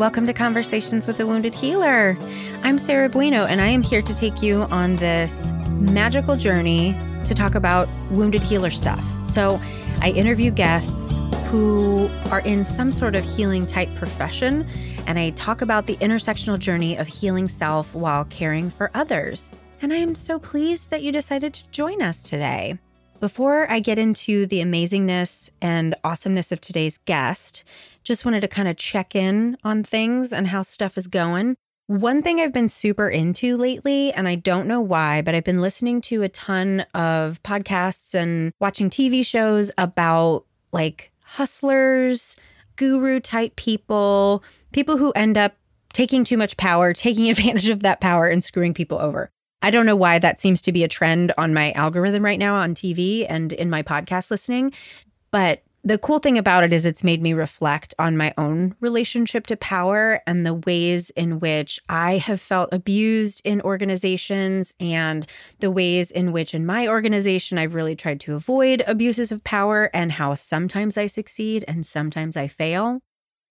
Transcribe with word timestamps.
Welcome 0.00 0.26
to 0.28 0.32
Conversations 0.32 1.06
with 1.06 1.20
a 1.20 1.26
Wounded 1.26 1.54
Healer. 1.54 2.16
I'm 2.62 2.78
Sarah 2.78 3.10
Bueno, 3.10 3.44
and 3.44 3.60
I 3.60 3.66
am 3.66 3.82
here 3.82 4.00
to 4.00 4.14
take 4.14 4.40
you 4.40 4.62
on 4.62 4.96
this 4.96 5.52
magical 5.68 6.34
journey 6.34 6.96
to 7.26 7.34
talk 7.34 7.54
about 7.54 7.86
wounded 8.10 8.40
healer 8.40 8.70
stuff. 8.70 9.04
So, 9.28 9.60
I 10.00 10.12
interview 10.12 10.52
guests 10.52 11.18
who 11.50 12.08
are 12.30 12.40
in 12.40 12.64
some 12.64 12.92
sort 12.92 13.14
of 13.14 13.24
healing 13.24 13.66
type 13.66 13.94
profession, 13.94 14.66
and 15.06 15.18
I 15.18 15.30
talk 15.32 15.60
about 15.60 15.86
the 15.86 15.96
intersectional 15.96 16.58
journey 16.58 16.96
of 16.96 17.06
healing 17.06 17.46
self 17.46 17.94
while 17.94 18.24
caring 18.24 18.70
for 18.70 18.90
others. 18.94 19.52
And 19.82 19.92
I 19.92 19.96
am 19.96 20.14
so 20.14 20.38
pleased 20.38 20.88
that 20.88 21.02
you 21.02 21.12
decided 21.12 21.52
to 21.52 21.68
join 21.72 22.00
us 22.00 22.22
today. 22.22 22.78
Before 23.20 23.70
I 23.70 23.80
get 23.80 23.98
into 23.98 24.46
the 24.46 24.60
amazingness 24.60 25.50
and 25.60 25.94
awesomeness 26.02 26.52
of 26.52 26.60
today's 26.62 26.96
guest, 27.04 27.64
just 28.02 28.24
wanted 28.24 28.40
to 28.40 28.48
kind 28.48 28.66
of 28.66 28.78
check 28.78 29.14
in 29.14 29.58
on 29.62 29.84
things 29.84 30.32
and 30.32 30.46
how 30.46 30.62
stuff 30.62 30.96
is 30.96 31.06
going. 31.06 31.54
One 31.86 32.22
thing 32.22 32.40
I've 32.40 32.54
been 32.54 32.70
super 32.70 33.10
into 33.10 33.58
lately, 33.58 34.10
and 34.10 34.26
I 34.26 34.36
don't 34.36 34.66
know 34.66 34.80
why, 34.80 35.20
but 35.20 35.34
I've 35.34 35.44
been 35.44 35.60
listening 35.60 36.00
to 36.02 36.22
a 36.22 36.30
ton 36.30 36.86
of 36.94 37.42
podcasts 37.42 38.14
and 38.14 38.54
watching 38.58 38.88
TV 38.88 39.26
shows 39.26 39.70
about 39.76 40.46
like 40.72 41.12
hustlers, 41.22 42.38
guru 42.76 43.20
type 43.20 43.54
people, 43.56 44.42
people 44.72 44.96
who 44.96 45.12
end 45.12 45.36
up 45.36 45.56
taking 45.92 46.24
too 46.24 46.38
much 46.38 46.56
power, 46.56 46.94
taking 46.94 47.28
advantage 47.28 47.68
of 47.68 47.80
that 47.80 48.00
power, 48.00 48.28
and 48.28 48.42
screwing 48.42 48.72
people 48.72 48.98
over. 48.98 49.30
I 49.62 49.70
don't 49.70 49.86
know 49.86 49.96
why 49.96 50.18
that 50.18 50.40
seems 50.40 50.62
to 50.62 50.72
be 50.72 50.84
a 50.84 50.88
trend 50.88 51.32
on 51.36 51.52
my 51.52 51.72
algorithm 51.72 52.24
right 52.24 52.38
now 52.38 52.56
on 52.56 52.74
TV 52.74 53.26
and 53.28 53.52
in 53.52 53.68
my 53.68 53.82
podcast 53.82 54.30
listening, 54.30 54.72
but 55.30 55.62
the 55.82 55.98
cool 55.98 56.18
thing 56.18 56.36
about 56.36 56.62
it 56.62 56.74
is 56.74 56.84
it's 56.84 57.02
made 57.02 57.22
me 57.22 57.32
reflect 57.32 57.94
on 57.98 58.16
my 58.16 58.34
own 58.36 58.74
relationship 58.80 59.46
to 59.46 59.56
power 59.56 60.20
and 60.26 60.44
the 60.44 60.54
ways 60.54 61.08
in 61.10 61.40
which 61.40 61.80
I 61.88 62.18
have 62.18 62.40
felt 62.40 62.68
abused 62.72 63.40
in 63.44 63.62
organizations 63.62 64.74
and 64.78 65.26
the 65.60 65.70
ways 65.70 66.10
in 66.10 66.32
which 66.32 66.54
in 66.54 66.66
my 66.66 66.86
organization 66.86 67.56
I've 67.56 67.74
really 67.74 67.96
tried 67.96 68.20
to 68.20 68.34
avoid 68.34 68.84
abuses 68.86 69.32
of 69.32 69.42
power 69.42 69.90
and 69.94 70.12
how 70.12 70.34
sometimes 70.34 70.98
I 70.98 71.06
succeed 71.06 71.64
and 71.66 71.86
sometimes 71.86 72.36
I 72.36 72.46
fail. 72.46 73.00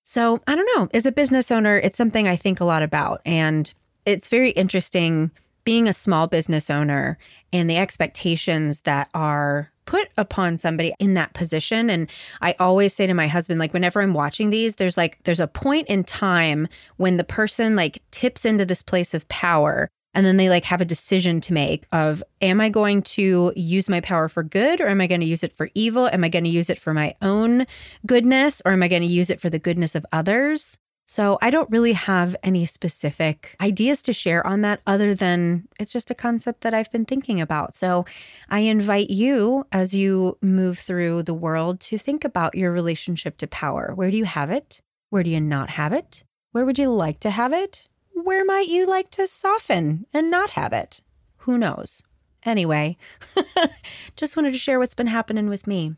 So, 0.03 0.41
I 0.45 0.55
don't 0.55 0.69
know, 0.75 0.87
as 0.93 1.07
a 1.07 1.11
business 1.11 1.49
owner, 1.51 1.77
it's 1.77 1.97
something 1.97 2.27
I 2.27 2.35
think 2.35 2.59
a 2.59 2.65
lot 2.65 2.83
about 2.83 3.21
and 3.25 3.73
it's 4.05 4.27
very 4.27 4.51
interesting 4.51 5.31
being 5.63 5.87
a 5.87 5.93
small 5.93 6.27
business 6.27 6.69
owner 6.69 7.17
and 7.51 7.69
the 7.69 7.77
expectations 7.77 8.81
that 8.81 9.09
are 9.13 9.71
put 9.85 10.09
upon 10.17 10.55
somebody 10.55 10.93
in 10.99 11.15
that 11.15 11.33
position. 11.33 11.89
And 11.89 12.09
i 12.41 12.55
always 12.59 12.93
say 12.93 13.07
to 13.07 13.13
my 13.13 13.27
husband 13.27 13.59
like 13.59 13.73
whenever 13.73 14.01
i'm 14.01 14.13
watching 14.13 14.49
these 14.49 14.75
there's 14.75 14.97
like 14.97 15.17
there's 15.23 15.39
a 15.39 15.47
point 15.47 15.87
in 15.87 16.03
time 16.03 16.67
when 16.97 17.17
the 17.17 17.23
person 17.23 17.75
like 17.75 18.03
tips 18.11 18.45
into 18.45 18.65
this 18.65 18.81
place 18.81 19.13
of 19.13 19.27
power 19.29 19.89
and 20.13 20.25
then 20.25 20.37
they 20.37 20.49
like 20.49 20.65
have 20.65 20.81
a 20.81 20.85
decision 20.85 21.41
to 21.41 21.53
make 21.53 21.87
of 21.91 22.23
am 22.41 22.61
i 22.61 22.69
going 22.69 23.01
to 23.01 23.51
use 23.55 23.89
my 23.89 24.01
power 24.01 24.27
for 24.27 24.43
good 24.43 24.81
or 24.81 24.87
am 24.87 25.01
i 25.01 25.07
going 25.07 25.21
to 25.21 25.27
use 25.27 25.43
it 25.43 25.53
for 25.53 25.69
evil? 25.73 26.07
Am 26.07 26.23
i 26.23 26.29
going 26.29 26.45
to 26.45 26.49
use 26.49 26.69
it 26.69 26.77
for 26.77 26.93
my 26.93 27.15
own 27.21 27.65
goodness 28.05 28.61
or 28.65 28.73
am 28.73 28.83
i 28.83 28.87
going 28.87 29.01
to 29.01 29.07
use 29.07 29.29
it 29.29 29.41
for 29.41 29.49
the 29.49 29.59
goodness 29.59 29.95
of 29.95 30.05
others 30.11 30.77
so 31.09 31.39
I 31.41 31.49
don't 31.49 31.71
really 31.71 31.93
have 31.93 32.35
any 32.43 32.67
specific 32.67 33.55
ideas 33.59 34.03
to 34.03 34.13
share 34.13 34.45
on 34.45 34.61
that 34.61 34.81
other 34.85 35.15
than 35.15 35.67
it's 35.79 35.91
just 35.91 36.11
a 36.11 36.15
concept 36.15 36.61
that 36.61 36.75
I've 36.75 36.91
been 36.91 37.05
thinking 37.05 37.41
about. 37.41 37.75
So 37.75 38.05
I 38.47 38.59
invite 38.59 39.09
you 39.09 39.65
as 39.71 39.95
you 39.95 40.37
move 40.39 40.77
through 40.77 41.23
the 41.23 41.33
world 41.33 41.79
to 41.79 41.97
think 41.97 42.23
about 42.23 42.53
your 42.53 42.71
relationship 42.71 43.39
to 43.39 43.47
power. 43.47 43.91
Where 43.95 44.11
do 44.11 44.17
you 44.17 44.25
have 44.25 44.51
it? 44.51 44.83
Where 45.09 45.23
do 45.23 45.31
you 45.31 45.41
not 45.41 45.71
have 45.71 45.93
it? 45.93 46.25
Where 46.51 46.63
would 46.63 46.77
you 46.77 46.91
like 46.91 47.19
to 47.21 47.31
have 47.31 47.53
it? 47.53 47.87
Where 48.13 48.45
might 48.45 48.67
you 48.67 48.85
like 48.85 49.09
to 49.13 49.25
soften 49.25 50.05
and 50.13 50.29
not 50.29 50.51
have 50.51 50.73
it? 50.73 51.01
Who 51.37 51.57
knows? 51.57 52.03
Anyway, 52.43 52.97
just 54.15 54.37
wanted 54.37 54.53
to 54.53 54.59
share 54.59 54.77
what's 54.77 54.93
been 54.93 55.07
happening 55.07 55.49
with 55.49 55.65
me. 55.65 55.95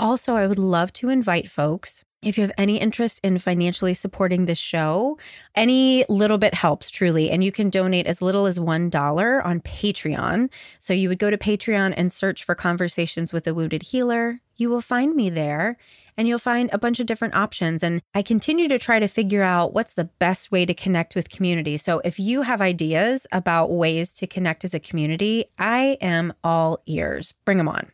Also, 0.00 0.34
I 0.34 0.48
would 0.48 0.58
love 0.58 0.92
to 0.94 1.10
invite 1.10 1.48
folks 1.48 2.02
if 2.22 2.38
you 2.38 2.42
have 2.42 2.52
any 2.56 2.78
interest 2.78 3.20
in 3.24 3.38
financially 3.38 3.94
supporting 3.94 4.46
this 4.46 4.58
show, 4.58 5.18
any 5.56 6.04
little 6.08 6.38
bit 6.38 6.54
helps 6.54 6.88
truly. 6.88 7.30
And 7.30 7.42
you 7.42 7.50
can 7.50 7.68
donate 7.68 8.06
as 8.06 8.22
little 8.22 8.46
as 8.46 8.58
$1 8.58 9.44
on 9.44 9.60
Patreon. 9.60 10.48
So 10.78 10.94
you 10.94 11.08
would 11.08 11.18
go 11.18 11.30
to 11.30 11.36
Patreon 11.36 11.94
and 11.96 12.12
search 12.12 12.44
for 12.44 12.54
Conversations 12.54 13.32
with 13.32 13.46
a 13.46 13.54
Wounded 13.54 13.82
Healer. 13.84 14.40
You 14.56 14.70
will 14.70 14.80
find 14.80 15.16
me 15.16 15.30
there 15.30 15.76
and 16.16 16.28
you'll 16.28 16.38
find 16.38 16.70
a 16.72 16.78
bunch 16.78 17.00
of 17.00 17.06
different 17.06 17.34
options. 17.34 17.82
And 17.82 18.00
I 18.14 18.22
continue 18.22 18.68
to 18.68 18.78
try 18.78 19.00
to 19.00 19.08
figure 19.08 19.42
out 19.42 19.72
what's 19.72 19.94
the 19.94 20.04
best 20.04 20.52
way 20.52 20.64
to 20.64 20.74
connect 20.74 21.16
with 21.16 21.30
community. 21.30 21.76
So 21.76 22.00
if 22.04 22.20
you 22.20 22.42
have 22.42 22.60
ideas 22.60 23.26
about 23.32 23.72
ways 23.72 24.12
to 24.14 24.26
connect 24.26 24.64
as 24.64 24.74
a 24.74 24.80
community, 24.80 25.46
I 25.58 25.98
am 26.00 26.34
all 26.44 26.82
ears. 26.86 27.32
Bring 27.44 27.58
them 27.58 27.68
on. 27.68 27.90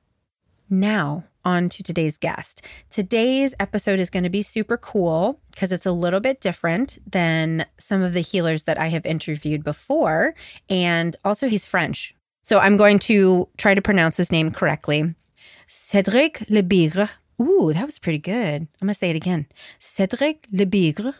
Now, 0.68 1.24
on 1.48 1.70
to 1.70 1.82
today's 1.82 2.18
guest. 2.18 2.60
Today's 2.90 3.54
episode 3.58 3.98
is 3.98 4.10
going 4.10 4.22
to 4.22 4.28
be 4.28 4.42
super 4.42 4.76
cool 4.76 5.40
because 5.50 5.72
it's 5.72 5.86
a 5.86 5.92
little 5.92 6.20
bit 6.20 6.42
different 6.42 6.98
than 7.10 7.64
some 7.78 8.02
of 8.02 8.12
the 8.12 8.20
healers 8.20 8.64
that 8.64 8.78
I 8.78 8.88
have 8.88 9.06
interviewed 9.06 9.64
before. 9.64 10.34
And 10.68 11.16
also, 11.24 11.48
he's 11.48 11.64
French. 11.64 12.14
So 12.42 12.58
I'm 12.58 12.76
going 12.76 12.98
to 13.10 13.48
try 13.56 13.74
to 13.74 13.82
pronounce 13.82 14.18
his 14.18 14.30
name 14.30 14.50
correctly 14.50 15.14
Cédric 15.66 16.46
Lebigre. 16.48 17.08
Ooh, 17.40 17.72
that 17.72 17.86
was 17.86 17.98
pretty 17.98 18.18
good. 18.18 18.68
I'm 18.80 18.86
going 18.86 18.88
to 18.88 18.94
say 18.94 19.10
it 19.10 19.16
again 19.16 19.46
Cédric 19.80 20.40
Lebigre. 20.52 21.14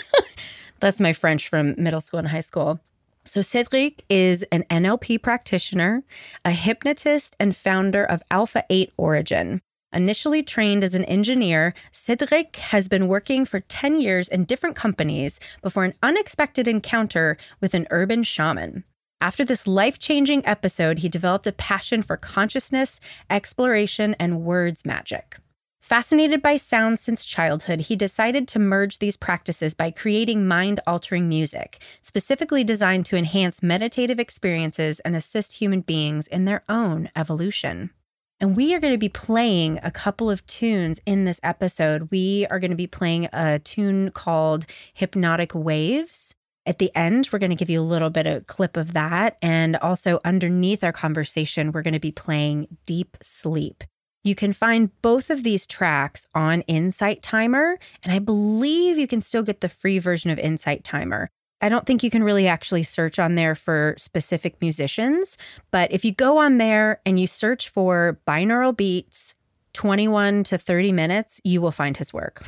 That's 0.80 1.00
my 1.00 1.12
French 1.12 1.48
from 1.48 1.74
middle 1.76 2.00
school 2.00 2.18
and 2.18 2.28
high 2.28 2.40
school. 2.40 2.80
So, 3.24 3.42
Cedric 3.42 4.04
is 4.08 4.44
an 4.50 4.64
NLP 4.70 5.22
practitioner, 5.22 6.02
a 6.44 6.52
hypnotist, 6.52 7.36
and 7.38 7.54
founder 7.54 8.02
of 8.02 8.22
Alpha 8.30 8.64
8 8.70 8.92
Origin. 8.96 9.60
Initially 9.92 10.42
trained 10.42 10.82
as 10.82 10.94
an 10.94 11.04
engineer, 11.04 11.74
Cedric 11.92 12.56
has 12.56 12.88
been 12.88 13.08
working 13.08 13.44
for 13.44 13.60
10 13.60 14.00
years 14.00 14.28
in 14.28 14.44
different 14.44 14.74
companies 14.74 15.38
before 15.62 15.84
an 15.84 15.94
unexpected 16.02 16.66
encounter 16.66 17.36
with 17.60 17.74
an 17.74 17.86
urban 17.90 18.22
shaman. 18.22 18.84
After 19.20 19.44
this 19.44 19.66
life 19.66 19.98
changing 19.98 20.46
episode, 20.46 21.00
he 21.00 21.08
developed 21.08 21.46
a 21.46 21.52
passion 21.52 22.02
for 22.02 22.16
consciousness, 22.16 23.00
exploration, 23.28 24.16
and 24.18 24.42
words 24.42 24.86
magic. 24.86 25.36
Fascinated 25.80 26.42
by 26.42 26.56
sound 26.56 26.98
since 26.98 27.24
childhood, 27.24 27.80
he 27.82 27.96
decided 27.96 28.46
to 28.48 28.58
merge 28.58 28.98
these 28.98 29.16
practices 29.16 29.72
by 29.72 29.90
creating 29.90 30.46
mind 30.46 30.78
altering 30.86 31.26
music, 31.26 31.82
specifically 32.02 32.62
designed 32.62 33.06
to 33.06 33.16
enhance 33.16 33.62
meditative 33.62 34.20
experiences 34.20 35.00
and 35.00 35.16
assist 35.16 35.54
human 35.54 35.80
beings 35.80 36.26
in 36.26 36.44
their 36.44 36.62
own 36.68 37.08
evolution. 37.16 37.90
And 38.38 38.54
we 38.54 38.74
are 38.74 38.78
going 38.78 38.92
to 38.94 38.98
be 38.98 39.08
playing 39.08 39.80
a 39.82 39.90
couple 39.90 40.30
of 40.30 40.46
tunes 40.46 41.00
in 41.06 41.24
this 41.24 41.40
episode. 41.42 42.10
We 42.10 42.46
are 42.50 42.58
going 42.58 42.70
to 42.70 42.76
be 42.76 42.86
playing 42.86 43.28
a 43.32 43.58
tune 43.58 44.10
called 44.10 44.66
Hypnotic 44.94 45.54
Waves. 45.54 46.34
At 46.66 46.78
the 46.78 46.94
end, 46.94 47.30
we're 47.32 47.38
going 47.38 47.50
to 47.50 47.56
give 47.56 47.70
you 47.70 47.80
a 47.80 47.82
little 47.82 48.10
bit 48.10 48.26
of 48.26 48.46
clip 48.46 48.76
of 48.76 48.92
that. 48.92 49.38
And 49.40 49.76
also 49.76 50.20
underneath 50.24 50.84
our 50.84 50.92
conversation, 50.92 51.72
we're 51.72 51.82
going 51.82 51.94
to 51.94 52.00
be 52.00 52.12
playing 52.12 52.78
Deep 52.86 53.16
Sleep. 53.22 53.82
You 54.22 54.34
can 54.34 54.52
find 54.52 54.90
both 55.00 55.30
of 55.30 55.42
these 55.42 55.66
tracks 55.66 56.26
on 56.34 56.60
Insight 56.62 57.22
Timer, 57.22 57.78
and 58.02 58.12
I 58.12 58.18
believe 58.18 58.98
you 58.98 59.06
can 59.06 59.22
still 59.22 59.42
get 59.42 59.62
the 59.62 59.68
free 59.68 59.98
version 59.98 60.30
of 60.30 60.38
Insight 60.38 60.84
Timer. 60.84 61.30
I 61.62 61.68
don't 61.68 61.86
think 61.86 62.02
you 62.02 62.10
can 62.10 62.22
really 62.22 62.46
actually 62.46 62.82
search 62.82 63.18
on 63.18 63.34
there 63.34 63.54
for 63.54 63.94
specific 63.98 64.60
musicians, 64.60 65.38
but 65.70 65.90
if 65.92 66.04
you 66.04 66.12
go 66.12 66.38
on 66.38 66.58
there 66.58 67.00
and 67.06 67.18
you 67.18 67.26
search 67.26 67.68
for 67.68 68.18
binaural 68.26 68.76
beats, 68.76 69.34
21 69.72 70.44
to 70.44 70.58
30 70.58 70.92
minutes, 70.92 71.40
you 71.44 71.60
will 71.60 71.70
find 71.70 71.96
his 71.96 72.12
work. 72.12 72.42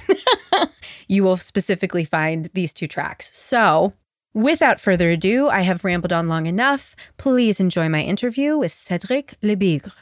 you 1.08 1.22
will 1.22 1.36
specifically 1.36 2.04
find 2.04 2.50
these 2.52 2.72
two 2.72 2.88
tracks. 2.88 3.34
So, 3.36 3.92
without 4.34 4.80
further 4.80 5.10
ado, 5.10 5.48
I 5.48 5.62
have 5.62 5.84
rambled 5.84 6.12
on 6.12 6.28
long 6.28 6.46
enough. 6.46 6.96
Please 7.16 7.60
enjoy 7.60 7.88
my 7.88 8.02
interview 8.02 8.58
with 8.58 8.72
Cédric 8.72 9.34
Lebigre. 9.42 9.92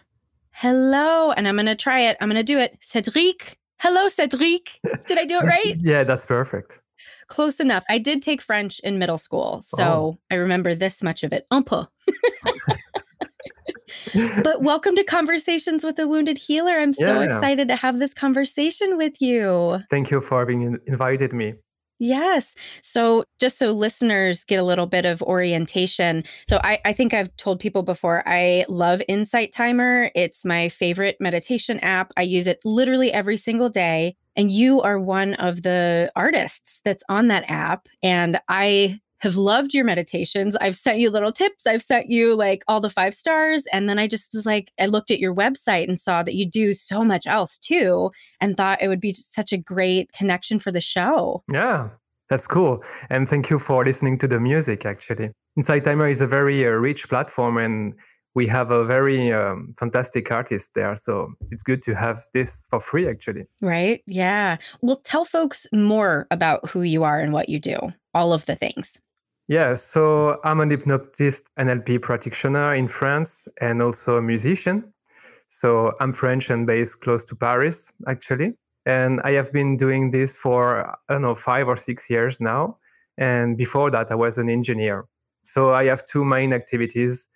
Hello. 0.53 1.33
And 1.33 1.49
I'm 1.49 1.57
going 1.57 1.67
to 1.67 1.75
try 1.75 2.01
it. 2.01 2.17
I'm 2.21 2.29
going 2.29 2.37
to 2.37 2.43
do 2.43 2.59
it. 2.59 2.79
Cedric. 2.81 3.59
Hello, 3.79 4.09
Cedric. 4.09 4.79
Did 5.07 5.19
I 5.19 5.25
do 5.25 5.39
it 5.39 5.45
right? 5.45 5.77
yeah, 5.81 6.05
that's 6.05 6.27
perfect. 6.27 6.81
Close 7.29 7.61
enough. 7.61 7.85
I 7.89 7.99
did 7.99 8.23
take 8.23 8.43
French 8.43 8.81
in 8.81 8.99
middle 8.99 9.19
school. 9.19 9.63
So 9.63 9.83
oh. 9.83 10.19
I 10.31 10.35
remember 10.35 10.75
this 10.75 11.03
much 11.03 11.23
of 11.23 11.33
it. 11.33 11.47
Un 11.51 11.65
peu. 11.65 11.87
but 14.43 14.63
welcome 14.63 14.97
to 14.97 15.05
Conversations 15.05 15.85
with 15.85 15.99
a 15.99 16.07
Wounded 16.07 16.37
Healer. 16.39 16.79
I'm 16.79 16.93
so 16.93 17.21
yeah. 17.21 17.35
excited 17.35 17.69
to 17.69 17.77
have 17.77 17.99
this 17.99 18.13
conversation 18.13 18.97
with 18.97 19.21
you. 19.23 19.79
Thank 19.89 20.11
you 20.11 20.21
for 20.21 20.41
having 20.41 20.79
invited 20.87 21.33
me. 21.33 21.55
Yes. 22.03 22.55
So, 22.83 23.25
just 23.39 23.59
so 23.59 23.73
listeners 23.73 24.43
get 24.45 24.59
a 24.59 24.63
little 24.63 24.87
bit 24.87 25.05
of 25.05 25.21
orientation. 25.21 26.25
So, 26.49 26.59
I, 26.65 26.79
I, 26.87 26.95
think 26.95 27.13
I've 27.13 27.37
told 27.37 27.61
people 27.61 27.83
before, 27.83 28.27
I 28.27 28.65
love 28.71 29.03
Insight 29.07 29.53
Timer. 29.53 30.11
It's 30.15 30.43
my 30.43 30.71
favorite 30.71 31.19
meditation 31.21 31.79
app. 31.81 32.11
I 32.17 32.23
use 32.23 32.47
it 32.47 32.59
literally 32.65 33.13
every 33.13 33.37
single 33.37 33.69
day. 33.69 34.17
And 34.35 34.51
you 34.51 34.81
are 34.81 34.99
one 34.99 35.35
of 35.35 35.61
the 35.61 36.11
artists 36.17 36.81
that's 36.85 37.05
on 37.11 37.29
that 37.29 37.45
app. 37.51 37.87
And 38.03 38.41
I 38.49 39.01
have 39.21 39.37
loved 39.37 39.75
your 39.75 39.85
meditations. 39.85 40.57
I've 40.57 40.77
sent 40.77 40.99
you 40.99 41.11
little 41.11 41.33
tips. 41.33 41.67
I've 41.67 41.83
sent 41.83 42.11
you 42.11 42.35
like 42.35 42.63
all 42.69 42.81
the 42.81 42.91
five 42.91 43.15
stars. 43.15 43.65
And 43.73 43.89
then 43.89 43.99
I 43.99 44.07
just 44.07 44.35
was 44.35 44.47
like, 44.47 44.73
I 44.81 44.87
looked 44.87 45.11
at 45.11 45.21
your 45.21 45.35
website 45.35 45.89
and 45.89 46.01
saw 46.01 46.23
that 46.23 46.35
you 46.35 46.47
do 46.47 46.75
so 46.75 47.05
much 47.05 47.27
else 47.27 47.59
too, 47.59 48.11
and 48.41 48.57
thought 48.57 48.83
it 48.83 48.89
would 48.89 49.01
be 49.01 49.15
such 49.15 49.53
a 49.53 49.59
great 49.59 50.13
connection 50.13 50.59
for 50.59 50.73
the 50.73 50.81
show. 50.81 51.43
Yeah, 51.53 51.89
that's 52.29 52.47
cool. 52.47 52.83
And 53.11 53.29
thank 53.29 53.51
you 53.51 53.59
for 53.59 53.85
listening 53.85 54.19
to 54.19 54.29
the 54.29 54.41
music, 54.41 54.87
actually. 54.87 55.31
Insight 55.57 55.85
Timer 55.85 56.09
is 56.09 56.21
a 56.21 56.27
very 56.27 56.67
uh, 56.67 56.71
rich 56.71 57.09
platform 57.09 57.59
and 57.59 57.95
we 58.35 58.47
have 58.47 58.71
a 58.71 58.85
very 58.85 59.33
um, 59.33 59.75
fantastic 59.79 60.31
artist 60.31 60.71
there. 60.75 60.95
So 60.97 61.33
it's 61.51 61.65
good 61.65 61.83
to 61.83 61.95
have 61.95 62.25
this 62.33 62.61
for 62.71 62.79
free, 62.79 63.09
actually. 63.09 63.45
Right. 63.61 64.03
Yeah. 64.07 64.59
Well, 64.81 64.97
tell 64.97 65.25
folks 65.25 65.67
more 65.73 66.29
about 66.31 66.71
who 66.71 66.83
you 66.83 67.03
are 67.03 67.19
and 67.19 67.33
what 67.33 67.49
you 67.49 67.59
do, 67.59 67.77
all 68.15 68.33
of 68.33 68.47
the 68.47 68.55
things. 68.55 68.99
Yeah. 69.51 69.75
So 69.75 70.39
I'm 70.45 70.61
an 70.61 70.71
hypnotist 70.71 71.51
NLP 71.59 72.03
practitioner 72.03 72.73
in 72.77 72.87
France 72.87 73.49
and 73.61 73.83
also 73.83 74.19
a 74.19 74.23
musician. 74.23 74.95
So 75.49 75.91
I'm 75.99 76.13
French 76.13 76.51
and 76.51 76.69
based 76.69 77.01
close 77.01 77.25
to 77.25 77.35
Paris, 77.35 77.91
actually. 78.07 78.53
And 78.87 79.21
I 79.25 79.33
have 79.33 79.53
been 79.53 79.77
doing 79.77 80.13
this 80.13 80.37
for, 80.37 80.87
I 80.89 81.13
don't 81.13 81.23
know, 81.23 81.35
five 81.35 81.67
or 81.67 81.77
six 81.77 82.09
years 82.09 82.41
now. 82.41 82.79
And 83.19 83.57
before 83.57 83.91
that, 83.91 84.13
I 84.13 84.15
was 84.15 84.39
an 84.39 84.49
engineer. 84.49 85.07
So 85.43 85.75
I 85.75 85.87
have 85.87 86.05
two 86.05 86.25
main 86.25 86.53
activities 86.53 87.27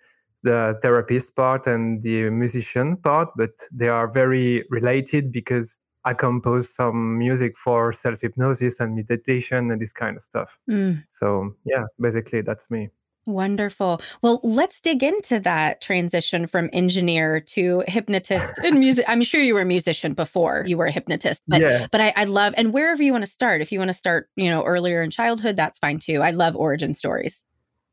the 0.43 0.79
therapist 0.81 1.35
part 1.35 1.67
and 1.67 2.01
the 2.01 2.29
musician 2.29 2.95
part, 2.97 3.29
but 3.35 3.51
they 3.73 3.89
are 3.89 4.07
very 4.07 4.63
related 4.69 5.33
because 5.33 5.79
I 6.05 6.13
compose 6.13 6.73
some 6.73 7.17
music 7.17 7.57
for 7.57 7.91
self 7.91 8.21
hypnosis 8.21 8.79
and 8.79 8.95
meditation 8.95 9.71
and 9.71 9.81
this 9.81 9.91
kind 9.91 10.15
of 10.15 10.23
stuff. 10.23 10.57
Mm. 10.69 11.03
So, 11.09 11.55
yeah, 11.65 11.85
basically, 11.99 12.41
that's 12.41 12.69
me. 12.69 12.89
Wonderful. 13.25 14.01
Well, 14.21 14.39
let's 14.43 14.79
dig 14.79 15.01
into 15.01 15.39
that 15.39 15.81
transition 15.81 16.45
from 16.45 16.69
engineer 16.73 17.39
to 17.39 17.83
hypnotist 17.87 18.59
and 18.63 18.79
music. 18.79 19.03
I'm 19.07 19.23
sure 19.23 19.41
you 19.41 19.55
were 19.55 19.61
a 19.61 19.65
musician 19.65 20.13
before 20.13 20.63
you 20.67 20.77
were 20.77 20.85
a 20.85 20.91
hypnotist, 20.91 21.41
but 21.47 21.59
yeah. 21.59 21.87
but 21.91 22.01
I, 22.01 22.13
I 22.15 22.25
love 22.25 22.53
and 22.55 22.71
wherever 22.71 23.01
you 23.01 23.11
want 23.11 23.23
to 23.23 23.29
start. 23.29 23.61
If 23.61 23.71
you 23.71 23.79
want 23.79 23.89
to 23.89 23.95
start, 23.95 24.29
you 24.35 24.49
know, 24.49 24.63
earlier 24.63 25.01
in 25.01 25.09
childhood, 25.09 25.57
that's 25.57 25.79
fine 25.79 25.97
too. 25.97 26.21
I 26.21 26.31
love 26.31 26.55
origin 26.55 26.93
stories. 26.93 27.43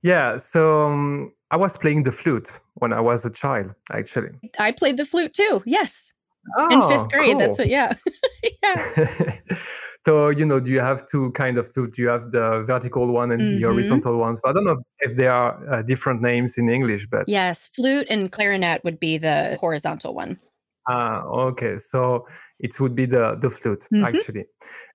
Yeah. 0.02 0.36
So 0.36 0.88
um, 0.88 1.32
I 1.50 1.56
was 1.56 1.78
playing 1.78 2.02
the 2.02 2.12
flute 2.12 2.50
when 2.74 2.92
I 2.92 3.00
was 3.00 3.24
a 3.24 3.30
child, 3.30 3.74
actually. 3.90 4.30
I 4.58 4.72
played 4.72 4.98
the 4.98 5.06
flute 5.06 5.32
too. 5.32 5.62
Yes. 5.64 6.11
Oh, 6.56 6.68
in 6.68 6.98
fifth 6.98 7.10
grade. 7.10 7.32
Cool. 7.32 7.38
That's 7.38 7.58
what, 7.58 7.68
yeah. 7.68 7.94
yeah. 8.62 9.38
so, 10.06 10.28
you 10.30 10.44
know, 10.44 10.60
do 10.60 10.70
you 10.70 10.80
have 10.80 11.06
two 11.06 11.30
kind 11.32 11.58
of 11.58 11.70
flute? 11.70 11.98
You 11.98 12.08
have 12.08 12.32
the 12.32 12.62
vertical 12.66 13.06
one 13.06 13.32
and 13.32 13.40
mm-hmm. 13.40 13.60
the 13.60 13.66
horizontal 13.66 14.18
one. 14.18 14.36
So 14.36 14.48
I 14.48 14.52
don't 14.52 14.64
know 14.64 14.82
if 15.00 15.16
there 15.16 15.32
are 15.32 15.72
uh, 15.72 15.82
different 15.82 16.22
names 16.22 16.58
in 16.58 16.68
English, 16.68 17.06
but. 17.10 17.28
Yes. 17.28 17.70
Flute 17.74 18.06
and 18.10 18.30
clarinet 18.30 18.82
would 18.84 18.98
be 18.98 19.18
the 19.18 19.56
horizontal 19.60 20.14
one. 20.14 20.38
Ah, 20.88 21.22
okay. 21.22 21.76
So 21.76 22.26
it 22.58 22.78
would 22.80 22.94
be 22.94 23.06
the, 23.06 23.36
the 23.40 23.50
flute, 23.50 23.86
mm-hmm. 23.92 24.04
actually. 24.04 24.44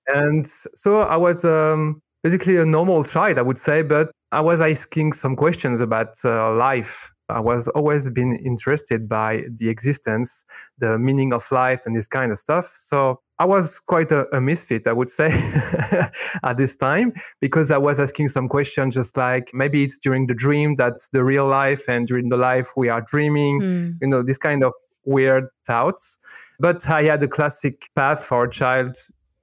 And 0.08 0.46
so 0.46 1.00
I 1.00 1.16
was 1.16 1.44
um, 1.44 2.02
basically 2.22 2.56
a 2.56 2.66
normal 2.66 3.04
child, 3.04 3.38
I 3.38 3.42
would 3.42 3.58
say, 3.58 3.82
but 3.82 4.10
I 4.32 4.40
was 4.40 4.60
asking 4.60 5.12
some 5.14 5.36
questions 5.36 5.80
about 5.80 6.16
uh, 6.24 6.54
life. 6.54 7.10
I 7.28 7.40
was 7.40 7.68
always 7.68 8.08
been 8.10 8.36
interested 8.36 9.08
by 9.08 9.44
the 9.50 9.68
existence, 9.68 10.44
the 10.78 10.98
meaning 10.98 11.32
of 11.32 11.50
life, 11.52 11.82
and 11.84 11.94
this 11.94 12.08
kind 12.08 12.32
of 12.32 12.38
stuff. 12.38 12.74
So 12.78 13.20
I 13.38 13.44
was 13.44 13.78
quite 13.78 14.10
a, 14.10 14.26
a 14.34 14.40
misfit, 14.40 14.86
I 14.86 14.92
would 14.92 15.10
say, 15.10 15.30
at 16.42 16.56
this 16.56 16.74
time, 16.74 17.12
because 17.40 17.70
I 17.70 17.78
was 17.78 18.00
asking 18.00 18.28
some 18.28 18.48
questions, 18.48 18.94
just 18.94 19.16
like 19.16 19.50
maybe 19.52 19.84
it's 19.84 19.98
during 19.98 20.26
the 20.26 20.34
dream 20.34 20.76
that's 20.76 21.10
the 21.10 21.22
real 21.22 21.46
life, 21.46 21.88
and 21.88 22.08
during 22.08 22.30
the 22.30 22.36
life 22.36 22.72
we 22.76 22.88
are 22.88 23.02
dreaming. 23.02 23.60
Mm. 23.60 23.98
You 24.00 24.08
know, 24.08 24.22
this 24.22 24.38
kind 24.38 24.64
of 24.64 24.72
weird 25.04 25.48
thoughts. 25.66 26.18
But 26.60 26.88
I 26.88 27.04
had 27.04 27.22
a 27.22 27.28
classic 27.28 27.88
path 27.94 28.24
for 28.24 28.44
a 28.44 28.50
child. 28.50 28.96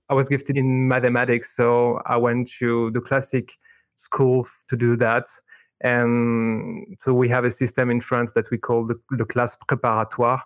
I 0.10 0.14
was 0.14 0.28
gifted 0.28 0.58
in 0.58 0.88
mathematics, 0.88 1.56
so 1.56 2.00
I 2.06 2.18
went 2.18 2.50
to 2.60 2.92
the 2.92 3.02
classic 3.02 3.54
school 3.96 4.46
to 4.70 4.76
do 4.76 4.96
that. 4.98 5.28
And 5.82 6.96
so 6.98 7.14
we 7.14 7.30
have 7.30 7.44
a 7.44 7.52
system 7.52 7.90
in 7.90 8.02
France 8.02 8.32
that 8.34 8.50
we 8.50 8.58
call 8.58 8.86
the, 8.86 8.96
the 9.12 9.26
classe 9.26 9.58
préparatoire, 9.70 10.40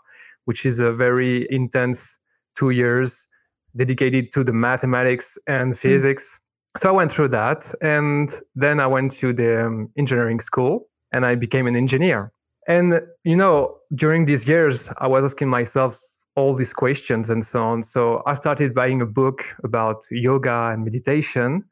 which 0.46 0.66
is 0.66 0.80
a 0.80 0.92
very 0.92 1.48
intense 1.50 2.18
two 2.56 2.72
years 2.72 3.28
dedicated 3.76 4.32
to 4.34 4.44
the 4.44 4.54
mathematics 4.54 5.38
and 5.48 5.70
hmm. 5.70 5.78
physics. 5.78 6.40
Mm. 6.78 6.82
So 6.82 6.90
I 6.90 6.92
went 6.92 7.12
through 7.12 7.30
that. 7.30 7.74
And 7.82 8.32
then 8.56 8.80
I 8.80 8.88
went 8.88 9.12
to 9.14 9.34
the 9.34 9.66
um, 9.66 9.90
engineering 9.98 10.40
school 10.40 10.88
and 11.12 11.26
I 11.26 11.36
became 11.36 11.68
an 11.68 11.76
engineer. 11.76 12.32
And, 12.68 13.02
you 13.24 13.36
know, 13.36 13.78
during 13.96 14.26
these 14.26 14.48
years, 14.48 14.90
I 15.00 15.08
was 15.08 15.24
asking 15.24 15.50
myself 15.50 16.00
all 16.36 16.54
these 16.56 16.74
questions 16.74 17.30
and 17.30 17.44
so 17.44 17.64
on. 17.64 17.82
So 17.84 18.22
I 18.28 18.36
started 18.36 18.76
buying 18.76 19.02
a 19.02 19.06
book 19.06 19.44
about 19.64 20.06
yoga 20.12 20.70
and 20.72 20.84
meditation. 20.86 21.64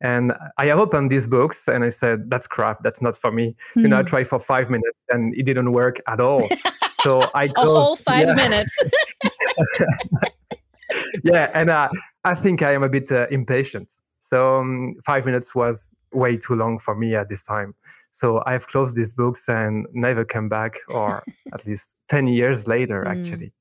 And 0.00 0.32
I 0.56 0.66
have 0.66 0.78
opened 0.78 1.10
these 1.10 1.26
books 1.26 1.68
and 1.68 1.84
I 1.84 1.90
said, 1.90 2.30
that's 2.30 2.46
crap. 2.46 2.82
That's 2.82 3.02
not 3.02 3.16
for 3.16 3.30
me. 3.30 3.54
Mm. 3.76 3.82
You 3.82 3.88
know, 3.88 3.96
I 3.98 4.00
hmm. 4.00 4.06
tried 4.06 4.28
for 4.28 4.38
five 4.38 4.70
minutes 4.70 4.98
and 5.10 5.34
it 5.34 5.44
didn't 5.44 5.72
work 5.72 6.00
at 6.06 6.20
all. 6.20 6.48
so 7.02 7.20
I 7.34 7.48
closed, 7.48 7.68
a 7.68 7.82
whole 7.82 7.96
five 8.10 8.28
yeah. 8.28 8.34
minutes. 8.34 8.76
yeah. 11.24 11.50
And 11.52 11.68
uh, 11.68 11.90
I 12.24 12.34
think 12.34 12.62
I 12.62 12.72
am 12.72 12.82
a 12.82 12.88
bit 12.88 13.12
uh, 13.12 13.26
impatient. 13.30 13.94
So 14.18 14.58
um, 14.58 14.96
five 15.04 15.26
minutes 15.26 15.54
was 15.54 15.94
way 16.12 16.36
too 16.36 16.54
long 16.54 16.78
for 16.78 16.94
me 16.94 17.14
at 17.14 17.28
this 17.28 17.44
time. 17.44 17.74
So 18.10 18.42
I've 18.46 18.66
closed 18.66 18.96
these 18.96 19.12
books 19.12 19.48
and 19.48 19.86
never 19.92 20.24
came 20.24 20.48
back, 20.48 20.78
or 20.88 21.22
at 21.52 21.66
least 21.66 21.96
10 22.08 22.26
years 22.26 22.66
later, 22.66 23.04
mm. 23.04 23.10
actually. 23.10 23.52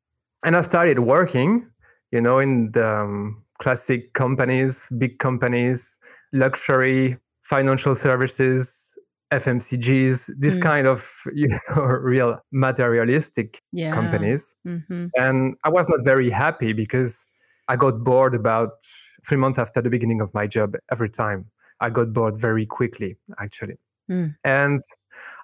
And 0.44 0.56
I 0.56 0.62
started 0.62 1.00
working, 1.00 1.68
you 2.12 2.22
know, 2.22 2.40
in 2.40 2.72
the 2.72 2.88
um, 2.88 3.44
classic 3.60 4.14
companies, 4.14 4.88
big 4.98 5.20
companies, 5.20 5.98
luxury 6.34 7.18
financial 7.44 7.96
services, 7.96 8.90
FMCGs, 9.32 10.32
this 10.38 10.58
mm. 10.58 10.62
kind 10.62 10.88
of 10.88 11.10
you 11.34 11.50
know, 11.70 11.84
real 11.84 12.40
materialistic 12.52 13.62
yeah. 13.72 13.94
companies. 13.94 14.56
Mm-hmm. 14.68 15.08
And 15.18 15.56
I 15.64 15.70
was 15.70 15.88
not 15.90 16.04
very 16.04 16.30
happy 16.30 16.74
because 16.74 17.26
I 17.68 17.76
got 17.76 18.04
bored 18.04 18.34
about 18.34 18.72
three 19.28 19.38
months 19.38 19.60
after 19.60 19.82
the 19.82 19.90
beginning 19.90 20.22
of 20.22 20.34
my 20.34 20.48
job 20.48 20.76
every 20.92 21.10
time. 21.10 21.46
I 21.82 21.90
got 21.90 22.14
bored 22.14 22.38
very 22.40 22.66
quickly, 22.66 23.16
actually. 23.40 23.78
Mm. 24.10 24.36
And 24.44 24.84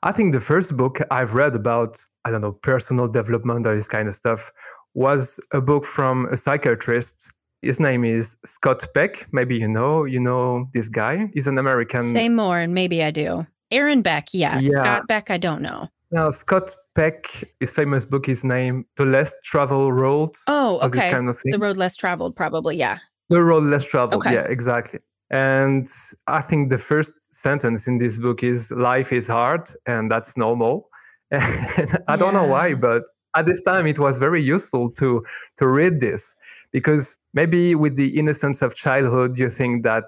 I 0.04 0.12
think 0.12 0.34
the 0.34 0.39
first 0.39 0.75
book 0.75 1.00
I've 1.12 1.34
read 1.34 1.56
about, 1.56 2.01
I 2.25 2.32
don't 2.32 2.42
know, 2.42 2.54
personal 2.54 3.08
development 3.08 3.68
or 3.68 3.75
this 3.75 3.88
kind 3.88 4.08
of 4.08 4.15
stuff 4.15 4.51
was 4.96 5.39
a 5.51 5.62
book 5.62 5.86
from 5.86 6.25
a 6.32 6.38
psychiatrist 6.38 7.30
his 7.62 7.79
name 7.79 8.03
is 8.03 8.38
Scott 8.45 8.85
Peck. 8.93 9.27
Maybe 9.31 9.55
you 9.55 9.67
know, 9.67 10.05
you 10.05 10.19
know 10.19 10.69
this 10.74 10.89
guy. 10.89 11.29
He's 11.33 11.47
an 11.47 11.57
American. 11.57 12.13
Say 12.13 12.29
more, 12.29 12.59
and 12.59 12.74
maybe 12.74 13.03
I 13.03 13.12
do. 13.12 13.45
Aaron 13.71 14.01
Beck, 14.01 14.29
yes. 14.33 14.63
Yeah. 14.63 14.77
Scott 14.77 15.07
Beck, 15.07 15.29
I 15.29 15.38
don't 15.38 15.62
know. 15.62 15.89
Now, 16.12 16.29
Scott 16.29 16.75
Peck, 16.93 17.53
his 17.59 17.71
famous 17.71 18.05
book 18.05 18.29
is 18.29 18.43
named 18.43 18.85
The 18.97 19.05
Less 19.05 19.33
Traveled 19.43 19.93
Road. 19.93 20.31
Oh, 20.47 20.79
okay. 20.81 21.09
Kind 21.09 21.29
of 21.29 21.39
the 21.43 21.59
Road 21.59 21.77
Less 21.77 21.95
Traveled, 21.95 22.35
probably, 22.35 22.77
yeah. 22.77 23.00
The 23.29 23.43
Road 23.43 23.63
Less 23.63 23.85
Traveled, 23.85 24.21
okay. 24.21 24.35
yeah, 24.35 24.43
exactly. 24.43 25.00
And 25.31 25.88
I 26.27 26.41
think 26.41 26.69
the 26.69 26.77
first 26.77 27.12
sentence 27.33 27.88
in 27.88 27.97
this 27.97 28.17
book 28.17 28.43
is 28.43 28.71
life 28.71 29.12
is 29.12 29.27
hard 29.27 29.67
and 29.85 30.09
that's 30.12 30.38
normal. 30.38 30.89
And 31.31 31.97
I 32.07 32.13
yeah. 32.13 32.15
don't 32.17 32.33
know 32.35 32.45
why, 32.45 32.75
but 32.75 33.03
at 33.35 33.45
this 33.47 33.62
time 33.63 33.88
it 33.88 34.00
was 34.00 34.19
very 34.19 34.41
useful 34.41 34.91
to 34.91 35.25
to 35.57 35.67
read 35.67 36.00
this 36.00 36.35
because 36.75 37.15
maybe 37.34 37.74
with 37.74 37.96
the 37.96 38.10
innocence 38.20 38.62
of 38.62 38.75
childhood 38.75 39.39
you 39.39 39.50
think 39.50 39.84
that 39.84 40.03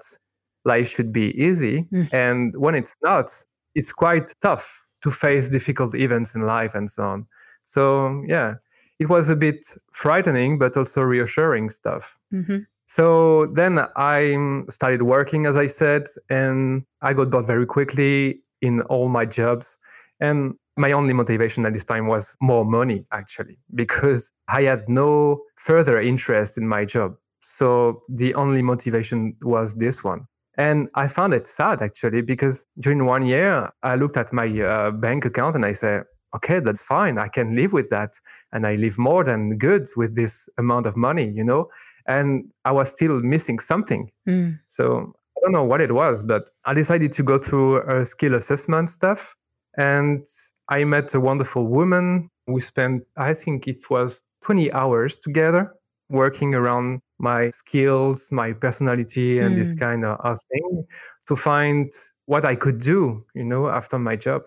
life 0.66 0.86
should 0.90 1.14
be 1.14 1.26
easy 1.42 1.86
mm. 1.90 2.12
and 2.12 2.54
when 2.58 2.74
it's 2.74 2.94
not 3.02 3.26
it's 3.74 3.90
quite 3.90 4.34
tough 4.42 4.84
to 5.00 5.10
face 5.10 5.48
difficult 5.48 5.94
events 5.94 6.34
in 6.34 6.42
life 6.42 6.74
and 6.74 6.90
so 6.90 7.02
on 7.04 7.26
so 7.64 8.22
yeah 8.26 8.52
it 8.98 9.08
was 9.08 9.30
a 9.30 9.36
bit 9.36 9.60
frightening 9.92 10.58
but 10.58 10.76
also 10.76 11.00
reassuring 11.00 11.70
stuff 11.70 12.18
mm-hmm. 12.34 12.58
so 12.86 13.46
then 13.54 13.78
i 13.96 14.36
started 14.68 15.02
working 15.04 15.46
as 15.46 15.56
i 15.56 15.66
said 15.66 16.04
and 16.28 16.84
i 17.00 17.14
got 17.14 17.30
bored 17.30 17.46
very 17.46 17.64
quickly 17.64 18.42
in 18.60 18.82
all 18.92 19.08
my 19.08 19.24
jobs 19.24 19.78
and 20.20 20.54
my 20.76 20.92
only 20.92 21.12
motivation 21.12 21.66
at 21.66 21.72
this 21.72 21.84
time 21.84 22.06
was 22.06 22.36
more 22.40 22.64
money, 22.64 23.04
actually, 23.12 23.58
because 23.74 24.30
I 24.48 24.62
had 24.62 24.88
no 24.88 25.42
further 25.56 26.00
interest 26.00 26.56
in 26.56 26.68
my 26.68 26.84
job. 26.84 27.16
So 27.42 28.02
the 28.08 28.34
only 28.34 28.62
motivation 28.62 29.36
was 29.42 29.74
this 29.74 30.04
one. 30.04 30.26
And 30.56 30.88
I 30.94 31.06
found 31.08 31.34
it 31.34 31.46
sad 31.46 31.82
actually 31.82 32.20
because 32.20 32.66
during 32.80 33.04
one 33.06 33.24
year, 33.24 33.70
I 33.82 33.94
looked 33.94 34.16
at 34.16 34.32
my 34.32 34.46
uh, 34.60 34.90
bank 34.90 35.24
account 35.24 35.54
and 35.54 35.64
I 35.64 35.72
said, 35.72 36.04
okay, 36.34 36.60
that's 36.60 36.82
fine. 36.82 37.16
I 37.16 37.28
can 37.28 37.54
live 37.54 37.72
with 37.72 37.90
that. 37.90 38.12
And 38.52 38.66
I 38.66 38.74
live 38.74 38.98
more 38.98 39.24
than 39.24 39.56
good 39.56 39.88
with 39.96 40.14
this 40.16 40.48
amount 40.58 40.86
of 40.86 40.96
money, 40.96 41.28
you 41.28 41.44
know? 41.44 41.70
And 42.06 42.44
I 42.64 42.72
was 42.72 42.90
still 42.90 43.20
missing 43.20 43.60
something. 43.60 44.10
Mm. 44.28 44.58
So 44.66 45.14
I 45.36 45.40
don't 45.42 45.52
know 45.52 45.64
what 45.64 45.80
it 45.80 45.92
was, 45.92 46.22
but 46.22 46.50
I 46.64 46.74
decided 46.74 47.12
to 47.12 47.22
go 47.22 47.38
through 47.38 47.82
a 47.88 48.04
skill 48.04 48.34
assessment 48.34 48.90
stuff. 48.90 49.34
And 49.78 50.24
I 50.68 50.84
met 50.84 51.14
a 51.14 51.20
wonderful 51.20 51.66
woman. 51.66 52.28
We 52.46 52.60
spent, 52.60 53.04
I 53.16 53.32
think 53.32 53.66
it 53.66 53.88
was 53.88 54.22
20 54.42 54.72
hours 54.72 55.18
together 55.18 55.74
working 56.10 56.54
around 56.54 57.00
my 57.18 57.50
skills, 57.50 58.30
my 58.32 58.52
personality, 58.52 59.38
and 59.38 59.54
mm. 59.54 59.58
this 59.58 59.72
kind 59.72 60.04
of, 60.04 60.18
of 60.20 60.38
thing 60.50 60.84
to 61.26 61.36
find 61.36 61.92
what 62.26 62.44
I 62.44 62.54
could 62.54 62.80
do, 62.80 63.24
you 63.34 63.44
know, 63.44 63.68
after 63.68 63.98
my 63.98 64.16
job. 64.16 64.42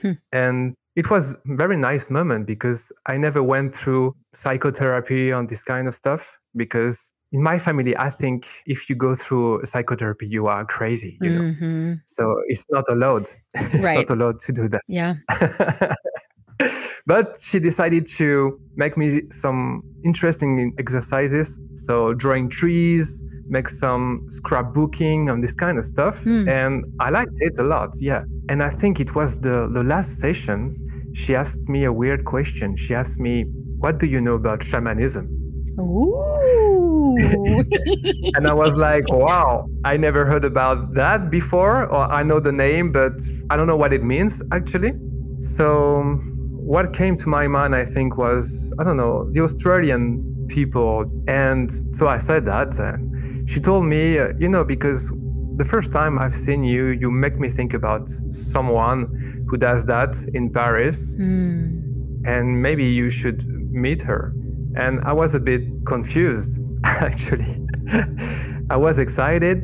Hmm. 0.00 0.12
And 0.32 0.74
it 0.96 1.10
was 1.10 1.34
a 1.34 1.38
very 1.44 1.76
nice 1.76 2.10
moment 2.10 2.46
because 2.46 2.92
I 3.06 3.16
never 3.16 3.42
went 3.42 3.74
through 3.74 4.16
psychotherapy 4.32 5.32
on 5.32 5.46
this 5.46 5.62
kind 5.62 5.88
of 5.88 5.94
stuff 5.94 6.38
because 6.56 7.12
in 7.32 7.42
my 7.42 7.58
family, 7.58 7.96
I 7.96 8.10
think 8.10 8.46
if 8.66 8.88
you 8.88 8.96
go 8.96 9.14
through 9.14 9.64
psychotherapy, 9.66 10.26
you 10.26 10.46
are 10.46 10.64
crazy, 10.64 11.18
you 11.20 11.30
know. 11.30 11.40
Mm-hmm. 11.40 11.92
So 12.06 12.34
it's 12.48 12.64
not 12.70 12.84
allowed. 12.88 13.28
it's 13.54 13.74
not 13.82 14.10
allowed 14.10 14.40
to 14.40 14.52
do 14.52 14.68
that. 14.68 14.82
Yeah. 14.88 15.16
but 17.06 17.38
she 17.38 17.58
decided 17.58 18.06
to 18.06 18.58
make 18.76 18.96
me 18.96 19.22
some 19.30 19.82
interesting 20.04 20.74
exercises. 20.78 21.60
So 21.74 22.14
drawing 22.14 22.48
trees, 22.48 23.22
make 23.46 23.68
some 23.68 24.26
scrapbooking 24.30 25.30
and 25.30 25.44
this 25.44 25.54
kind 25.54 25.76
of 25.76 25.84
stuff. 25.84 26.24
Mm. 26.24 26.50
And 26.50 26.84
I 26.98 27.10
liked 27.10 27.34
it 27.40 27.58
a 27.58 27.64
lot. 27.64 27.90
Yeah. 27.98 28.24
And 28.48 28.62
I 28.62 28.70
think 28.70 29.00
it 29.00 29.14
was 29.14 29.36
the, 29.36 29.68
the 29.70 29.82
last 29.82 30.18
session. 30.18 30.76
She 31.14 31.34
asked 31.34 31.60
me 31.68 31.84
a 31.84 31.92
weird 31.92 32.24
question. 32.24 32.74
She 32.76 32.94
asked 32.94 33.18
me, 33.18 33.44
What 33.78 33.98
do 33.98 34.06
you 34.06 34.20
know 34.20 34.34
about 34.34 34.62
shamanism? 34.62 35.28
Ooh. 35.78 36.87
and 38.36 38.46
I 38.46 38.54
was 38.54 38.76
like, 38.76 39.10
wow, 39.10 39.68
I 39.84 39.96
never 39.96 40.24
heard 40.24 40.44
about 40.44 40.94
that 40.94 41.30
before, 41.30 41.86
or 41.86 42.10
I 42.10 42.22
know 42.22 42.40
the 42.40 42.52
name, 42.52 42.92
but 42.92 43.12
I 43.50 43.56
don't 43.56 43.66
know 43.66 43.76
what 43.76 43.92
it 43.92 44.02
means 44.02 44.42
actually. 44.52 44.92
So, 45.40 46.02
what 46.74 46.92
came 46.92 47.16
to 47.16 47.28
my 47.28 47.46
mind, 47.46 47.74
I 47.74 47.84
think, 47.84 48.16
was 48.16 48.72
I 48.78 48.84
don't 48.84 48.96
know, 48.96 49.28
the 49.32 49.40
Australian 49.40 50.28
people. 50.48 51.04
And 51.28 51.96
so 51.96 52.08
I 52.08 52.18
said 52.18 52.44
that. 52.46 52.78
And 52.78 53.48
she 53.48 53.60
told 53.60 53.84
me, 53.84 54.18
uh, 54.18 54.32
you 54.38 54.48
know, 54.48 54.64
because 54.64 55.12
the 55.56 55.64
first 55.64 55.92
time 55.92 56.18
I've 56.18 56.34
seen 56.34 56.64
you, 56.64 56.88
you 56.88 57.10
make 57.10 57.38
me 57.38 57.48
think 57.48 57.74
about 57.74 58.08
someone 58.30 59.44
who 59.48 59.56
does 59.56 59.84
that 59.86 60.16
in 60.34 60.50
Paris. 60.50 61.14
Mm. 61.14 62.26
And 62.26 62.62
maybe 62.62 62.84
you 62.84 63.10
should 63.10 63.46
meet 63.70 64.02
her. 64.02 64.34
And 64.76 65.00
I 65.04 65.12
was 65.12 65.34
a 65.34 65.40
bit 65.40 65.62
confused, 65.86 66.58
actually. 67.02 67.66
I 68.70 68.76
was 68.76 68.98
excited, 68.98 69.62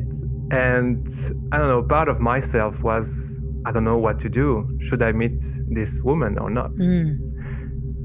and 0.51 1.07
I 1.51 1.57
don't 1.57 1.67
know, 1.67 1.83
part 1.83 2.07
of 2.09 2.19
myself 2.19 2.81
was, 2.81 3.39
I 3.65 3.71
don't 3.71 3.83
know 3.83 3.97
what 3.97 4.19
to 4.19 4.29
do. 4.29 4.67
Should 4.79 5.01
I 5.01 5.11
meet 5.11 5.43
this 5.67 5.99
woman 6.01 6.37
or 6.37 6.49
not? 6.49 6.71
Mm. 6.71 7.19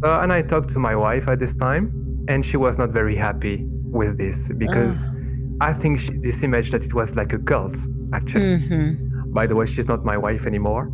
Uh, 0.02 0.20
and 0.20 0.32
I 0.32 0.42
talked 0.42 0.70
to 0.70 0.78
my 0.78 0.96
wife 0.96 1.28
at 1.28 1.38
this 1.38 1.54
time, 1.54 2.24
and 2.28 2.44
she 2.44 2.56
was 2.56 2.78
not 2.78 2.90
very 2.90 3.16
happy 3.16 3.64
with 3.84 4.18
this 4.18 4.48
because 4.56 5.04
uh. 5.06 5.10
I 5.60 5.72
think 5.74 5.98
she, 5.98 6.10
this 6.18 6.42
image 6.42 6.70
that 6.70 6.84
it 6.84 6.94
was 6.94 7.16
like 7.16 7.32
a 7.32 7.38
cult, 7.38 7.76
actually. 8.14 8.58
Mm-hmm. 8.58 9.32
By 9.32 9.46
the 9.46 9.54
way, 9.54 9.66
she's 9.66 9.86
not 9.86 10.04
my 10.04 10.16
wife 10.16 10.46
anymore. 10.46 10.90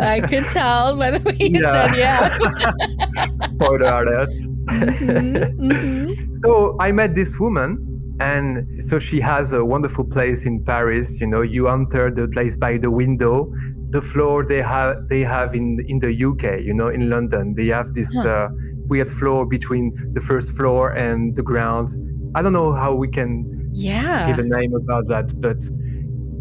I 0.00 0.20
could 0.20 0.44
tell 0.44 0.96
by 0.96 1.10
the 1.10 1.20
way 1.20 1.36
you 1.38 1.60
yeah. 1.60 1.86
said, 1.86 1.98
yeah. 1.98 3.48
Spoiler 3.54 3.84
alert. 3.84 4.30
Mm-hmm, 4.66 5.70
mm-hmm. 5.70 6.40
So 6.44 6.76
I 6.80 6.92
met 6.92 7.14
this 7.14 7.38
woman, 7.38 8.16
and 8.20 8.82
so 8.82 8.98
she 8.98 9.20
has 9.20 9.52
a 9.52 9.64
wonderful 9.64 10.04
place 10.04 10.46
in 10.46 10.64
Paris. 10.64 11.20
You 11.20 11.26
know, 11.26 11.42
you 11.42 11.68
enter 11.68 12.10
the 12.10 12.28
place 12.28 12.56
by 12.56 12.78
the 12.78 12.90
window. 12.90 13.52
The 13.90 14.02
floor 14.02 14.44
they 14.44 14.62
have 14.62 15.08
they 15.08 15.20
have 15.20 15.54
in 15.54 15.84
in 15.88 15.98
the 15.98 16.12
UK. 16.12 16.60
You 16.60 16.74
know, 16.74 16.88
in 16.88 17.08
London 17.08 17.54
they 17.54 17.68
have 17.68 17.94
this 17.94 18.12
huh. 18.14 18.28
uh, 18.28 18.48
weird 18.86 19.10
floor 19.10 19.46
between 19.46 19.92
the 20.12 20.20
first 20.20 20.52
floor 20.56 20.90
and 20.90 21.34
the 21.36 21.42
ground. 21.42 21.88
I 22.34 22.42
don't 22.42 22.52
know 22.52 22.72
how 22.72 22.94
we 22.94 23.08
can 23.08 23.70
yeah 23.72 24.26
give 24.26 24.38
a 24.38 24.48
name 24.48 24.74
about 24.74 25.08
that, 25.08 25.40
but 25.40 25.58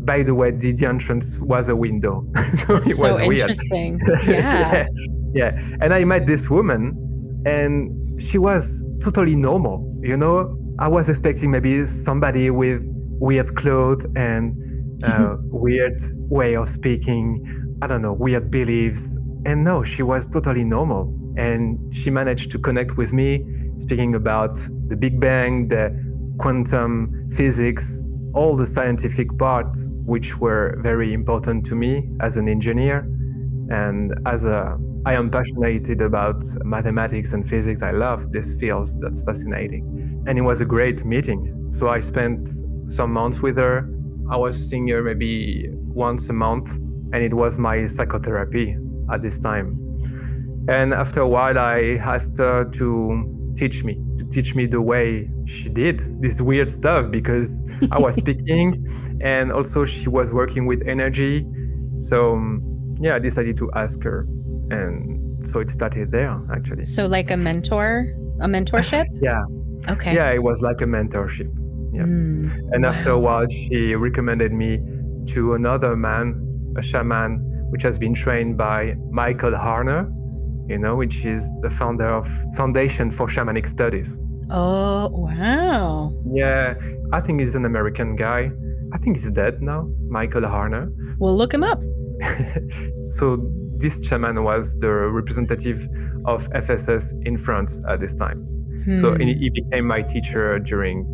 by 0.06 0.22
the 0.22 0.36
way, 0.36 0.52
the, 0.52 0.74
the 0.74 0.86
entrance 0.86 1.40
was 1.40 1.70
a 1.70 1.76
window. 1.76 2.26
so 2.68 2.76
it 2.76 2.98
was 2.98 3.18
so 3.18 3.22
interesting. 3.22 4.00
Yeah. 4.24 4.74
yeah. 4.74 4.86
yeah. 5.34 5.78
And 5.82 5.94
I 5.94 6.04
met 6.04 6.28
this 6.28 6.50
woman 6.50 6.98
and 7.46 7.92
she 8.24 8.38
was 8.38 8.84
totally 9.02 9.36
normal. 9.36 9.90
You 10.02 10.18
know, 10.18 10.58
I 10.80 10.88
was 10.88 11.10
expecting 11.10 11.52
maybe 11.52 11.86
somebody 11.86 12.50
with 12.50 12.82
weird 13.20 13.56
clothes 13.56 14.06
and 14.16 15.04
uh, 15.04 15.36
weird 15.44 16.02
way 16.30 16.56
of 16.56 16.70
speaking. 16.70 17.78
I 17.82 17.88
don't 17.88 18.02
know, 18.02 18.14
weird 18.14 18.50
beliefs. 18.50 19.18
And 19.46 19.64
no, 19.64 19.84
she 19.84 20.04
was 20.04 20.28
totally 20.28 20.64
normal. 20.64 21.14
And 21.38 21.94
she 21.94 22.10
managed 22.10 22.52
to 22.52 22.60
connect 22.60 22.96
with 22.98 23.12
me, 23.12 23.46
speaking 23.78 24.16
about 24.16 24.58
the 24.88 24.96
Big 24.96 25.20
Bang, 25.20 25.68
the 25.68 25.92
quantum 26.40 27.30
physics, 27.34 28.00
all 28.34 28.56
the 28.56 28.66
scientific 28.66 29.38
part, 29.38 29.76
which 30.06 30.38
were 30.38 30.78
very 30.82 31.14
important 31.14 31.66
to 31.66 31.76
me 31.76 32.10
as 32.22 32.38
an 32.38 32.48
engineer. 32.48 33.00
And 33.70 34.14
as 34.26 34.46
a 34.46 34.78
I 35.06 35.16
am 35.16 35.30
passionate 35.30 36.02
about 36.02 36.42
mathematics 36.64 37.34
and 37.34 37.48
physics. 37.48 37.84
I 37.84 37.92
love 37.92 38.32
these 38.32 38.56
fields. 38.56 38.96
That's 39.02 39.22
fascinating. 39.22 40.24
And 40.28 40.38
it 40.38 40.42
was 40.44 40.62
a 40.62 40.66
great 40.66 41.04
meeting. 41.04 41.68
So 41.74 41.90
I 41.90 42.00
spent 42.00 42.50
some 42.90 43.12
months 43.12 43.42
with 43.42 43.58
her. 43.58 43.90
I 44.32 44.38
was 44.38 44.58
seeing 44.70 44.88
her 44.88 45.04
maybe 45.04 45.68
once 45.72 46.30
a 46.30 46.34
month, 46.34 46.70
and 46.70 47.16
it 47.16 47.34
was 47.34 47.58
my 47.58 47.86
psychotherapy 47.86 48.78
at 49.12 49.22
this 49.22 49.40
time. 49.40 49.78
And 50.70 50.94
after 50.94 51.20
a 51.20 51.28
while, 51.28 51.60
I 51.60 52.00
asked 52.00 52.38
her 52.38 52.64
to 52.64 53.54
teach 53.58 53.84
me, 53.84 54.02
to 54.20 54.26
teach 54.30 54.56
me 54.56 54.68
the 54.68 54.82
way 54.82 55.30
she 55.46 55.68
did 55.68 56.22
this 56.22 56.40
weird 56.40 56.70
stuff 56.70 57.12
because 57.12 57.62
I 57.92 58.00
was 58.00 58.16
speaking 58.24 59.20
and 59.22 59.52
also 59.52 59.84
she 59.84 60.08
was 60.08 60.32
working 60.32 60.66
with 60.66 60.82
energy. 60.88 61.46
So, 61.98 62.36
um, 62.36 62.96
yeah, 63.02 63.16
I 63.16 63.20
decided 63.20 63.58
to 63.58 63.70
ask 63.74 64.02
her 64.04 64.26
and 64.72 65.48
so 65.48 65.60
it 65.60 65.70
started 65.70 66.12
there 66.12 66.40
actually. 66.54 66.86
So 66.86 67.06
like 67.06 67.32
a 67.32 67.38
mentor? 67.38 68.08
A 68.42 68.48
mentorship? 68.48 69.06
Yeah. 69.22 69.44
Okay. 69.90 70.16
Yeah 70.16 70.32
it 70.32 70.42
was 70.42 70.62
like 70.62 70.82
a 70.82 70.86
mentorship. 70.86 71.52
Yeah. 71.94 72.04
Mm, 72.04 72.52
and 72.72 72.84
wow. 72.84 72.90
after 72.90 73.12
a 73.12 73.20
while 73.20 73.48
she 73.48 73.96
recommended 73.96 74.52
me 74.52 74.80
to 75.34 75.54
another 75.54 75.96
man 75.96 76.74
a 76.78 76.82
shaman 76.82 77.40
which 77.70 77.84
has 77.84 78.00
been 78.00 78.14
trained 78.14 78.58
by 78.58 78.96
michael 79.12 79.52
harner 79.52 80.10
you 80.68 80.78
know 80.80 80.96
which 80.96 81.24
is 81.24 81.44
the 81.62 81.70
founder 81.70 82.08
of 82.08 82.28
foundation 82.56 83.12
for 83.12 83.28
shamanic 83.28 83.68
studies. 83.68 84.18
Oh 84.50 85.10
wow. 85.10 86.14
Yeah 86.34 86.74
i 87.12 87.20
think 87.22 87.40
he's 87.40 87.56
an 87.56 87.66
american 87.66 88.16
guy. 88.16 88.52
I 88.94 88.98
think 89.00 89.18
he's 89.18 89.30
dead 89.32 89.62
now 89.62 89.90
michael 90.08 90.42
harner. 90.44 90.92
We'll 91.20 91.38
look 91.38 91.54
him 91.54 91.64
up. 91.64 91.82
So 93.10 93.38
this 93.84 94.00
shaman 94.02 94.44
was 94.44 94.74
the 94.80 94.90
representative 94.90 95.90
of 96.26 96.50
FSS 96.52 97.14
in 97.28 97.38
France 97.38 97.82
at 97.90 98.00
this 98.00 98.16
time. 98.16 98.40
Hmm. 98.86 98.98
So 98.98 99.16
he 99.16 99.50
became 99.50 99.86
my 99.86 100.02
teacher 100.02 100.58
during 100.60 101.06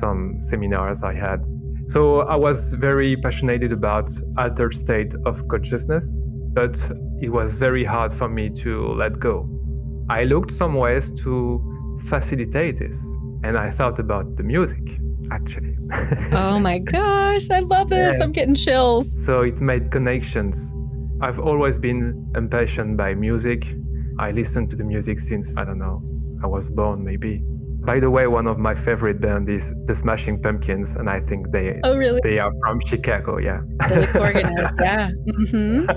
some 0.00 0.40
seminars 0.40 1.02
I 1.02 1.14
had. 1.14 1.44
So 1.86 2.20
I 2.20 2.36
was 2.36 2.72
very 2.72 3.14
passionate 3.16 3.70
about 3.70 4.10
altered 4.38 4.74
state 4.74 5.12
of 5.26 5.46
consciousness, 5.48 6.18
but 6.54 6.76
it 7.20 7.28
was 7.28 7.56
very 7.56 7.84
hard 7.84 8.14
for 8.14 8.28
me 8.28 8.48
to 8.62 8.88
let 8.94 9.20
go. 9.20 9.46
I 10.08 10.24
looked 10.24 10.50
some 10.50 10.74
ways 10.74 11.10
to 11.24 11.36
facilitate 12.08 12.78
this, 12.78 12.98
and 13.42 13.58
I 13.58 13.70
thought 13.70 13.98
about 13.98 14.36
the 14.36 14.42
music 14.42 14.82
actually. 15.30 15.76
oh 16.32 16.58
my 16.58 16.78
gosh, 16.96 17.50
I 17.50 17.60
love 17.60 17.90
this. 17.90 18.16
Yeah. 18.16 18.24
I'm 18.24 18.32
getting 18.32 18.54
chills. 18.54 19.06
So 19.26 19.42
it 19.42 19.60
made 19.60 19.90
connections 19.90 20.70
I've 21.24 21.38
always 21.38 21.78
been 21.78 22.30
impassioned 22.36 22.98
by 22.98 23.14
music. 23.14 23.66
I 24.18 24.30
listen 24.30 24.68
to 24.68 24.76
the 24.76 24.84
music 24.84 25.18
since, 25.18 25.56
I 25.56 25.64
don't 25.64 25.78
know, 25.78 26.02
I 26.42 26.46
was 26.46 26.68
born 26.68 27.02
maybe. 27.02 27.42
By 27.86 27.98
the 27.98 28.10
way, 28.10 28.26
one 28.26 28.46
of 28.46 28.58
my 28.58 28.74
favorite 28.74 29.22
band 29.22 29.48
is 29.48 29.72
the 29.86 29.94
Smashing 29.94 30.42
Pumpkins, 30.42 30.96
and 30.96 31.08
I 31.08 31.20
think 31.20 31.50
they 31.50 31.80
oh 31.82 31.96
really 31.96 32.20
they 32.22 32.38
are 32.38 32.52
from 32.60 32.78
Chicago. 32.80 33.38
Yeah, 33.38 33.60
organized. 34.14 34.74
yeah, 34.80 35.10
mm-hmm. 35.28 35.90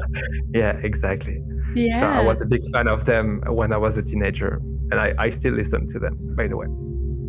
yeah, 0.53 0.77
exactly. 0.83 1.41
Yeah. 1.75 1.99
So 1.99 2.07
I 2.07 2.21
was 2.23 2.41
a 2.41 2.45
big 2.45 2.61
fan 2.71 2.87
of 2.87 3.03
them 3.03 3.41
when 3.47 3.73
I 3.73 3.77
was 3.77 3.97
a 3.97 4.03
teenager, 4.03 4.61
and 4.91 4.99
I, 4.99 5.13
I 5.19 5.29
still 5.29 5.53
listen 5.53 5.87
to 5.89 5.99
them. 5.99 6.17
By 6.37 6.47
the 6.47 6.55
way. 6.55 6.67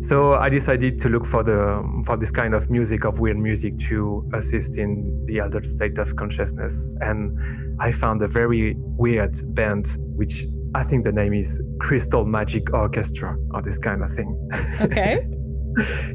So 0.01 0.33
I 0.33 0.47
decided 0.47 0.99
to 1.01 1.09
look 1.09 1.25
for 1.25 1.43
the 1.43 1.83
for 2.05 2.15
this 2.15 2.31
kind 2.31 2.53
of 2.53 2.69
music 2.69 3.03
of 3.03 3.19
weird 3.19 3.37
music 3.37 3.77
to 3.89 4.29
assist 4.33 4.77
in 4.77 5.25
the 5.25 5.41
altered 5.41 5.67
state 5.67 5.97
of 5.97 6.15
consciousness, 6.15 6.87
and 7.01 7.37
I 7.81 7.91
found 7.91 8.21
a 8.21 8.27
very 8.27 8.75
weird 8.77 9.53
band, 9.55 9.87
which 10.15 10.45
I 10.73 10.83
think 10.83 11.03
the 11.03 11.11
name 11.11 11.33
is 11.33 11.61
Crystal 11.79 12.25
Magic 12.25 12.73
Orchestra 12.73 13.37
or 13.53 13.61
this 13.61 13.77
kind 13.77 14.03
of 14.03 14.11
thing. 14.11 14.49
Okay. 14.81 15.27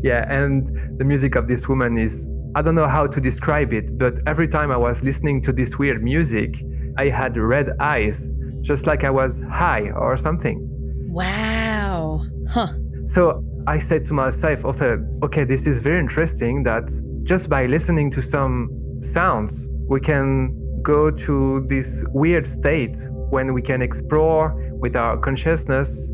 yeah, 0.03 0.25
and 0.33 0.99
the 0.99 1.05
music 1.05 1.37
of 1.37 1.47
this 1.47 1.69
woman 1.69 1.99
is 1.99 2.29
I 2.55 2.63
don't 2.63 2.75
know 2.75 2.89
how 2.89 3.07
to 3.07 3.21
describe 3.21 3.73
it, 3.73 3.99
but 3.99 4.15
every 4.27 4.49
time 4.49 4.71
I 4.71 4.77
was 4.77 5.03
listening 5.03 5.43
to 5.43 5.53
this 5.53 5.79
weird 5.79 6.03
music, 6.03 6.63
I 6.99 7.09
had 7.09 7.37
red 7.37 7.71
eyes, 7.81 8.29
just 8.63 8.87
like 8.87 9.05
I 9.05 9.11
was 9.11 9.41
high 9.51 9.91
or 9.91 10.17
something. 10.17 10.67
Wow. 11.11 12.25
Huh. 12.49 12.69
So 13.07 13.45
I 13.67 13.79
said 13.79 14.05
to 14.07 14.15
myself, 14.15 14.65
also, 14.65 15.03
okay, 15.23 15.45
this 15.45 15.67
is 15.67 15.81
very 15.81 15.99
interesting 15.99 16.65
that 16.65 16.85
just 17.23 17.49
by 17.49 17.65
listening 17.65 18.11
to 18.11 18.21
some 18.21 18.69
sounds, 19.01 19.69
we 19.89 20.01
can 20.01 20.55
go 20.83 21.11
to 21.11 21.65
this 21.69 22.05
weird 22.11 22.47
state 22.47 22.97
when 23.31 23.55
we 23.55 23.63
can 23.63 23.81
explore 23.81 24.55
with 24.75 24.97
our 24.97 25.17
consciousness. 25.17 26.11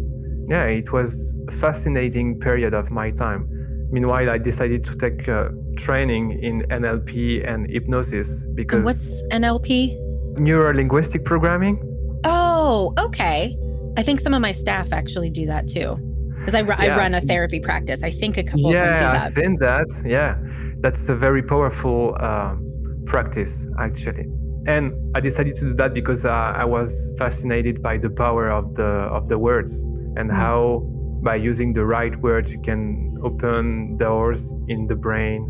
Yeah, 0.49 0.65
it 0.65 0.93
was 0.93 1.37
a 1.49 1.53
fascinating 1.53 2.39
period 2.39 2.73
of 2.73 2.91
my 2.93 3.11
time. 3.11 3.49
Meanwhile, 3.91 4.31
I 4.31 4.39
decided 4.39 4.85
to 4.85 4.95
take 4.95 5.29
uh, 5.29 5.49
training 5.77 6.41
in 6.43 6.63
NLP 6.71 7.49
and 7.49 7.69
hypnosis 7.69 8.47
because. 8.55 8.77
And 8.77 8.85
what's 8.85 9.23
NLP? 9.33 10.39
Neuro 10.39 10.73
linguistic 10.73 11.25
programming. 11.25 11.83
Oh, 12.23 12.95
okay. 12.97 13.57
I 13.97 14.05
think 14.05 14.21
some 14.21 14.35
of 14.35 14.41
my 14.41 14.53
staff 14.53 14.93
actually 14.93 15.31
do 15.31 15.47
that 15.47 15.69
too 15.69 16.10
because 16.51 16.79
I, 16.79 16.85
yeah. 16.85 16.95
I 16.95 16.99
run 16.99 17.15
a 17.15 17.21
therapy 17.21 17.61
practice. 17.61 18.03
I 18.03 18.11
think 18.11 18.37
a 18.37 18.43
couple 18.43 18.73
yeah, 18.73 18.83
of 18.83 18.87
them 18.87 18.97
do 18.97 19.19
that. 19.19 19.23
I've 19.23 19.33
seen 19.33 19.57
that. 19.59 20.03
Yeah, 20.05 20.39
that's 20.81 21.09
a 21.09 21.15
very 21.15 21.43
powerful 21.43 22.17
um, 22.21 23.03
practice 23.07 23.67
actually. 23.79 24.27
And 24.67 24.93
I 25.17 25.21
decided 25.21 25.55
to 25.57 25.61
do 25.63 25.75
that 25.75 25.95
because 25.95 26.25
uh, 26.25 26.31
I 26.31 26.65
was 26.65 27.15
fascinated 27.19 27.83
by 27.83 27.97
the 27.99 28.11
power 28.11 28.51
of 28.51 28.75
the 28.75 28.91
of 29.17 29.29
the 29.29 29.39
words 29.39 29.81
and 30.17 30.31
mm-hmm. 30.31 30.37
how 30.37 30.81
by 31.23 31.37
using 31.37 31.73
the 31.73 31.85
right 31.85 32.15
words 32.21 32.53
you 32.53 32.61
can 32.61 33.15
open 33.23 33.97
doors 33.97 34.53
in 34.69 34.87
the 34.87 34.97
brain 34.97 35.41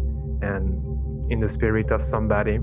and 0.42 1.32
in 1.32 1.40
the 1.40 1.48
spirit 1.48 1.90
of 1.92 2.02
somebody, 2.02 2.58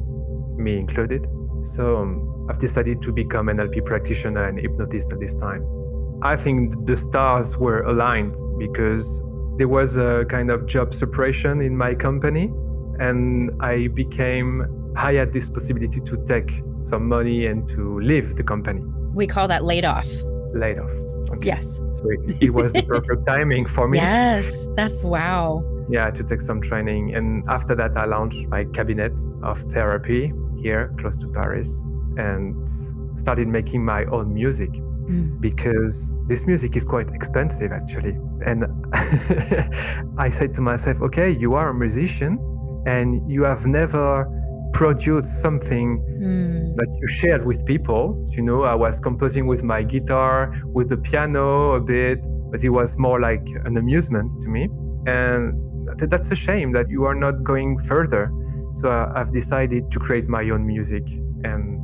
me 0.57 0.77
included. 0.77 1.25
So 1.63 1.97
um, 1.97 2.47
I've 2.49 2.59
decided 2.59 3.01
to 3.01 3.11
become 3.11 3.49
an 3.49 3.57
NLP 3.57 3.85
practitioner 3.85 4.43
and 4.47 4.59
hypnotist 4.59 5.13
at 5.13 5.19
this 5.19 5.35
time. 5.35 5.76
I 6.21 6.35
think 6.35 6.85
the 6.85 6.97
stars 6.97 7.57
were 7.57 7.83
aligned 7.83 8.35
because 8.57 9.21
there 9.57 9.67
was 9.67 9.97
a 9.97 10.25
kind 10.29 10.49
of 10.49 10.65
job 10.65 10.93
suppression 10.93 11.61
in 11.61 11.77
my 11.77 11.93
company, 11.93 12.51
and 12.99 13.51
I 13.61 13.87
became 13.87 14.93
I 14.95 15.13
had 15.13 15.31
this 15.31 15.47
possibility 15.47 15.99
to 16.01 16.17
take 16.25 16.63
some 16.83 17.07
money 17.07 17.45
and 17.45 17.67
to 17.69 17.99
leave 17.99 18.35
the 18.35 18.43
company. 18.43 18.81
We 19.13 19.27
call 19.27 19.47
that 19.47 19.63
laid 19.63 19.85
off. 19.85 20.07
Laid 20.53 20.79
off. 20.79 20.91
Okay. 21.29 21.47
Yes. 21.47 21.77
So 21.77 22.09
it, 22.09 22.41
it 22.41 22.53
was 22.53 22.73
the 22.73 22.81
perfect 22.81 23.27
timing 23.27 23.67
for 23.67 23.87
me. 23.87 23.99
Yes, 23.99 24.51
that's 24.75 25.03
wow. 25.03 25.63
Yeah, 25.89 26.09
to 26.09 26.23
take 26.23 26.41
some 26.41 26.61
training. 26.61 27.13
And 27.15 27.43
after 27.47 27.75
that, 27.75 27.95
I 27.95 28.05
launched 28.05 28.47
my 28.47 28.65
cabinet 28.65 29.13
of 29.43 29.59
therapy 29.71 30.33
here 30.59 30.93
close 30.99 31.17
to 31.17 31.27
Paris 31.27 31.81
and 32.17 32.67
started 33.15 33.47
making 33.47 33.85
my 33.85 34.05
own 34.05 34.33
music 34.33 34.71
mm. 35.07 35.39
because 35.41 36.11
this 36.27 36.45
music 36.45 36.75
is 36.75 36.83
quite 36.83 37.09
expensive 37.11 37.71
actually. 37.71 38.17
And 38.45 38.65
I 40.17 40.29
said 40.29 40.53
to 40.55 40.61
myself, 40.61 41.01
okay, 41.01 41.29
you 41.31 41.53
are 41.55 41.69
a 41.69 41.73
musician 41.73 42.37
and 42.85 43.29
you 43.29 43.43
have 43.43 43.65
never 43.65 44.25
produced 44.73 45.41
something 45.41 45.99
mm. 46.21 46.75
that 46.75 46.87
you 46.99 47.07
shared 47.07 47.45
with 47.45 47.65
people. 47.65 48.27
You 48.29 48.43
know, 48.43 48.63
I 48.63 48.75
was 48.75 48.99
composing 48.99 49.47
with 49.47 49.63
my 49.63 49.83
guitar, 49.83 50.55
with 50.65 50.89
the 50.89 50.97
piano 50.97 51.71
a 51.71 51.79
bit, 51.79 52.25
but 52.51 52.63
it 52.63 52.69
was 52.69 52.97
more 52.97 53.19
like 53.19 53.45
an 53.65 53.77
amusement 53.77 54.41
to 54.41 54.47
me. 54.47 54.69
And 55.07 55.55
that's 55.97 56.31
a 56.31 56.35
shame 56.35 56.73
that 56.73 56.89
you 56.89 57.05
are 57.05 57.15
not 57.15 57.43
going 57.43 57.79
further. 57.79 58.31
So 58.73 58.91
I've 59.15 59.31
decided 59.31 59.91
to 59.91 59.99
create 59.99 60.27
my 60.27 60.47
own 60.49 60.65
music. 60.67 61.03
And 61.43 61.79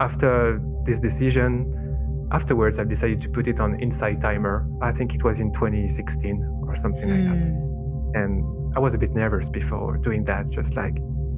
after 0.00 0.60
this 0.84 1.00
decision, 1.00 1.52
afterwards 2.32 2.78
I've 2.78 2.88
decided 2.88 3.20
to 3.22 3.28
put 3.28 3.48
it 3.48 3.60
on 3.60 3.80
Insight 3.80 4.20
Timer. 4.20 4.66
I 4.82 4.92
think 4.92 5.14
it 5.14 5.24
was 5.24 5.40
in 5.40 5.52
2016 5.52 6.64
or 6.66 6.76
something 6.76 7.08
mm. 7.08 7.12
like 7.12 7.40
that. 7.40 7.48
Hmm. 7.48 7.70
And 8.12 8.76
I 8.76 8.80
was 8.80 8.94
a 8.94 8.98
bit 8.98 9.12
nervous 9.12 9.48
before 9.48 9.96
doing 9.98 10.24
that, 10.24 10.50
just 10.50 10.76
like 10.76 10.96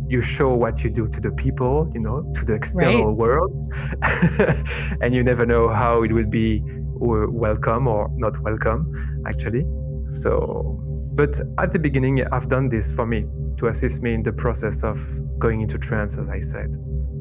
you 0.08 0.20
show 0.20 0.54
what 0.54 0.84
you 0.84 0.90
do 0.90 1.08
to 1.08 1.20
the 1.20 1.30
people, 1.30 1.90
you 1.94 2.00
know, 2.00 2.30
to 2.34 2.44
the 2.44 2.54
external 2.54 3.08
right. 3.08 3.16
world, 3.16 3.72
and 5.00 5.14
you 5.14 5.22
never 5.22 5.46
know 5.46 5.68
how 5.68 6.02
it 6.02 6.12
will 6.12 6.26
be 6.26 6.62
welcome 6.94 7.86
or 7.88 8.10
not 8.14 8.38
welcome, 8.40 8.92
actually. 9.26 9.64
So, 10.10 10.78
but 11.14 11.40
at 11.58 11.72
the 11.72 11.78
beginning, 11.78 12.24
I've 12.32 12.48
done 12.48 12.68
this 12.68 12.90
for 12.90 13.06
me 13.06 13.26
to 13.58 13.68
assist 13.68 14.02
me 14.02 14.14
in 14.14 14.22
the 14.22 14.32
process 14.32 14.82
of 14.82 14.98
going 15.38 15.62
into 15.62 15.78
trance, 15.78 16.16
as 16.16 16.28
I 16.28 16.40
said, 16.40 16.66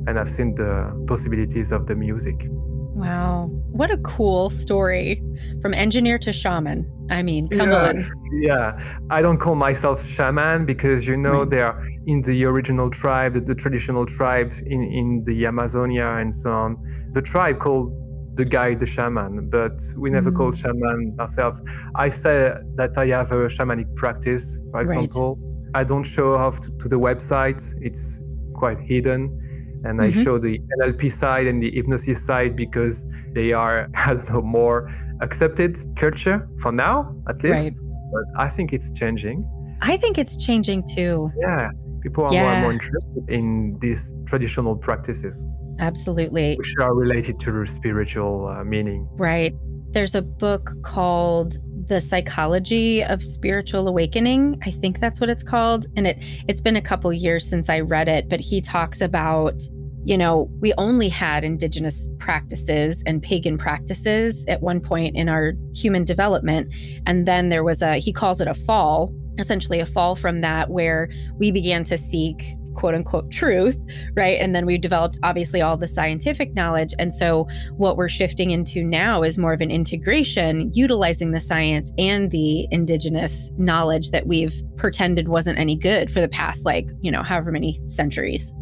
and 0.07 0.19
I've 0.19 0.31
seen 0.31 0.55
the 0.55 1.05
possibilities 1.07 1.71
of 1.71 1.87
the 1.87 1.95
music. 1.95 2.47
Wow. 2.93 3.49
What 3.71 3.89
a 3.89 3.97
cool 3.97 4.49
story 4.49 5.21
from 5.61 5.73
engineer 5.73 6.19
to 6.19 6.33
shaman. 6.33 6.89
I 7.09 7.23
mean, 7.23 7.47
come 7.47 7.71
on. 7.71 7.95
Yeah. 8.41 8.99
I 9.09 9.21
don't 9.21 9.37
call 9.37 9.55
myself 9.55 10.05
shaman 10.05 10.65
because, 10.65 11.07
you 11.07 11.17
know, 11.17 11.39
right. 11.39 11.49
they 11.49 11.61
are 11.61 11.87
in 12.07 12.21
the 12.21 12.45
original 12.45 12.89
tribe, 12.89 13.33
the, 13.33 13.41
the, 13.41 13.55
traditional 13.55 14.05
tribe 14.05 14.53
in, 14.65 14.83
in 14.83 15.23
the 15.25 15.45
Amazonia 15.45 16.07
and 16.19 16.33
so 16.33 16.51
on. 16.51 17.09
The 17.13 17.21
tribe 17.21 17.59
called 17.59 17.93
the 18.35 18.45
guy 18.45 18.75
the 18.75 18.85
shaman, 18.85 19.49
but 19.49 19.81
we 19.97 20.09
never 20.09 20.31
mm. 20.31 20.37
call 20.37 20.51
shaman 20.51 21.15
ourselves. 21.19 21.61
I 21.95 22.09
say 22.09 22.53
that 22.75 22.97
I 22.97 23.07
have 23.07 23.31
a 23.31 23.47
shamanic 23.47 23.93
practice, 23.95 24.59
for 24.71 24.81
example. 24.81 25.37
Right. 25.39 25.81
I 25.81 25.83
don't 25.83 26.03
show 26.03 26.35
off 26.35 26.59
to, 26.61 26.71
to 26.79 26.89
the 26.89 26.99
website, 26.99 27.61
it's 27.81 28.19
quite 28.53 28.79
hidden 28.79 29.40
and 29.83 29.99
mm-hmm. 29.99 30.19
I 30.19 30.23
show 30.23 30.37
the 30.37 30.59
NLP 30.79 31.11
side 31.11 31.47
and 31.47 31.61
the 31.61 31.71
hypnosis 31.71 32.23
side 32.23 32.55
because 32.55 33.05
they 33.33 33.53
are, 33.53 33.87
I 33.95 34.13
don't 34.13 34.29
know, 34.29 34.41
more 34.41 34.91
accepted 35.21 35.77
culture 35.97 36.47
for 36.59 36.71
now, 36.71 37.15
at 37.27 37.43
least. 37.43 37.55
Right. 37.55 37.73
But 38.11 38.41
I 38.41 38.49
think 38.49 38.73
it's 38.73 38.91
changing. 38.91 39.47
I 39.81 39.97
think 39.97 40.17
it's 40.17 40.37
changing 40.37 40.83
too. 40.87 41.31
Yeah, 41.39 41.71
people 42.01 42.25
are 42.25 42.33
yeah. 42.33 42.43
more 42.43 42.51
and 42.53 42.61
more 42.61 42.73
interested 42.73 43.23
in 43.29 43.77
these 43.79 44.13
traditional 44.25 44.75
practices. 44.75 45.45
Absolutely. 45.79 46.55
Which 46.55 46.73
are 46.79 46.93
related 46.93 47.39
to 47.41 47.65
spiritual 47.67 48.47
uh, 48.47 48.63
meaning. 48.63 49.07
Right. 49.13 49.53
There's 49.91 50.15
a 50.15 50.21
book 50.21 50.69
called 50.83 51.57
the 51.87 52.01
psychology 52.01 53.03
of 53.03 53.23
spiritual 53.23 53.87
awakening 53.87 54.59
i 54.65 54.71
think 54.71 54.99
that's 54.99 55.19
what 55.19 55.29
it's 55.29 55.43
called. 55.43 55.87
And 55.95 56.07
it 56.07 56.17
it's 56.47 56.61
been 56.61 56.75
a 56.75 56.81
couple 56.81 57.11
years 57.13 57.47
since 57.47 57.69
i 57.69 57.79
read 57.79 58.07
it 58.07 58.29
but 58.29 58.39
he 58.39 58.61
talks 58.61 59.01
about 59.01 59.61
you 60.03 60.17
know 60.17 60.49
we 60.59 60.73
only 60.77 61.09
had 61.09 61.43
indigenous 61.43 62.07
practices 62.19 63.03
and 63.05 63.21
pagan 63.21 63.57
practices 63.57 64.45
at 64.47 64.61
one 64.61 64.79
point 64.79 65.15
in 65.15 65.29
our 65.29 65.53
human 65.73 66.05
development. 66.05 66.73
And 67.05 67.27
then 67.27 67.49
there 67.49 67.63
was 67.63 67.81
a 67.81 67.97
he 67.97 68.11
calls 68.11 68.41
it 68.41 68.47
a 68.47 68.53
fall 68.53 69.13
essentially 69.39 69.79
a 69.79 69.85
fall 69.85 70.15
from 70.15 70.41
that 70.41 70.69
where 70.69 71.09
we 71.37 71.51
began 71.51 71.83
to 71.85 71.97
seek 71.97 72.55
quote 72.73 72.95
unquote 72.95 73.31
truth, 73.31 73.77
right? 74.15 74.39
And 74.39 74.55
then 74.55 74.65
we've 74.65 74.81
developed 74.81 75.19
obviously 75.23 75.61
all 75.61 75.77
the 75.77 75.87
scientific 75.87 76.53
knowledge. 76.53 76.93
And 76.99 77.13
so 77.13 77.47
what 77.77 77.97
we're 77.97 78.09
shifting 78.09 78.51
into 78.51 78.83
now 78.83 79.23
is 79.23 79.37
more 79.37 79.53
of 79.53 79.61
an 79.61 79.71
integration, 79.71 80.71
utilizing 80.73 81.31
the 81.31 81.41
science 81.41 81.91
and 81.97 82.31
the 82.31 82.67
indigenous 82.71 83.51
knowledge 83.57 84.11
that 84.11 84.27
we've 84.27 84.53
pretended 84.77 85.27
wasn't 85.27 85.57
any 85.59 85.75
good 85.75 86.11
for 86.11 86.21
the 86.21 86.29
past, 86.29 86.65
like, 86.65 86.87
you 87.01 87.11
know, 87.11 87.23
however 87.23 87.51
many 87.51 87.79
centuries. 87.87 88.53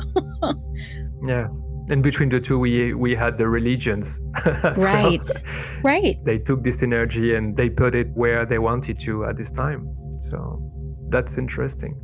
yeah. 1.27 1.47
And 1.89 2.03
between 2.03 2.29
the 2.29 2.39
two, 2.39 2.59
we 2.59 2.93
we 2.93 3.15
had 3.15 3.37
the 3.37 3.47
religions. 3.47 4.19
right. 4.77 5.23
Well. 5.23 5.43
Right. 5.83 6.23
They 6.23 6.37
took 6.37 6.63
this 6.63 6.83
energy 6.83 7.33
and 7.33 7.57
they 7.57 7.69
put 7.69 7.95
it 7.95 8.07
where 8.13 8.45
they 8.45 8.59
wanted 8.59 8.99
to 8.99 9.25
at 9.25 9.37
this 9.37 9.49
time. 9.49 9.89
So 10.29 10.61
that's 11.09 11.37
interesting. 11.37 11.99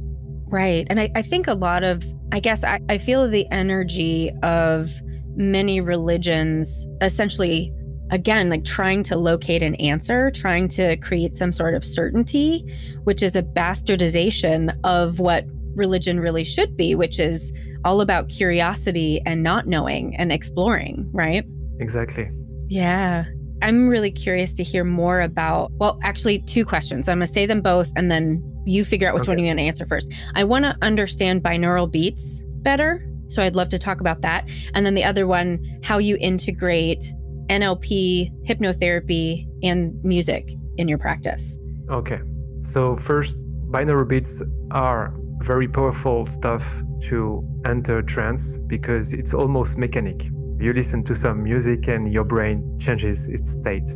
Right. 0.47 0.85
And 0.89 0.99
I, 0.99 1.09
I 1.15 1.21
think 1.21 1.47
a 1.47 1.53
lot 1.53 1.83
of, 1.83 2.03
I 2.31 2.39
guess, 2.39 2.63
I, 2.63 2.79
I 2.89 2.97
feel 2.97 3.27
the 3.29 3.49
energy 3.51 4.31
of 4.43 4.91
many 5.35 5.81
religions 5.81 6.87
essentially 7.01 7.73
again 8.11 8.49
like 8.49 8.63
trying 8.63 9.03
to 9.03 9.17
locate 9.17 9.61
an 9.61 9.75
answer 9.75 10.31
trying 10.31 10.67
to 10.67 10.95
create 10.97 11.37
some 11.37 11.51
sort 11.51 11.73
of 11.73 11.83
certainty 11.83 12.63
which 13.03 13.21
is 13.21 13.35
a 13.35 13.43
bastardization 13.43 14.77
of 14.83 15.19
what 15.19 15.45
religion 15.75 16.19
really 16.19 16.43
should 16.43 16.77
be 16.77 16.95
which 16.95 17.19
is 17.19 17.51
all 17.83 17.99
about 17.99 18.29
curiosity 18.29 19.21
and 19.25 19.43
not 19.43 19.67
knowing 19.67 20.15
and 20.15 20.31
exploring 20.31 21.09
right 21.11 21.45
exactly 21.79 22.29
yeah 22.67 23.25
I'm 23.61 23.87
really 23.87 24.11
curious 24.11 24.53
to 24.53 24.63
hear 24.63 24.83
more 24.83 25.21
about, 25.21 25.71
well, 25.73 25.99
actually, 26.03 26.39
two 26.39 26.65
questions. 26.65 27.07
I'm 27.07 27.19
going 27.19 27.27
to 27.27 27.33
say 27.33 27.45
them 27.45 27.61
both 27.61 27.91
and 27.95 28.11
then 28.11 28.43
you 28.65 28.83
figure 28.83 29.07
out 29.07 29.13
which 29.13 29.21
okay. 29.21 29.31
one 29.31 29.39
you 29.39 29.47
want 29.47 29.59
to 29.59 29.65
answer 29.65 29.85
first. 29.85 30.11
I 30.35 30.43
want 30.43 30.65
to 30.65 30.77
understand 30.81 31.43
binaural 31.43 31.89
beats 31.89 32.43
better. 32.61 33.07
So 33.27 33.41
I'd 33.41 33.55
love 33.55 33.69
to 33.69 33.79
talk 33.79 34.01
about 34.01 34.21
that. 34.21 34.47
And 34.73 34.85
then 34.85 34.93
the 34.93 35.03
other 35.03 35.27
one, 35.27 35.79
how 35.83 35.97
you 35.97 36.17
integrate 36.19 37.03
NLP, 37.47 38.31
hypnotherapy, 38.45 39.47
and 39.63 40.03
music 40.03 40.51
in 40.77 40.87
your 40.87 40.97
practice. 40.97 41.57
Okay. 41.89 42.19
So, 42.61 42.97
first, 42.97 43.37
binaural 43.69 44.07
beats 44.07 44.41
are 44.71 45.13
very 45.39 45.67
powerful 45.67 46.25
stuff 46.25 46.81
to 47.01 47.47
enter 47.65 48.01
trance 48.01 48.57
because 48.67 49.13
it's 49.13 49.33
almost 49.33 49.77
mechanic. 49.77 50.27
You 50.65 50.73
listen 50.73 51.03
to 51.03 51.13
some 51.13 51.43
music 51.43 51.87
and 51.89 52.11
your 52.11 52.23
brain 52.23 52.79
changes 52.79 53.27
its 53.27 53.51
state. 53.51 53.87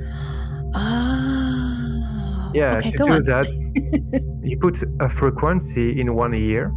Oh. 0.75 2.51
Yeah, 2.53 2.75
okay, 2.77 2.91
to 2.91 2.97
do 2.97 3.13
on. 3.13 3.23
that, 3.23 3.47
you 4.43 4.55
put 4.59 4.83
a 4.99 5.09
frequency 5.09 5.99
in 5.99 6.13
one 6.13 6.35
ear 6.35 6.71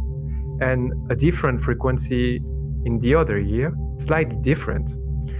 and 0.61 0.91
a 1.11 1.15
different 1.15 1.61
frequency 1.61 2.37
in 2.85 2.97
the 3.01 3.13
other 3.13 3.37
ear, 3.37 3.71
slightly 3.99 4.35
different. 4.41 4.89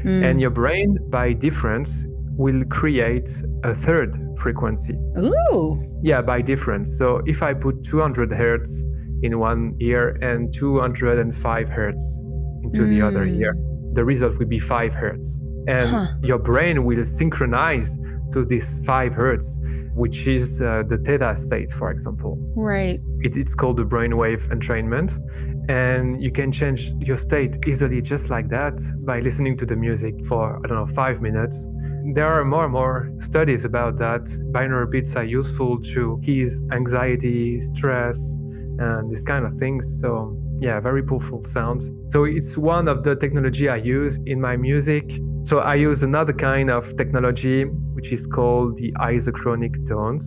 Mm. 0.06 0.24
And 0.24 0.39
your 0.39 0.52
brain, 0.52 1.00
by 1.10 1.34
difference, 1.34 2.06
will 2.38 2.63
create 2.66 3.32
a 3.63 3.74
third 3.74 4.16
frequency. 4.38 4.94
Ooh. 5.18 5.84
Yeah, 6.04 6.22
by 6.22 6.44
difference. 6.44 6.96
So 6.96 7.24
if 7.26 7.42
I 7.42 7.56
put 7.56 7.84
200 7.84 8.32
hertz 8.32 8.86
in 9.24 9.39
one 9.39 9.76
ear 9.80 10.10
and 10.22 10.54
205 10.54 11.70
hertz 11.70 12.18
into 12.62 12.82
mm. 12.82 12.89
the 12.89 13.02
other 13.02 13.26
hmm. 13.26 13.42
ear, 13.42 13.56
the 13.93 14.03
result 14.03 14.38
will 14.38 14.47
be 14.47 14.60
5 14.60 14.93
hertz. 14.93 15.38
And 15.67 15.89
huh. 15.89 16.08
your 16.21 16.39
brain 16.39 16.84
will 16.84 17.06
synchronize 17.06 17.97
to 18.34 18.45
this 18.45 18.79
5 18.86 19.13
hertz, 19.13 19.58
which 19.93 20.27
is 20.27 20.62
uh, 20.62 20.84
the 20.88 20.97
theta 20.97 21.36
state, 21.36 21.71
for 21.71 21.91
example. 21.91 22.38
Right. 22.56 22.99
It, 23.21 23.38
it's 23.38 23.56
called 23.56 23.77
the 23.77 23.86
brainwave 23.86 24.47
entrainment. 24.49 25.17
And 25.69 26.21
you 26.21 26.32
can 26.32 26.51
change 26.51 26.91
your 26.99 27.17
state 27.17 27.58
easily 27.65 28.01
just 28.01 28.29
like 28.29 28.49
that 28.49 28.77
by 29.06 29.19
listening 29.19 29.56
to 29.58 29.65
the 29.65 29.75
music 29.75 30.25
for, 30.25 30.58
I 30.63 30.67
don't 30.67 30.77
know, 30.77 30.93
five 30.93 31.21
minutes 31.21 31.67
there 32.06 32.27
are 32.27 32.43
more 32.43 32.65
and 32.65 32.73
more 32.73 33.10
studies 33.19 33.63
about 33.63 33.97
that. 33.97 34.23
Binaural 34.51 34.91
beats 34.91 35.15
are 35.15 35.23
useful 35.23 35.82
to 35.93 36.19
ease 36.23 36.60
anxiety, 36.71 37.62
stress, 37.62 38.17
and 38.77 39.10
this 39.10 39.23
kind 39.23 39.45
of 39.45 39.58
things. 39.58 39.99
So 40.01 40.38
yeah, 40.63 40.80
very 40.80 41.04
powerful 41.04 41.43
sounds. 41.43 41.91
So 42.08 42.23
it's 42.23 42.56
one 42.56 42.88
of 42.88 43.04
the 43.04 43.17
technology 43.17 43.67
I 43.67 43.76
use 43.76 44.17
in 44.26 44.39
my 44.39 44.56
music. 44.56 45.19
So 45.43 45.60
I 45.60 45.76
use 45.76 46.04
another 46.04 46.32
kind 46.32 46.71
of 46.71 46.95
technology 46.95 47.65
which 47.95 48.13
is 48.13 48.26
called 48.26 48.78
the 48.78 48.93
isochronic 48.93 49.86
tones. 49.86 50.23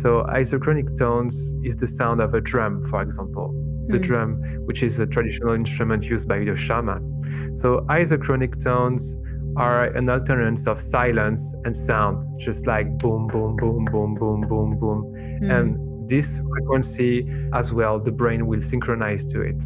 So 0.00 0.24
isochronic 0.28 0.96
tones 0.96 1.34
is 1.64 1.76
the 1.76 1.88
sound 1.88 2.20
of 2.20 2.34
a 2.34 2.40
drum, 2.40 2.84
for 2.84 3.02
example. 3.02 3.48
The 3.88 3.98
mm. 3.98 4.02
drum, 4.02 4.30
which 4.66 4.84
is 4.84 5.00
a 5.00 5.06
traditional 5.06 5.54
instrument 5.54 6.04
used 6.04 6.28
by 6.28 6.44
the 6.44 6.54
shaman. 6.54 7.56
So 7.56 7.84
isochronic 7.88 8.62
tones 8.62 9.16
are 9.56 9.86
an 9.96 10.08
alternance 10.08 10.68
of 10.68 10.80
silence 10.80 11.42
and 11.64 11.76
sound, 11.76 12.22
just 12.38 12.68
like 12.68 12.86
boom, 12.98 13.26
boom, 13.26 13.56
boom, 13.56 13.84
boom, 13.86 14.14
boom, 14.14 14.42
boom, 14.42 14.78
boom. 14.78 15.12
Mm. 15.42 15.50
And 15.50 15.95
this 16.08 16.38
frequency 16.48 17.26
as 17.54 17.72
well, 17.72 17.98
the 17.98 18.10
brain 18.10 18.46
will 18.46 18.60
synchronize 18.60 19.26
to 19.32 19.40
it. 19.40 19.60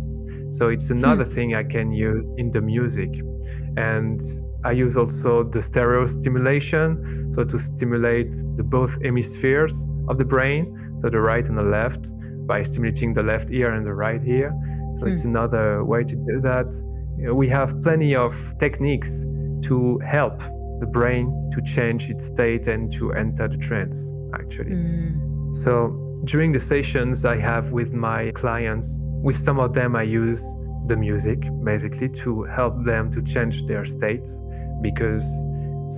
So 0.50 0.68
it's 0.68 0.90
another 0.90 1.24
hmm. 1.24 1.34
thing 1.34 1.54
I 1.54 1.64
can 1.64 1.92
use 1.92 2.24
in 2.36 2.50
the 2.50 2.60
music. 2.60 3.10
And 3.76 4.20
I 4.64 4.72
use 4.72 4.96
also 4.96 5.44
the 5.44 5.62
stereo 5.62 6.06
stimulation, 6.06 7.30
so 7.30 7.44
to 7.44 7.58
stimulate 7.58 8.32
the 8.56 8.62
both 8.62 9.00
hemispheres 9.02 9.86
of 10.08 10.18
the 10.18 10.24
brain, 10.24 10.98
so 11.02 11.08
the 11.08 11.20
right 11.20 11.46
and 11.46 11.56
the 11.56 11.62
left, 11.62 12.12
by 12.46 12.62
stimulating 12.62 13.14
the 13.14 13.22
left 13.22 13.50
ear 13.50 13.72
and 13.72 13.86
the 13.86 13.94
right 13.94 14.20
ear. 14.26 14.52
So 14.94 15.06
it's 15.06 15.22
hmm. 15.22 15.28
another 15.28 15.84
way 15.84 16.04
to 16.04 16.16
do 16.16 16.40
that. 16.40 16.68
we 17.32 17.48
have 17.48 17.80
plenty 17.82 18.16
of 18.16 18.34
techniques 18.58 19.24
to 19.62 19.98
help 19.98 20.40
the 20.80 20.86
brain 20.86 21.50
to 21.52 21.62
change 21.62 22.08
its 22.08 22.26
state 22.26 22.66
and 22.66 22.92
to 22.92 23.12
enter 23.12 23.46
the 23.46 23.56
trance 23.58 24.10
actually 24.34 24.72
mm. 24.72 25.54
so 25.54 26.09
during 26.24 26.52
the 26.52 26.60
sessions 26.60 27.24
i 27.24 27.36
have 27.36 27.72
with 27.72 27.92
my 27.92 28.30
clients 28.32 28.96
with 29.22 29.36
some 29.36 29.58
of 29.58 29.72
them 29.72 29.96
i 29.96 30.02
use 30.02 30.44
the 30.86 30.96
music 30.96 31.38
basically 31.64 32.08
to 32.08 32.42
help 32.44 32.84
them 32.84 33.10
to 33.10 33.22
change 33.22 33.66
their 33.66 33.84
state 33.84 34.26
because 34.82 35.24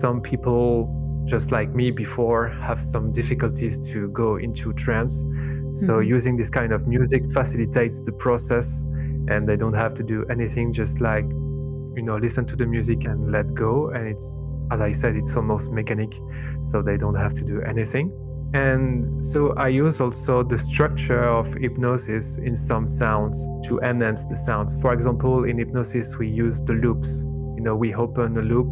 some 0.00 0.20
people 0.20 0.98
just 1.24 1.52
like 1.52 1.74
me 1.74 1.90
before 1.90 2.48
have 2.48 2.80
some 2.80 3.12
difficulties 3.12 3.78
to 3.78 4.08
go 4.08 4.36
into 4.36 4.72
trance. 4.72 5.20
So 5.20 5.94
mm-hmm. 5.94 6.08
using 6.08 6.36
this 6.36 6.50
kind 6.50 6.72
of 6.72 6.86
music 6.86 7.30
facilitates 7.32 8.00
the 8.00 8.12
process 8.12 8.80
and 9.28 9.48
they 9.48 9.56
don't 9.56 9.74
have 9.74 9.94
to 9.94 10.02
do 10.02 10.24
anything 10.30 10.72
just 10.72 11.00
like 11.00 11.24
you 11.96 12.02
know 12.02 12.16
listen 12.16 12.44
to 12.46 12.56
the 12.56 12.66
music 12.66 13.04
and 13.04 13.30
let 13.30 13.54
go. 13.54 13.90
And 13.90 14.08
it's 14.08 14.42
as 14.70 14.80
i 14.80 14.92
said 14.92 15.16
it's 15.16 15.36
almost 15.36 15.70
mechanic 15.70 16.14
so 16.62 16.80
they 16.82 16.96
don't 16.96 17.14
have 17.14 17.34
to 17.34 17.44
do 17.44 17.60
anything 17.62 18.10
and 18.54 19.24
so 19.24 19.52
i 19.54 19.66
use 19.66 20.00
also 20.00 20.42
the 20.42 20.58
structure 20.58 21.22
of 21.22 21.52
hypnosis 21.54 22.36
in 22.38 22.54
some 22.54 22.86
sounds 22.86 23.48
to 23.64 23.78
enhance 23.80 24.26
the 24.26 24.36
sounds 24.36 24.78
for 24.80 24.92
example 24.92 25.44
in 25.44 25.58
hypnosis 25.58 26.16
we 26.18 26.28
use 26.28 26.60
the 26.62 26.74
loops 26.74 27.22
you 27.56 27.62
know 27.62 27.74
we 27.74 27.94
open 27.94 28.36
a 28.36 28.42
loop 28.42 28.70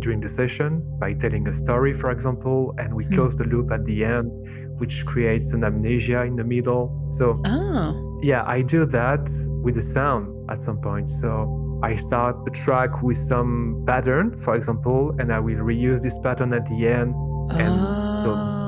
during 0.00 0.20
the 0.20 0.28
session 0.28 0.82
by 0.98 1.12
telling 1.12 1.46
a 1.48 1.52
story 1.52 1.92
for 1.92 2.10
example 2.10 2.74
and 2.78 2.94
we 2.94 3.04
mm. 3.04 3.14
close 3.14 3.36
the 3.36 3.44
loop 3.44 3.70
at 3.70 3.84
the 3.84 4.04
end 4.04 4.30
which 4.78 5.04
creates 5.04 5.52
an 5.52 5.64
amnesia 5.64 6.22
in 6.22 6.36
the 6.36 6.44
middle 6.44 7.06
so 7.10 7.38
oh. 7.44 8.20
yeah 8.22 8.42
i 8.46 8.62
do 8.62 8.86
that 8.86 9.28
with 9.62 9.74
the 9.74 9.82
sound 9.82 10.50
at 10.50 10.62
some 10.62 10.80
point 10.80 11.10
so 11.10 11.56
I 11.82 11.94
start 11.94 12.36
a 12.46 12.50
track 12.50 13.02
with 13.02 13.16
some 13.16 13.82
pattern, 13.86 14.36
for 14.36 14.54
example, 14.54 15.14
and 15.18 15.32
I 15.32 15.40
will 15.40 15.56
reuse 15.56 16.02
this 16.02 16.18
pattern 16.18 16.52
at 16.52 16.66
the 16.66 16.86
end. 16.86 17.14
And 17.52 17.72
oh. 17.72 18.22
so 18.22 18.59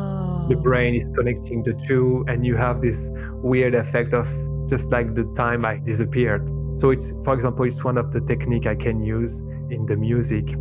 the 0.54 0.60
brain 0.60 0.94
is 0.94 1.10
connecting 1.16 1.62
the 1.62 1.72
two, 1.86 2.24
and 2.28 2.44
you 2.44 2.56
have 2.56 2.80
this 2.80 3.10
weird 3.42 3.74
effect 3.74 4.12
of 4.12 4.28
just 4.68 4.90
like 4.90 5.14
the 5.14 5.24
time 5.34 5.64
I 5.64 5.78
disappeared. 5.78 6.46
So 6.76 6.90
it's, 6.90 7.10
for 7.24 7.34
example, 7.34 7.64
it's 7.64 7.82
one 7.82 7.96
of 7.96 8.12
the 8.12 8.20
technique 8.20 8.66
I 8.66 8.74
can 8.74 9.02
use 9.02 9.40
in 9.70 9.86
the 9.86 9.96
music. 9.96 10.52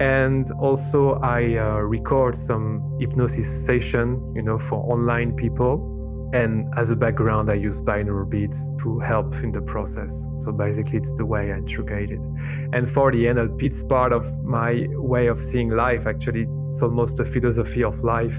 And 0.00 0.50
also 0.60 1.14
I 1.22 1.56
uh, 1.56 1.80
record 1.80 2.36
some 2.36 2.96
hypnosis 3.00 3.48
session, 3.66 4.32
you 4.34 4.42
know, 4.42 4.58
for 4.58 4.78
online 4.90 5.34
people 5.34 5.90
and 6.32 6.72
as 6.76 6.92
a 6.92 6.96
background, 6.96 7.50
I 7.50 7.54
use 7.54 7.80
binaural 7.80 8.28
beats 8.28 8.68
to 8.82 9.00
help 9.00 9.34
in 9.42 9.50
the 9.50 9.60
process. 9.60 10.12
So 10.38 10.52
basically, 10.52 10.98
it's 10.98 11.12
the 11.14 11.26
way 11.26 11.52
I 11.52 11.56
integrate 11.56 12.12
it. 12.12 12.24
And 12.72 12.88
for 12.88 13.10
the 13.10 13.26
end, 13.26 13.60
it's 13.60 13.82
part 13.82 14.12
of 14.12 14.24
my 14.44 14.86
way 14.90 15.26
of 15.26 15.40
seeing 15.40 15.70
life. 15.70 16.06
Actually, 16.06 16.46
it's 16.68 16.82
almost 16.82 17.18
a 17.18 17.24
philosophy 17.24 17.82
of 17.82 17.98
life. 18.04 18.38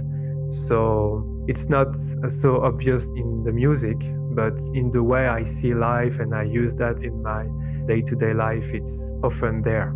So 0.51 1.25
it's 1.47 1.69
not 1.69 1.95
so 2.27 2.61
obvious 2.61 3.07
in 3.15 3.43
the 3.43 3.51
music, 3.51 3.97
but 4.31 4.57
in 4.73 4.91
the 4.91 5.03
way 5.03 5.27
I 5.27 5.43
see 5.43 5.73
life 5.73 6.19
and 6.19 6.33
I 6.33 6.43
use 6.43 6.75
that 6.75 7.03
in 7.03 7.21
my 7.21 7.45
day 7.85 8.01
to 8.01 8.15
day 8.15 8.33
life, 8.33 8.71
it's 8.73 9.09
often 9.23 9.61
there. 9.61 9.89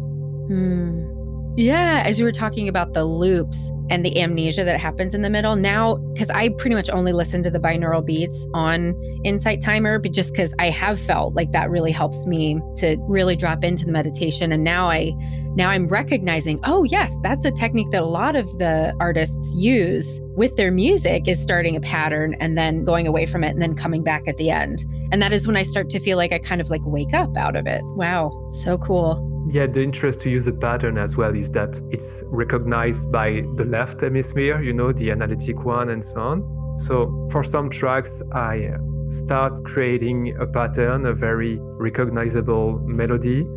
Hmm. 0.47 1.14
Yeah, 1.57 2.03
as 2.05 2.19
you 2.19 2.25
were 2.25 2.33
talking 2.33 2.67
about 2.67 2.93
the 2.93 3.05
loops 3.05 3.71
and 3.89 4.03
the 4.03 4.19
amnesia 4.21 4.65
that 4.65 4.77
happens 4.77 5.15
in 5.15 5.21
the 5.21 5.29
middle, 5.29 5.55
now, 5.55 5.95
because 6.13 6.29
I 6.29 6.49
pretty 6.49 6.75
much 6.75 6.89
only 6.89 7.13
listen 7.13 7.43
to 7.43 7.49
the 7.49 7.59
binaural 7.59 8.05
beats 8.05 8.45
on 8.53 8.93
Insight 9.23 9.61
Timer, 9.61 9.97
but 9.99 10.11
just 10.11 10.33
because 10.33 10.53
I 10.59 10.69
have 10.69 10.99
felt 10.99 11.33
like 11.33 11.53
that 11.53 11.69
really 11.69 11.93
helps 11.93 12.25
me 12.25 12.59
to 12.77 12.97
really 13.07 13.37
drop 13.37 13.63
into 13.63 13.85
the 13.85 13.93
meditation. 13.93 14.51
And 14.51 14.65
now 14.65 14.89
I, 14.89 15.13
now 15.55 15.69
I'm 15.69 15.87
recognizing, 15.87 16.59
oh, 16.65 16.83
yes, 16.83 17.15
that's 17.23 17.45
a 17.45 17.51
technique 17.51 17.89
that 17.91 18.01
a 18.01 18.05
lot 18.05 18.35
of 18.35 18.47
the 18.57 18.93
artists 18.99 19.53
use 19.55 20.19
with 20.35 20.57
their 20.57 20.71
music 20.71 21.25
is 21.29 21.41
starting 21.41 21.77
a 21.77 21.81
pattern 21.81 22.35
and 22.41 22.57
then 22.57 22.83
going 22.83 23.07
away 23.07 23.25
from 23.25 23.45
it 23.45 23.51
and 23.51 23.61
then 23.61 23.75
coming 23.75 24.03
back 24.03 24.27
at 24.27 24.35
the 24.35 24.49
end. 24.49 24.83
And 25.13 25.21
that 25.21 25.31
is 25.31 25.47
when 25.47 25.55
I 25.55 25.63
start 25.63 25.89
to 25.91 26.01
feel 26.01 26.17
like 26.17 26.33
I 26.33 26.39
kind 26.39 26.59
of 26.59 26.69
like 26.69 26.81
wake 26.83 27.13
up 27.13 27.37
out 27.37 27.55
of 27.55 27.65
it. 27.65 27.81
Wow, 27.85 28.51
so 28.61 28.77
cool. 28.77 29.31
Yeah, 29.55 29.67
the 29.67 29.81
interest 29.81 30.19
to 30.23 30.29
use 30.29 30.47
a 30.47 30.51
pattern 30.51 30.97
as 30.97 31.15
well 31.15 31.33
is 31.33 31.49
that 31.51 31.79
it's 31.89 32.21
recognized 32.25 33.09
by 33.09 33.45
the 33.55 33.63
left 33.63 34.01
hemisphere, 34.01 34.61
you 34.61 34.73
know, 34.73 34.91
the 34.91 35.11
analytic 35.11 35.63
one 35.63 35.91
and 35.91 36.03
so 36.03 36.19
on. 36.19 36.77
So 36.85 37.29
for 37.31 37.41
some 37.41 37.69
tracks, 37.69 38.21
I 38.33 38.73
start 39.07 39.63
creating 39.63 40.35
a 40.41 40.45
pattern, 40.45 41.05
a 41.05 41.13
very 41.13 41.57
recognizable 41.61 42.79
melody, 42.79 43.47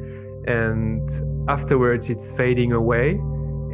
and 0.47 1.11
afterwards 1.49 2.09
it's 2.11 2.33
fading 2.33 2.75
away, 2.75 3.15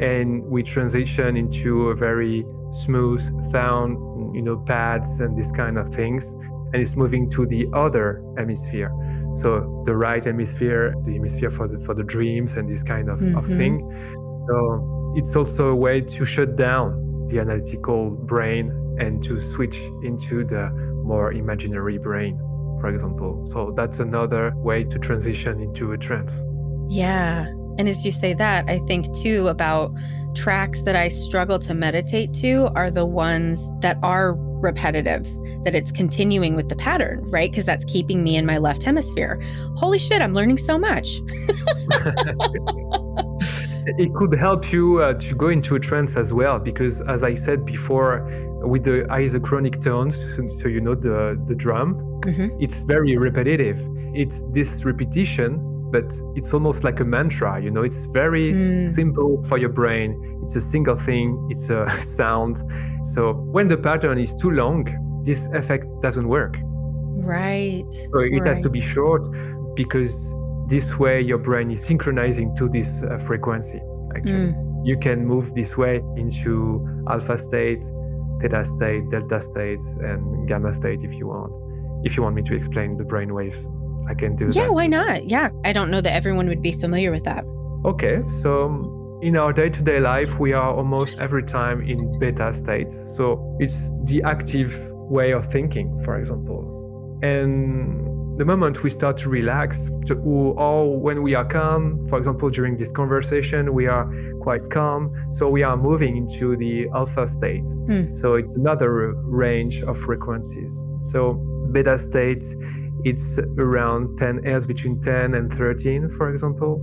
and 0.01 0.43
we 0.45 0.63
transition 0.63 1.37
into 1.37 1.89
a 1.89 1.95
very 1.95 2.43
smooth 2.85 3.21
sound, 3.51 4.35
you 4.35 4.41
know, 4.41 4.57
pads 4.65 5.19
and 5.19 5.37
this 5.37 5.51
kind 5.51 5.77
of 5.77 5.93
things, 5.93 6.25
and 6.73 6.77
it's 6.77 6.95
moving 6.95 7.29
to 7.29 7.45
the 7.45 7.67
other 7.71 8.23
hemisphere. 8.35 8.91
So 9.35 9.83
the 9.85 9.95
right 9.95 10.23
hemisphere, 10.23 10.93
the 11.03 11.13
hemisphere 11.13 11.51
for 11.51 11.67
the 11.67 11.79
for 11.79 11.93
the 11.93 12.03
dreams 12.03 12.55
and 12.55 12.69
this 12.69 12.83
kind 12.83 13.09
of, 13.09 13.19
mm-hmm. 13.19 13.37
of 13.37 13.45
thing. 13.45 13.79
So 14.47 15.13
it's 15.17 15.35
also 15.35 15.69
a 15.69 15.75
way 15.75 16.01
to 16.01 16.25
shut 16.25 16.55
down 16.55 17.27
the 17.27 17.39
analytical 17.39 18.11
brain 18.11 18.71
and 18.99 19.23
to 19.23 19.41
switch 19.53 19.77
into 20.03 20.45
the 20.45 20.69
more 21.03 21.33
imaginary 21.33 21.97
brain, 21.97 22.37
for 22.79 22.87
example. 22.87 23.47
So 23.51 23.73
that's 23.75 23.99
another 23.99 24.53
way 24.55 24.83
to 24.85 24.99
transition 24.99 25.59
into 25.61 25.91
a 25.91 25.97
trance. 25.97 26.33
Yeah. 26.89 27.47
And 27.77 27.89
as 27.89 28.05
you 28.05 28.11
say 28.11 28.33
that, 28.35 28.69
I 28.69 28.79
think 28.87 29.13
too 29.17 29.47
about 29.47 29.91
tracks 30.35 30.81
that 30.83 30.95
I 30.95 31.09
struggle 31.09 31.59
to 31.59 31.73
meditate 31.73 32.33
to 32.35 32.69
are 32.75 32.91
the 32.91 33.05
ones 33.05 33.69
that 33.81 33.97
are 34.03 34.33
repetitive, 34.37 35.25
that 35.65 35.75
it's 35.75 35.91
continuing 35.91 36.55
with 36.55 36.69
the 36.69 36.75
pattern, 36.75 37.19
right? 37.29 37.51
Because 37.51 37.65
that's 37.65 37.83
keeping 37.85 38.23
me 38.23 38.37
in 38.37 38.45
my 38.45 38.57
left 38.57 38.83
hemisphere. 38.83 39.41
Holy 39.75 39.97
shit, 39.97 40.21
I'm 40.21 40.33
learning 40.33 40.59
so 40.59 40.77
much. 40.77 41.19
it 43.97 44.13
could 44.13 44.33
help 44.33 44.71
you 44.71 45.01
uh, 45.01 45.13
to 45.15 45.35
go 45.35 45.49
into 45.49 45.75
a 45.75 45.79
trance 45.79 46.15
as 46.15 46.31
well, 46.31 46.59
because 46.59 47.01
as 47.01 47.23
I 47.23 47.33
said 47.33 47.65
before, 47.65 48.21
with 48.65 48.83
the 48.83 49.05
isochronic 49.09 49.83
tones, 49.83 50.15
so, 50.35 50.49
so 50.61 50.67
you 50.67 50.79
know 50.79 50.95
the, 50.95 51.37
the 51.47 51.55
drum, 51.55 51.95
mm-hmm. 52.21 52.47
it's 52.61 52.79
very 52.81 53.17
repetitive. 53.17 53.77
It's 54.13 54.39
this 54.53 54.85
repetition 54.85 55.71
but 55.91 56.11
it's 56.35 56.51
almost 56.51 56.83
like 56.83 56.99
a 56.99 57.05
mantra 57.05 57.61
you 57.61 57.69
know 57.69 57.83
it's 57.83 58.03
very 58.05 58.51
mm. 58.51 58.93
simple 58.93 59.45
for 59.47 59.57
your 59.57 59.69
brain 59.69 60.39
it's 60.43 60.55
a 60.55 60.61
single 60.61 60.97
thing 60.97 61.47
it's 61.51 61.69
a 61.69 61.87
sound 62.03 62.63
so 63.01 63.33
when 63.33 63.67
the 63.67 63.77
pattern 63.77 64.17
is 64.17 64.33
too 64.35 64.49
long 64.51 64.83
this 65.25 65.47
effect 65.53 65.85
doesn't 66.01 66.27
work 66.27 66.55
right 67.23 67.85
so 68.11 68.19
it 68.19 68.31
right. 68.31 68.45
has 68.45 68.59
to 68.59 68.69
be 68.69 68.81
short 68.81 69.27
because 69.75 70.33
this 70.67 70.97
way 70.97 71.21
your 71.21 71.37
brain 71.37 71.71
is 71.71 71.85
synchronizing 71.85 72.55
to 72.55 72.69
this 72.69 73.03
uh, 73.03 73.17
frequency 73.19 73.81
actually 74.15 74.51
mm. 74.51 74.85
you 74.85 74.97
can 74.97 75.25
move 75.25 75.53
this 75.55 75.77
way 75.77 76.01
into 76.17 76.85
alpha 77.09 77.37
state 77.37 77.83
theta 78.41 78.63
state 78.63 79.09
delta 79.09 79.39
state 79.39 79.79
and 80.01 80.47
gamma 80.47 80.71
state 80.73 80.99
if 81.01 81.13
you 81.13 81.27
want 81.27 81.53
if 82.05 82.15
you 82.15 82.23
want 82.23 82.35
me 82.35 82.41
to 82.41 82.53
explain 82.55 82.97
the 82.97 83.03
brain 83.03 83.33
waves 83.33 83.65
I 84.07 84.13
can 84.13 84.35
do 84.35 84.45
yeah, 84.45 84.51
that. 84.51 84.59
Yeah, 84.59 84.69
why 84.69 84.87
not? 84.87 85.27
Yeah, 85.27 85.49
I 85.63 85.73
don't 85.73 85.89
know 85.89 86.01
that 86.01 86.13
everyone 86.13 86.47
would 86.47 86.61
be 86.61 86.73
familiar 86.73 87.11
with 87.11 87.23
that. 87.23 87.43
Okay, 87.85 88.21
so 88.41 89.19
in 89.21 89.37
our 89.37 89.53
day 89.53 89.69
to 89.69 89.81
day 89.81 89.99
life, 89.99 90.39
we 90.39 90.53
are 90.53 90.73
almost 90.73 91.19
every 91.19 91.43
time 91.43 91.81
in 91.81 92.19
beta 92.19 92.53
state. 92.53 92.91
So 92.91 93.57
it's 93.59 93.91
the 94.03 94.21
active 94.23 94.73
way 95.09 95.31
of 95.31 95.51
thinking, 95.51 96.01
for 96.03 96.17
example. 96.17 97.19
And 97.23 98.37
the 98.37 98.45
moment 98.45 98.83
we 98.83 98.89
start 98.89 99.17
to 99.19 99.29
relax, 99.29 99.89
to, 100.07 100.15
or 100.15 100.99
when 100.99 101.23
we 101.23 101.35
are 101.35 101.45
calm, 101.45 102.05
for 102.09 102.17
example, 102.17 102.49
during 102.49 102.77
this 102.77 102.91
conversation, 102.91 103.73
we 103.73 103.87
are 103.87 104.11
quite 104.41 104.69
calm. 104.69 105.13
So 105.31 105.49
we 105.49 105.63
are 105.63 105.77
moving 105.77 106.17
into 106.17 106.57
the 106.57 106.87
alpha 106.93 107.27
state. 107.27 107.69
Hmm. 107.87 108.13
So 108.13 108.35
it's 108.35 108.53
another 108.53 109.13
range 109.23 109.81
of 109.83 109.97
frequencies. 109.97 110.81
So 111.01 111.35
beta 111.71 111.97
state 111.97 112.45
it's 113.03 113.37
around 113.57 114.17
10 114.17 114.43
hertz 114.43 114.65
between 114.65 114.99
10 115.01 115.35
and 115.35 115.53
13 115.53 116.09
for 116.09 116.31
example 116.31 116.75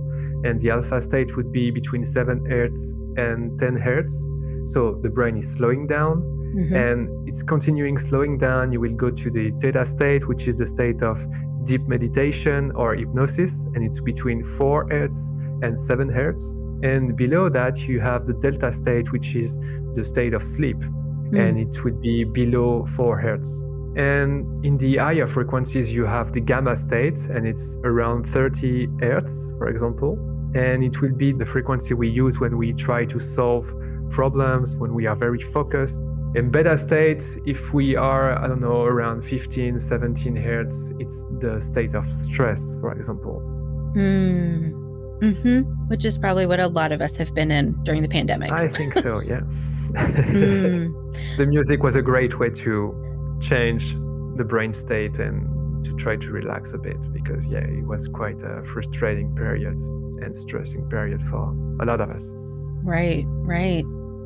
and 0.45 0.61
the 0.61 0.69
alpha 0.69 1.01
state 1.01 1.35
would 1.35 1.51
be 1.51 1.71
between 1.71 2.05
7 2.05 2.45
hertz 2.45 2.91
and 3.17 3.59
10 3.59 3.75
hertz 3.77 4.13
so 4.65 4.99
the 5.01 5.09
brain 5.09 5.37
is 5.37 5.51
slowing 5.51 5.87
down 5.87 6.21
mm-hmm. 6.53 6.75
and 6.75 7.27
it's 7.27 7.43
continuing 7.43 7.97
slowing 7.97 8.37
down 8.37 8.71
you 8.71 8.79
will 8.79 8.93
go 8.93 9.09
to 9.09 9.29
the 9.29 9.51
theta 9.59 9.85
state 9.85 10.27
which 10.27 10.47
is 10.47 10.55
the 10.55 10.67
state 10.67 11.01
of 11.01 11.25
deep 11.65 11.81
meditation 11.87 12.71
or 12.75 12.95
hypnosis 12.95 13.63
and 13.73 13.83
it's 13.83 13.99
between 13.99 14.43
4 14.43 14.87
hertz 14.89 15.31
and 15.61 15.77
7 15.77 16.09
hertz 16.09 16.43
and 16.83 17.15
below 17.15 17.49
that 17.49 17.87
you 17.87 17.99
have 17.99 18.25
the 18.25 18.33
delta 18.33 18.71
state 18.71 19.11
which 19.11 19.35
is 19.35 19.57
the 19.95 20.03
state 20.03 20.33
of 20.33 20.43
sleep 20.43 20.77
mm. 20.77 21.39
and 21.39 21.57
it 21.57 21.83
would 21.83 22.01
be 22.01 22.23
below 22.23 22.85
4 22.85 23.19
hertz 23.19 23.59
and 23.95 24.65
in 24.65 24.77
the 24.77 24.97
higher 24.97 25.27
frequencies, 25.27 25.91
you 25.91 26.05
have 26.05 26.33
the 26.33 26.39
gamma 26.39 26.75
state, 26.75 27.19
and 27.29 27.47
it's 27.47 27.77
around 27.83 28.27
30 28.27 28.87
hertz, 29.01 29.45
for 29.59 29.67
example. 29.67 30.17
And 30.55 30.83
it 30.83 30.99
will 31.01 31.13
be 31.13 31.31
the 31.31 31.45
frequency 31.45 31.93
we 31.93 32.09
use 32.09 32.39
when 32.39 32.57
we 32.57 32.73
try 32.73 33.05
to 33.05 33.19
solve 33.19 33.71
problems, 34.09 34.75
when 34.75 34.93
we 34.93 35.05
are 35.05 35.15
very 35.15 35.39
focused. 35.39 36.01
In 36.35 36.49
beta 36.49 36.75
state, 36.77 37.23
if 37.45 37.73
we 37.73 37.95
are, 37.95 38.37
I 38.43 38.47
don't 38.47 38.61
know, 38.61 38.81
around 38.81 39.23
15, 39.23 39.79
17 39.79 40.35
hertz, 40.35 40.91
it's 40.97 41.23
the 41.39 41.61
state 41.61 41.93
of 41.93 42.09
stress, 42.11 42.73
for 42.81 42.91
example. 42.91 43.39
Mm. 43.95 44.73
Mm-hmm. 45.21 45.61
Which 45.89 46.05
is 46.05 46.17
probably 46.17 46.47
what 46.47 46.59
a 46.59 46.67
lot 46.67 46.91
of 46.91 47.01
us 47.01 47.15
have 47.17 47.35
been 47.35 47.51
in 47.51 47.73
during 47.83 48.01
the 48.01 48.07
pandemic. 48.07 48.51
I 48.51 48.67
think 48.67 48.93
so, 48.93 49.19
yeah. 49.19 49.41
mm. 49.91 50.91
the 51.37 51.45
music 51.45 51.83
was 51.83 51.95
a 51.95 52.01
great 52.01 52.39
way 52.39 52.49
to 52.49 53.37
change 53.39 53.93
the 54.37 54.43
brain 54.43 54.73
state 54.73 55.19
and 55.19 55.85
to 55.85 55.95
try 55.97 56.15
to 56.15 56.27
relax 56.31 56.71
a 56.71 56.77
bit 56.77 56.97
because 57.13 57.45
yeah 57.45 57.59
it 57.59 57.85
was 57.85 58.07
quite 58.07 58.41
a 58.41 58.63
frustrating 58.63 59.35
period 59.35 59.77
and 60.23 60.35
stressing 60.35 60.89
period 60.89 61.21
for 61.23 61.53
a 61.81 61.85
lot 61.85 61.99
of 61.99 62.09
us 62.09 62.31
right 62.83 63.25
right 63.27 63.83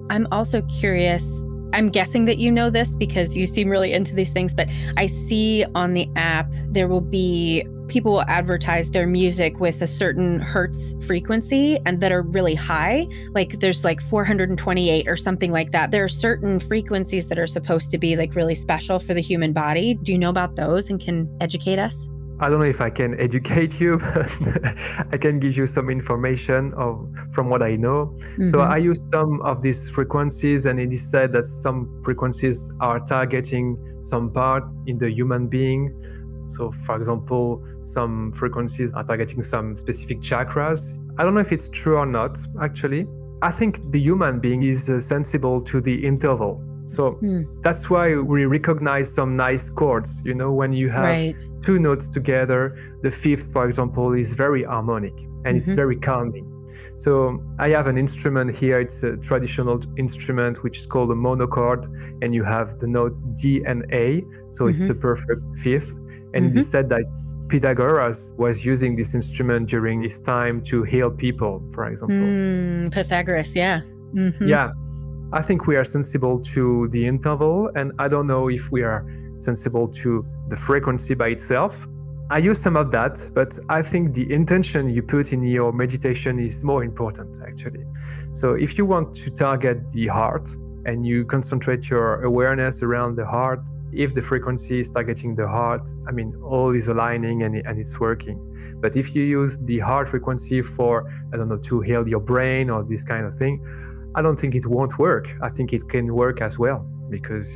i'm 0.10 0.28
also 0.32 0.62
curious 0.80 1.43
i'm 1.74 1.90
guessing 1.90 2.26
that 2.26 2.38
you 2.38 2.52
know 2.52 2.70
this 2.70 2.96
because 2.96 3.36
you 3.36 3.48
seem 3.48 3.70
really 3.70 3.94
into 3.94 4.16
these 4.16 4.32
things 4.32 4.54
but 4.54 4.68
i 4.98 5.06
see 5.06 5.66
on 5.76 5.94
the 5.94 6.10
app 6.16 6.48
there 6.70 6.88
will 6.88 7.02
be 7.02 7.66
people 7.88 8.14
will 8.14 8.24
advertise 8.24 8.92
their 8.92 9.08
music 9.08 9.60
with 9.60 9.82
a 9.82 9.88
certain 9.88 10.40
hertz 10.40 10.96
frequency 11.06 11.80
and 11.86 12.02
that 12.02 12.12
are 12.12 12.22
really 12.22 12.56
high. 12.56 13.08
Like 13.32 13.60
there's 13.60 13.84
like 13.84 14.02
428 14.02 15.08
or 15.08 15.18
something 15.18 15.52
like 15.52 15.72
that. 15.72 15.92
There 15.92 16.04
are 16.04 16.10
certain 16.10 16.60
frequencies 16.60 17.28
that 17.28 17.40
are 17.40 17.48
supposed 17.48 17.92
to 17.92 17.98
be 17.98 18.16
like 18.16 18.36
really 18.36 18.56
special 18.56 19.00
for 19.00 19.14
the 19.14 19.22
human 19.22 19.54
body. 19.54 19.96
Do 19.96 20.12
you 20.12 20.18
know 20.18 20.30
about 20.30 20.56
those 20.56 20.90
and 20.90 21.00
can 21.00 21.30
educate 21.40 21.80
us? 21.80 22.08
I 22.39 22.50
don't 22.50 22.60
know 22.60 22.65
if 22.65 22.82
I 22.82 22.89
can 22.89 23.19
educate 23.19 23.80
you, 23.80 23.97
but 24.13 24.32
I 25.12 25.17
can 25.17 25.39
give 25.39 25.58
you 25.58 25.65
some 25.67 25.89
information 25.89 26.73
of 26.76 27.10
from 27.32 27.50
what 27.50 27.63
I 27.63 27.76
know. 27.76 28.15
Mm-hmm. 28.17 28.47
So 28.47 28.62
I 28.62 28.78
use 28.78 29.08
some 29.12 29.41
of 29.41 29.62
these 29.62 29.89
frequencies, 29.89 30.65
and 30.65 30.80
it 30.80 30.93
is 30.93 31.10
said 31.10 31.34
that 31.34 31.45
some 31.45 32.02
frequencies 32.04 32.69
are 32.80 33.00
targeting 33.00 33.78
some 34.04 34.32
part 34.32 34.63
in 34.86 34.97
the 34.97 35.10
human 35.10 35.47
being 35.47 35.93
so, 36.50 36.71
for 36.86 36.95
example, 36.95 37.63
some 37.84 38.32
frequencies 38.32 38.93
are 38.93 39.04
targeting 39.04 39.43
some 39.43 39.78
specific 39.78 40.21
chakras. 40.21 40.93
I 41.17 41.23
don't 41.23 41.34
know 41.34 41.41
if 41.41 41.52
it's 41.52 41.69
true 41.69 41.97
or 41.97 42.06
not, 42.06 42.38
actually. 42.62 43.06
I 43.41 43.52
think 43.52 43.91
the 43.91 44.00
human 44.00 44.39
being 44.39 44.63
is 44.63 44.89
uh, 44.89 45.00
sensible 45.00 45.62
to 45.62 45.82
the 45.82 46.06
interval. 46.06 46.63
So 46.88 47.19
mm. 47.21 47.45
that's 47.62 47.89
why 47.89 48.15
we 48.15 48.45
recognize 48.45 49.13
some 49.13 49.36
nice 49.36 49.69
chords. 49.69 50.21
You 50.23 50.34
know, 50.34 50.52
when 50.52 50.73
you 50.73 50.89
have 50.89 51.04
right. 51.04 51.41
two 51.62 51.80
notes 51.80 52.10
together, 52.10 52.78
the 53.04 53.12
fifth, 53.12 53.52
for 53.52 53.67
example, 53.67 54.13
is 54.13 54.34
very 54.34 54.63
harmonic 54.63 55.13
and 55.45 55.45
mm-hmm. 55.45 55.58
it's 55.58 55.71
very 55.71 55.97
calming. 55.97 56.54
So 56.97 57.43
I 57.60 57.69
have 57.69 57.88
an 57.88 57.97
instrument 57.97 58.56
here. 58.56 58.80
It's 58.80 59.04
a 59.04 59.17
traditional 59.17 59.82
instrument 59.97 60.63
which 60.63 60.80
is 60.80 60.86
called 60.88 61.12
a 61.12 61.15
monochord, 61.15 61.86
and 62.23 62.34
you 62.34 62.43
have 62.43 62.80
the 62.80 62.88
note 62.88 63.15
D 63.36 63.63
and 63.65 63.86
A. 63.91 64.23
So 64.50 64.65
mm-hmm. 64.65 64.76
it's 64.76 64.89
a 64.89 64.95
perfect 64.95 65.41
fifth. 65.60 65.91
And 66.34 66.47
mm-hmm. 66.47 66.58
it 66.58 66.62
is 66.62 66.69
said 66.69 66.89
that 66.89 67.04
Pythagoras 67.50 68.32
was 68.38 68.65
using 68.65 68.95
this 68.95 69.13
instrument 69.15 69.69
during 69.69 70.02
his 70.02 70.19
time 70.19 70.63
to 70.65 70.84
heal 70.84 71.12
people, 71.12 71.63
for 71.73 71.86
example. 71.86 72.17
Mm, 72.17 72.91
Pythagoras, 72.91 73.56
yeah. 73.56 73.82
Mm-hmm. 74.13 74.47
Yeah. 74.47 74.71
I 75.34 75.42
think 75.42 75.68
we 75.68 75.76
are 75.76 75.84
sensible 75.84 76.40
to 76.54 76.88
the 76.90 77.06
interval, 77.06 77.70
and 77.76 77.92
I 78.00 78.08
don't 78.08 78.28
know 78.28 78.48
if 78.48 78.72
we 78.72 78.82
are 78.82 79.06
sensible 79.38 79.90
to 79.90 80.26
the 80.48 80.56
frequency 80.56 81.16
by 81.16 81.28
itself. 81.28 81.86
I 82.30 82.38
use 82.38 82.62
some 82.62 82.78
of 82.78 82.92
that, 82.92 83.20
but 83.34 83.60
I 83.68 83.82
think 83.82 84.13
the 84.13 84.32
intention 84.32 84.90
you 84.90 85.02
put 85.04 85.34
in 85.34 85.44
your 85.44 85.74
meditation 85.74 86.40
is 86.40 86.63
more 86.63 86.82
important, 86.82 87.44
actually. 87.46 87.86
So 88.32 88.54
if 88.54 88.78
you 88.78 88.86
want 88.86 89.16
to 89.16 89.30
target 89.30 89.92
the 89.92 90.08
heart 90.08 90.50
and 90.86 91.06
you 91.06 91.26
concentrate 91.26 91.90
your 91.90 92.24
awareness 92.24 92.82
around 92.82 93.16
the 93.16 93.26
heart, 93.26 93.60
if 93.92 94.13
the 94.13 94.22
frequency 94.22 94.80
is 94.80 94.90
targeting 94.90 95.36
the 95.36 95.48
heart, 95.48 95.90
I 96.08 96.12
mean, 96.12 96.36
all 96.42 96.74
is 96.74 96.88
aligning 96.88 97.44
and, 97.44 97.56
and 97.56 97.78
it's 97.78 98.00
working. 98.00 98.40
But 98.80 98.96
if 98.96 99.13
you 99.13 99.24
use 99.24 99.58
the 99.58 99.80
heart 99.80 100.08
frequency 100.08 100.62
for, 100.62 101.12
I 101.34 101.38
don't 101.38 101.50
know, 101.50 101.58
to 101.58 101.82
heal 101.82 102.08
your 102.08 102.20
brain 102.22 102.70
or 102.70 102.84
this 102.84 103.04
kind 103.04 103.26
of 103.26 103.34
thing, 103.34 103.62
I 104.18 104.22
don't 104.24 104.40
think 104.40 104.56
it 104.56 104.66
won't 104.66 104.98
work. 104.98 105.28
I 105.44 105.50
think 105.50 105.74
it 105.74 105.88
can 105.88 106.14
work 106.14 106.42
as 106.42 106.58
well 106.58 106.80
because 107.10 107.48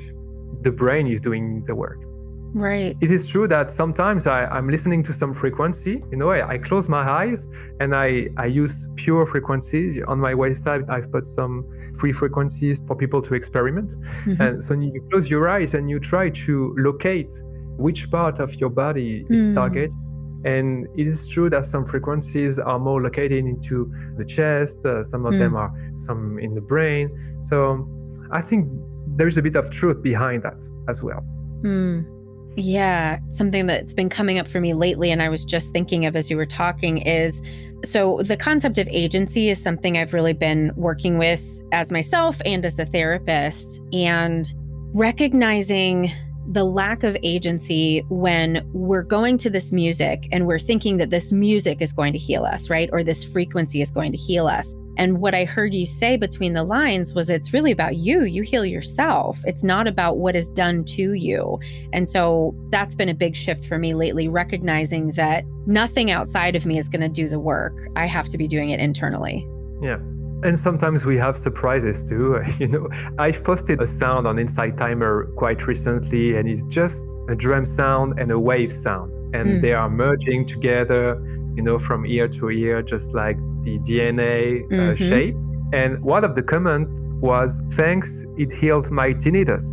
the 0.62 0.72
brain 0.72 1.08
is 1.08 1.20
doing 1.20 1.64
the 1.64 1.74
work. 1.74 2.00
Right. 2.54 2.98
It 3.02 3.12
is 3.12 3.28
true 3.28 3.48
that 3.48 3.72
sometimes 3.72 4.28
I, 4.28 4.46
I'm 4.46 4.70
listening 4.70 5.02
to 5.04 5.14
some 5.14 5.34
frequency. 5.34 6.04
You 6.12 6.18
know, 6.18 6.30
I, 6.30 6.48
I 6.48 6.58
close 6.58 6.88
my 6.88 7.10
eyes 7.10 7.48
and 7.80 7.96
I, 7.96 8.28
I 8.38 8.46
use 8.46 8.86
pure 8.96 9.26
frequencies. 9.26 9.98
On 10.08 10.20
my 10.20 10.34
website, 10.34 10.88
I've 10.90 11.12
put 11.12 11.26
some 11.26 11.66
free 11.98 12.12
frequencies 12.12 12.84
for 12.86 12.96
people 12.96 13.22
to 13.24 13.34
experiment. 13.34 13.96
Mm-hmm. 14.26 14.42
And 14.42 14.64
so 14.64 14.74
you 14.74 15.02
close 15.10 15.30
your 15.30 15.50
eyes 15.50 15.74
and 15.74 15.90
you 15.90 16.00
try 16.00 16.30
to 16.30 16.76
locate 16.78 17.34
which 17.78 18.12
part 18.12 18.40
of 18.40 18.54
your 18.56 18.70
body 18.70 19.26
it's 19.30 19.48
mm. 19.48 19.56
target. 19.56 19.94
And 20.44 20.88
it 20.98 21.08
is 21.08 21.28
true 21.28 21.50
that 21.50 21.66
some 21.66 21.86
frequencies 21.86 22.58
are 22.58 22.80
more 22.80 23.02
located 23.02 23.46
into 23.46 23.92
the 24.18 24.26
chest, 24.26 24.86
uh, 24.86 25.04
some 25.04 25.26
of 25.26 25.34
mm. 25.34 25.40
them 25.40 25.56
are 25.56 25.72
some 25.96 26.40
in 26.40 26.56
the 26.56 26.62
brain. 26.62 27.10
So 27.42 27.88
I 28.32 28.42
think 28.42 28.68
there's 29.16 29.38
a 29.38 29.42
bit 29.42 29.56
of 29.56 29.70
truth 29.70 30.02
behind 30.02 30.44
that 30.44 30.64
as 30.88 31.04
well. 31.04 31.20
Hmm. 31.62 32.02
Yeah, 32.58 33.20
something 33.30 33.66
that's 33.68 33.94
been 33.94 34.10
coming 34.10 34.38
up 34.38 34.48
for 34.48 34.60
me 34.60 34.74
lately, 34.74 35.10
and 35.12 35.22
I 35.22 35.30
was 35.30 35.46
just 35.46 35.72
thinking 35.72 36.06
of 36.06 36.16
as 36.16 36.30
you 36.30 36.36
were 36.36 36.46
talking 36.46 36.98
is 36.98 37.42
so 37.86 38.22
the 38.24 38.38
concept 38.38 38.78
of 38.78 38.88
agency 38.90 39.50
is 39.50 39.62
something 39.62 39.98
I've 39.98 40.14
really 40.14 40.34
been 40.34 40.72
working 40.76 41.18
with 41.18 41.42
as 41.72 41.92
myself 41.92 42.42
and 42.46 42.66
as 42.66 42.78
a 42.78 42.86
therapist, 42.86 43.82
and 43.94 44.46
recognizing 44.94 46.12
the 46.52 46.64
lack 46.66 47.04
of 47.04 47.16
agency 47.24 48.04
when 48.10 48.70
we're 48.74 49.04
going 49.04 49.38
to 49.38 49.50
this 49.50 49.72
music 49.72 50.28
and 50.34 50.46
we're 50.46 50.60
thinking 50.60 50.98
that 50.98 51.10
this 51.10 51.32
music 51.32 51.82
is 51.82 51.94
going 51.94 52.12
to 52.12 52.20
heal 52.20 52.44
us, 52.44 52.70
right? 52.70 52.90
Or 52.92 53.04
this 53.04 53.24
frequency 53.24 53.82
is 53.82 53.90
going 53.90 54.12
to 54.12 54.18
heal 54.18 54.48
us. 54.48 54.76
And 54.98 55.22
what 55.22 55.34
I 55.34 55.46
heard 55.46 55.74
you 55.74 55.86
say 55.86 56.18
between 56.18 56.54
the 56.54 56.66
lines 56.66 57.14
was 57.14 57.30
it's 57.30 57.54
really 57.54 57.72
about 57.72 57.96
you. 57.96 58.26
You 58.26 58.44
heal 58.44 58.66
yourself. 58.66 59.40
It's 59.46 59.64
not 59.64 59.88
about 59.88 60.18
what 60.18 60.36
is 60.36 60.50
done 60.50 60.84
to 60.86 61.14
you. 61.14 61.58
And 61.94 62.10
so 62.10 62.54
that's 62.70 62.96
been 62.96 63.08
a 63.08 63.14
big 63.14 63.38
shift 63.38 63.66
for 63.66 63.80
me 63.80 63.94
lately, 63.94 64.28
recognizing 64.28 65.12
that 65.12 65.46
nothing 65.66 66.12
outside 66.12 66.58
of 66.58 66.66
me 66.66 66.78
is 66.78 66.90
going 66.90 67.02
to 67.02 67.10
do 67.10 67.30
the 67.30 67.40
work. 67.40 67.74
I 67.96 68.08
have 68.08 68.28
to 68.28 68.38
be 68.38 68.50
doing 68.50 68.72
it 68.72 68.82
internally. 68.82 69.48
Yeah. 69.82 70.00
And 70.44 70.58
sometimes 70.58 71.06
we 71.06 71.18
have 71.18 71.38
surprises 71.38 72.04
too. 72.04 72.42
You 72.60 72.68
know, 72.68 72.90
I've 73.18 73.44
posted 73.44 73.82
a 73.82 73.88
sound 73.88 74.28
on 74.28 74.38
Insight 74.40 74.78
Timer 74.78 75.26
quite 75.36 75.66
recently, 75.68 76.36
and 76.38 76.48
it's 76.50 76.64
just 76.64 77.04
a 77.30 77.36
drum 77.36 77.66
sound 77.66 78.20
and 78.20 78.32
a 78.32 78.40
wave 78.40 78.72
sound. 78.72 79.12
And 79.36 79.48
mm. 79.48 79.62
they 79.62 79.74
are 79.74 79.90
merging 79.90 80.46
together, 80.46 81.16
you 81.56 81.64
know, 81.64 81.80
from 81.80 82.06
ear 82.06 82.28
to 82.28 82.50
ear, 82.50 82.82
just 82.82 83.14
like 83.14 83.38
the 83.64 83.80
DNA 83.80 84.64
uh, 84.66 84.68
mm-hmm. 84.68 85.10
shape. 85.10 85.36
And 85.74 86.04
one 86.04 86.24
of 86.24 86.36
the 86.36 86.44
comments 86.44 86.92
was, 87.22 87.62
thanks, 87.74 88.26
it 88.38 88.52
healed 88.52 88.92
my 88.92 89.14
tinnitus. 89.14 89.64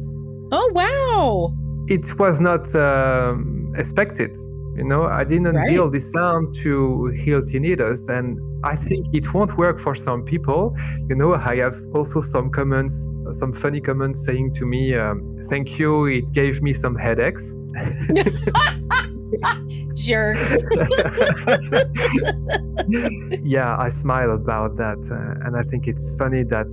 Oh, 0.53 0.71
wow. 0.75 1.55
It 1.89 2.19
was 2.19 2.41
not 2.41 2.73
um, 2.75 3.73
expected. 3.77 4.37
You 4.77 4.85
know, 4.85 5.05
I 5.05 5.25
didn't 5.25 5.57
right. 5.57 5.69
build 5.69 5.93
this 5.93 6.13
sound 6.13 6.55
to 6.63 7.07
heal 7.07 7.41
tinnitus. 7.43 8.09
And 8.09 8.39
I 8.65 8.77
think 8.77 9.07
it 9.13 9.33
won't 9.33 9.57
work 9.57 9.79
for 9.79 9.95
some 9.95 10.25
people. 10.25 10.77
You 11.09 11.17
know, 11.17 11.35
I 11.35 11.57
have 11.57 11.81
also 11.95 12.21
some 12.21 12.51
comments, 12.51 13.07
some 13.33 13.53
funny 13.53 13.81
comments 13.81 14.25
saying 14.25 14.55
to 14.55 14.67
me, 14.67 14.95
um, 14.95 15.47
thank 15.49 15.79
you, 15.79 16.07
it 16.07 16.33
gave 16.33 16.63
me 16.63 16.73
some 16.73 16.97
headaches. 16.97 17.55
Jerks. 19.95 20.49
yeah, 23.43 23.77
I 23.79 23.89
smile 23.91 24.33
about 24.33 24.77
that. 24.77 24.99
Uh, 25.11 25.47
and 25.47 25.57
I 25.57 25.63
think 25.63 25.87
it's 25.87 26.15
funny 26.17 26.43
that 26.45 26.67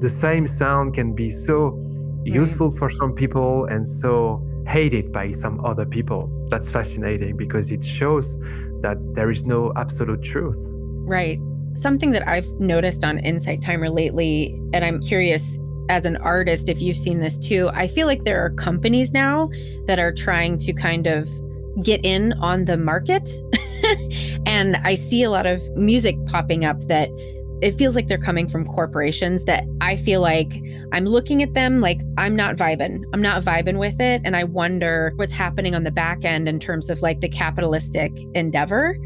the 0.00 0.10
same 0.10 0.46
sound 0.46 0.94
can 0.94 1.14
be 1.14 1.30
so 1.30 1.68
right. 1.68 2.34
useful 2.34 2.70
for 2.70 2.90
some 2.90 3.14
people 3.14 3.64
and 3.66 3.86
so 3.86 4.42
hated 4.66 5.12
by 5.12 5.32
some 5.32 5.64
other 5.64 5.86
people. 5.86 6.28
That's 6.50 6.70
fascinating 6.70 7.36
because 7.36 7.70
it 7.70 7.84
shows 7.84 8.36
that 8.82 8.98
there 9.14 9.30
is 9.30 9.44
no 9.44 9.72
absolute 9.76 10.22
truth. 10.22 10.56
Right. 11.06 11.38
Something 11.74 12.10
that 12.12 12.26
I've 12.26 12.48
noticed 12.58 13.04
on 13.04 13.18
Insight 13.18 13.62
Timer 13.62 13.88
lately, 13.88 14.60
and 14.72 14.84
I'm 14.84 15.00
curious 15.00 15.58
as 15.88 16.04
an 16.04 16.16
artist 16.16 16.68
if 16.68 16.80
you've 16.80 16.96
seen 16.96 17.20
this 17.20 17.38
too, 17.38 17.70
I 17.72 17.86
feel 17.86 18.06
like 18.06 18.24
there 18.24 18.44
are 18.44 18.50
companies 18.50 19.12
now 19.12 19.48
that 19.86 19.98
are 19.98 20.12
trying 20.12 20.58
to 20.58 20.72
kind 20.72 21.06
of 21.06 21.28
get 21.82 22.04
in 22.04 22.32
on 22.34 22.64
the 22.64 22.76
market. 22.76 23.30
and 24.46 24.76
I 24.76 24.96
see 24.96 25.22
a 25.22 25.30
lot 25.30 25.46
of 25.46 25.62
music 25.76 26.16
popping 26.26 26.64
up 26.64 26.80
that 26.88 27.08
it 27.62 27.72
feels 27.76 27.94
like 27.94 28.06
they're 28.06 28.18
coming 28.18 28.48
from 28.48 28.66
corporations 28.66 29.44
that 29.44 29.64
I 29.80 29.96
feel 29.96 30.20
like 30.20 30.52
I'm 30.92 31.04
looking 31.04 31.42
at 31.42 31.54
them 31.54 31.80
like 31.80 32.00
I'm 32.18 32.36
not 32.36 32.56
vibing. 32.56 33.04
I'm 33.14 33.22
not 33.22 33.42
vibing 33.42 33.78
with 33.78 33.98
it. 34.00 34.22
And 34.24 34.36
I 34.36 34.44
wonder 34.44 35.12
what's 35.16 35.32
happening 35.32 35.74
on 35.74 35.84
the 35.84 35.90
back 35.90 36.24
end 36.24 36.48
in 36.48 36.60
terms 36.60 36.90
of 36.90 37.00
like 37.00 37.20
the 37.20 37.28
capitalistic 37.28 38.12
endeavor 38.34 38.96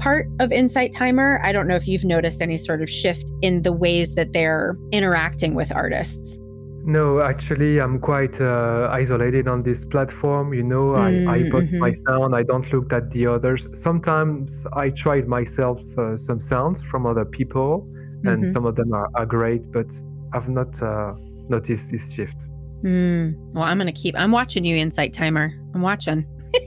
part 0.00 0.26
of 0.40 0.50
Insight 0.50 0.92
Timer. 0.92 1.40
I 1.44 1.52
don't 1.52 1.68
know 1.68 1.76
if 1.76 1.86
you've 1.86 2.04
noticed 2.04 2.40
any 2.40 2.56
sort 2.56 2.82
of 2.82 2.88
shift 2.88 3.30
in 3.42 3.62
the 3.62 3.72
ways 3.72 4.14
that 4.14 4.32
they're 4.32 4.76
interacting 4.90 5.54
with 5.54 5.70
artists. 5.72 6.38
No, 6.82 7.20
actually, 7.20 7.78
I'm 7.78 8.00
quite 8.00 8.40
uh, 8.40 8.88
isolated 8.90 9.46
on 9.46 9.62
this 9.62 9.84
platform. 9.84 10.54
You 10.54 10.62
know, 10.62 10.94
I, 10.94 11.10
I 11.26 11.50
post 11.50 11.68
mm-hmm. 11.68 11.78
my 11.78 11.92
sound, 11.92 12.34
I 12.34 12.42
don't 12.42 12.72
look 12.72 12.90
at 12.92 13.10
the 13.10 13.26
others. 13.26 13.68
Sometimes 13.74 14.66
I 14.72 14.88
tried 14.88 15.28
myself 15.28 15.82
uh, 15.98 16.16
some 16.16 16.40
sounds 16.40 16.82
from 16.82 17.04
other 17.06 17.26
people, 17.26 17.86
and 18.24 18.42
mm-hmm. 18.42 18.52
some 18.52 18.64
of 18.64 18.76
them 18.76 18.94
are, 18.94 19.08
are 19.14 19.26
great, 19.26 19.70
but 19.70 19.92
I've 20.32 20.48
not 20.48 20.82
uh, 20.82 21.12
noticed 21.50 21.90
this 21.90 22.10
shift. 22.12 22.46
Mm. 22.82 23.34
Well, 23.52 23.64
I'm 23.64 23.76
going 23.76 23.92
to 23.94 24.00
keep, 24.00 24.18
I'm 24.18 24.32
watching 24.32 24.64
you, 24.64 24.76
Insight 24.76 25.12
Timer. 25.12 25.52
I'm 25.74 25.82
watching. 25.82 26.26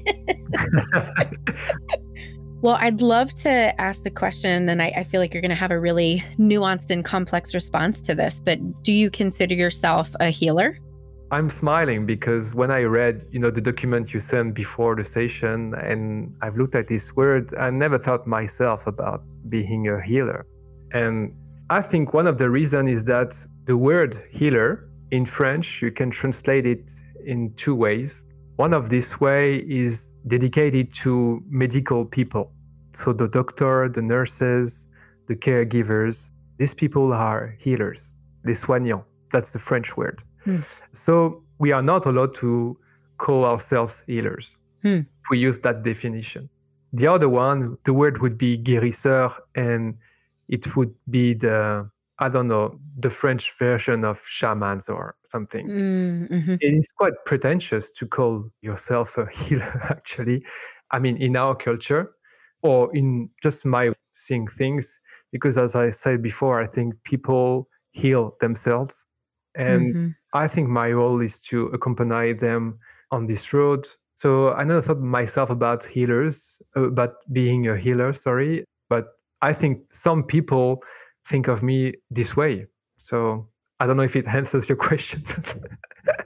Well, 2.64 2.78
I'd 2.80 3.02
love 3.02 3.36
to 3.40 3.82
ask 3.82 4.04
the 4.04 4.10
question, 4.10 4.70
and 4.70 4.82
I, 4.82 4.94
I 4.96 5.04
feel 5.04 5.20
like 5.20 5.34
you're 5.34 5.42
going 5.42 5.50
to 5.50 5.64
have 5.66 5.72
a 5.72 5.78
really 5.78 6.24
nuanced 6.40 6.92
and 6.92 7.04
complex 7.04 7.54
response 7.54 8.00
to 8.00 8.16
this, 8.16 8.40
but 8.40 8.58
do 8.84 8.94
you 8.94 9.12
consider 9.12 9.54
yourself 9.54 10.16
a 10.22 10.30
healer? 10.30 10.80
I'm 11.30 11.50
smiling 11.50 12.06
because 12.06 12.56
when 12.56 12.72
I 12.72 12.84
read, 12.84 13.26
you 13.32 13.40
know, 13.40 13.52
the 13.52 13.60
document 13.60 14.14
you 14.14 14.22
sent 14.22 14.54
before 14.54 14.96
the 14.96 15.04
session 15.04 15.74
and 15.74 16.34
I've 16.42 16.56
looked 16.56 16.76
at 16.76 16.88
this 16.88 17.14
word, 17.18 17.54
I 17.56 17.70
never 17.70 17.98
thought 17.98 18.26
myself 18.26 18.88
about 18.88 19.24
being 19.50 19.90
a 19.90 20.02
healer. 20.02 20.46
And 20.94 21.36
I 21.70 21.82
think 21.82 22.14
one 22.14 22.28
of 22.28 22.38
the 22.38 22.50
reasons 22.50 22.90
is 22.90 23.04
that 23.04 23.36
the 23.66 23.76
word 23.76 24.24
healer 24.32 24.88
in 25.12 25.26
French, 25.26 25.82
you 25.82 25.92
can 25.92 26.12
translate 26.12 26.66
it 26.66 26.90
in 27.26 27.54
two 27.58 27.76
ways. 27.76 28.22
One 28.56 28.74
of 28.74 28.90
this 28.90 29.20
way 29.20 29.58
is 29.68 30.14
dedicated 30.28 30.94
to 30.94 31.44
medical 31.50 32.06
people. 32.06 32.53
So 32.94 33.14
the 33.14 33.28
doctor, 33.28 33.90
the 33.90 34.02
nurses, 34.02 34.88
the 35.28 35.36
caregivers, 35.36 36.30
these 36.58 36.74
people 36.74 37.14
are 37.14 37.56
healers, 37.60 38.14
les 38.46 38.54
soignants. 38.54 39.06
That's 39.32 39.52
the 39.52 39.60
French 39.60 39.98
word. 39.98 40.22
Hmm. 40.44 40.60
So 40.92 41.44
we 41.58 41.72
are 41.72 41.82
not 41.82 42.06
allowed 42.06 42.36
to 42.36 42.78
call 43.18 43.46
ourselves 43.46 44.04
healers. 44.06 44.56
If 45.22 45.30
we 45.32 45.40
use 45.40 45.60
that 45.60 45.84
definition. 45.84 46.50
The 46.92 47.08
other 47.08 47.30
one, 47.30 47.78
the 47.86 47.94
word 47.94 48.22
would 48.22 48.38
be 48.38 48.58
guérisseur, 48.58 49.34
and 49.56 49.96
it 50.50 50.76
would 50.76 50.94
be 51.10 51.34
the 51.34 51.90
I 52.20 52.30
don't 52.30 52.48
know, 52.48 52.80
the 53.00 53.10
French 53.10 53.54
version 53.58 54.06
of 54.06 54.22
shamans 54.26 54.88
or 54.88 55.16
something. 55.26 55.68
Mm, 55.68 56.30
mm-hmm. 56.30 56.56
It 56.62 56.74
is 56.74 56.92
quite 56.92 57.14
pretentious 57.26 57.90
to 57.92 58.06
call 58.06 58.50
yourself 58.62 59.18
a 59.18 59.26
healer, 59.34 59.88
actually. 59.90 60.46
I 60.92 61.00
mean, 61.00 61.18
in 61.18 61.36
our 61.36 61.56
culture, 61.56 62.12
or 62.64 62.96
in 62.96 63.30
just 63.42 63.66
my 63.66 63.94
seeing 64.14 64.48
things, 64.48 65.00
because 65.32 65.58
as 65.58 65.76
I 65.76 65.90
said 65.90 66.22
before, 66.22 66.62
I 66.62 66.68
think 66.68 66.96
people 67.04 67.68
heal 67.92 68.36
themselves. 68.40 69.06
And 69.56 69.94
mm-hmm. 69.94 70.08
I 70.34 70.48
think 70.48 70.70
my 70.70 70.92
role 70.92 71.22
is 71.22 71.40
to 71.42 71.68
accompany 71.68 72.34
them 72.34 72.80
on 73.12 73.28
this 73.28 73.54
road. 73.54 73.88
So 74.18 74.54
I 74.54 74.64
never 74.64 74.82
thought 74.82 75.00
myself 75.00 75.50
about 75.50 75.86
healers, 75.86 76.62
about 76.76 77.16
being 77.32 77.68
a 77.68 77.78
healer, 77.78 78.14
sorry. 78.14 78.64
But 78.90 79.08
I 79.42 79.54
think 79.54 79.82
some 79.92 80.24
people 80.24 80.82
think 81.28 81.48
of 81.48 81.62
me 81.62 81.94
this 82.10 82.36
way. 82.36 82.66
So 82.98 83.48
I 83.80 83.86
don't 83.86 83.98
know 83.98 84.04
if 84.04 84.16
it 84.16 84.28
answers 84.40 84.68
your 84.70 84.78
question. 84.78 85.24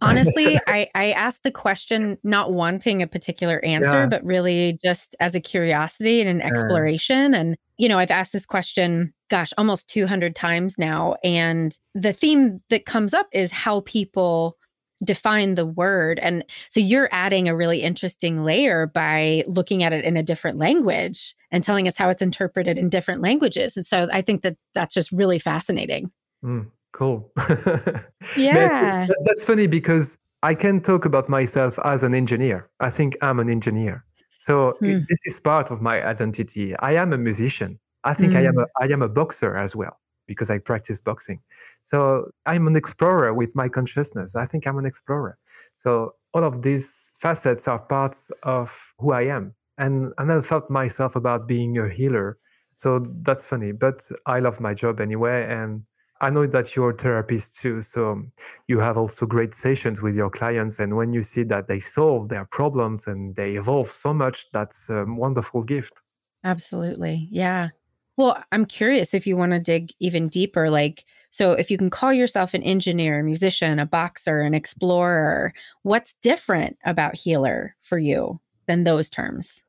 Honestly, 0.00 0.58
I, 0.66 0.88
I 0.94 1.12
asked 1.12 1.42
the 1.42 1.50
question 1.50 2.18
not 2.22 2.52
wanting 2.52 3.02
a 3.02 3.06
particular 3.06 3.64
answer, 3.64 4.02
yeah. 4.02 4.06
but 4.06 4.24
really 4.24 4.78
just 4.82 5.16
as 5.20 5.34
a 5.34 5.40
curiosity 5.40 6.20
and 6.20 6.28
an 6.28 6.42
exploration. 6.42 7.34
And, 7.34 7.56
you 7.78 7.88
know, 7.88 7.98
I've 7.98 8.10
asked 8.10 8.32
this 8.32 8.46
question, 8.46 9.12
gosh, 9.28 9.52
almost 9.58 9.88
200 9.88 10.34
times 10.34 10.78
now. 10.78 11.16
And 11.22 11.76
the 11.94 12.12
theme 12.12 12.60
that 12.70 12.86
comes 12.86 13.14
up 13.14 13.28
is 13.32 13.50
how 13.50 13.80
people 13.80 14.56
define 15.04 15.54
the 15.54 15.66
word. 15.66 16.18
And 16.20 16.44
so 16.68 16.80
you're 16.80 17.08
adding 17.10 17.48
a 17.48 17.56
really 17.56 17.82
interesting 17.82 18.44
layer 18.44 18.86
by 18.86 19.44
looking 19.46 19.82
at 19.82 19.92
it 19.92 20.04
in 20.04 20.16
a 20.16 20.22
different 20.22 20.58
language 20.58 21.34
and 21.50 21.64
telling 21.64 21.88
us 21.88 21.96
how 21.96 22.08
it's 22.08 22.22
interpreted 22.22 22.78
in 22.78 22.88
different 22.88 23.20
languages. 23.20 23.76
And 23.76 23.86
so 23.86 24.08
I 24.12 24.22
think 24.22 24.42
that 24.42 24.56
that's 24.74 24.94
just 24.94 25.10
really 25.10 25.38
fascinating. 25.38 26.10
Mm, 26.44 26.70
cool. 26.92 27.30
yeah. 28.36 29.06
that's 29.24 29.44
funny 29.44 29.66
because 29.66 30.18
I 30.42 30.54
can 30.54 30.80
talk 30.80 31.04
about 31.04 31.28
myself 31.28 31.78
as 31.84 32.02
an 32.02 32.14
engineer. 32.14 32.68
I 32.80 32.90
think 32.90 33.16
I'm 33.22 33.40
an 33.40 33.50
engineer. 33.50 34.04
So 34.38 34.76
mm. 34.82 35.00
it, 35.00 35.04
this 35.08 35.20
is 35.24 35.38
part 35.38 35.70
of 35.70 35.80
my 35.80 36.04
identity. 36.04 36.76
I 36.78 36.94
am 36.94 37.12
a 37.12 37.18
musician. 37.18 37.78
I 38.04 38.14
think 38.14 38.32
mm. 38.32 38.38
I 38.38 38.44
am 38.46 38.54
hmm. 38.54 38.60
a 38.60 38.66
I 38.80 38.92
am 38.92 39.02
a 39.02 39.08
boxer 39.08 39.56
as 39.56 39.76
well 39.76 39.96
because 40.26 40.50
I 40.50 40.58
practice 40.58 41.00
boxing. 41.00 41.40
So 41.82 42.30
I'm 42.46 42.66
an 42.66 42.74
explorer 42.74 43.34
with 43.34 43.54
my 43.54 43.68
consciousness. 43.68 44.34
I 44.34 44.46
think 44.46 44.66
I'm 44.66 44.78
an 44.78 44.86
explorer. 44.86 45.38
So 45.76 46.14
all 46.34 46.44
of 46.44 46.62
these 46.62 47.12
facets 47.20 47.68
are 47.68 47.78
parts 47.78 48.30
of 48.42 48.94
who 48.98 49.12
I 49.12 49.22
am. 49.22 49.54
And, 49.78 50.12
I 50.18 50.24
never 50.24 50.42
thought 50.42 50.70
myself 50.70 51.16
about 51.16 51.46
being 51.46 51.78
a 51.78 51.88
healer. 51.88 52.38
So 52.74 53.06
that's 53.22 53.46
funny, 53.46 53.72
but 53.72 54.08
I 54.26 54.40
love 54.40 54.60
my 54.60 54.74
job 54.74 55.00
anyway. 55.00 55.46
And 55.48 55.82
I 56.22 56.30
know 56.30 56.46
that 56.46 56.76
you're 56.76 56.90
a 56.90 56.96
therapist 56.96 57.58
too, 57.58 57.82
so 57.82 58.22
you 58.68 58.78
have 58.78 58.96
also 58.96 59.26
great 59.26 59.54
sessions 59.54 60.00
with 60.00 60.14
your 60.14 60.30
clients. 60.30 60.78
And 60.78 60.96
when 60.96 61.12
you 61.12 61.24
see 61.24 61.42
that 61.44 61.66
they 61.66 61.80
solve 61.80 62.28
their 62.28 62.44
problems 62.44 63.08
and 63.08 63.34
they 63.34 63.56
evolve 63.56 63.90
so 63.90 64.14
much, 64.14 64.46
that's 64.52 64.88
a 64.88 65.04
wonderful 65.06 65.64
gift. 65.64 66.00
Absolutely. 66.44 67.28
Yeah. 67.32 67.70
Well, 68.16 68.40
I'm 68.52 68.66
curious 68.66 69.14
if 69.14 69.26
you 69.26 69.36
want 69.36 69.50
to 69.50 69.58
dig 69.58 69.92
even 69.98 70.28
deeper. 70.28 70.70
Like, 70.70 71.04
so 71.30 71.52
if 71.52 71.72
you 71.72 71.78
can 71.78 71.90
call 71.90 72.12
yourself 72.12 72.54
an 72.54 72.62
engineer, 72.62 73.18
a 73.18 73.24
musician, 73.24 73.80
a 73.80 73.86
boxer, 73.86 74.42
an 74.42 74.54
explorer, 74.54 75.52
what's 75.82 76.14
different 76.22 76.78
about 76.84 77.16
healer 77.16 77.74
for 77.80 77.98
you 77.98 78.38
than 78.66 78.84
those 78.84 79.10
terms? 79.10 79.64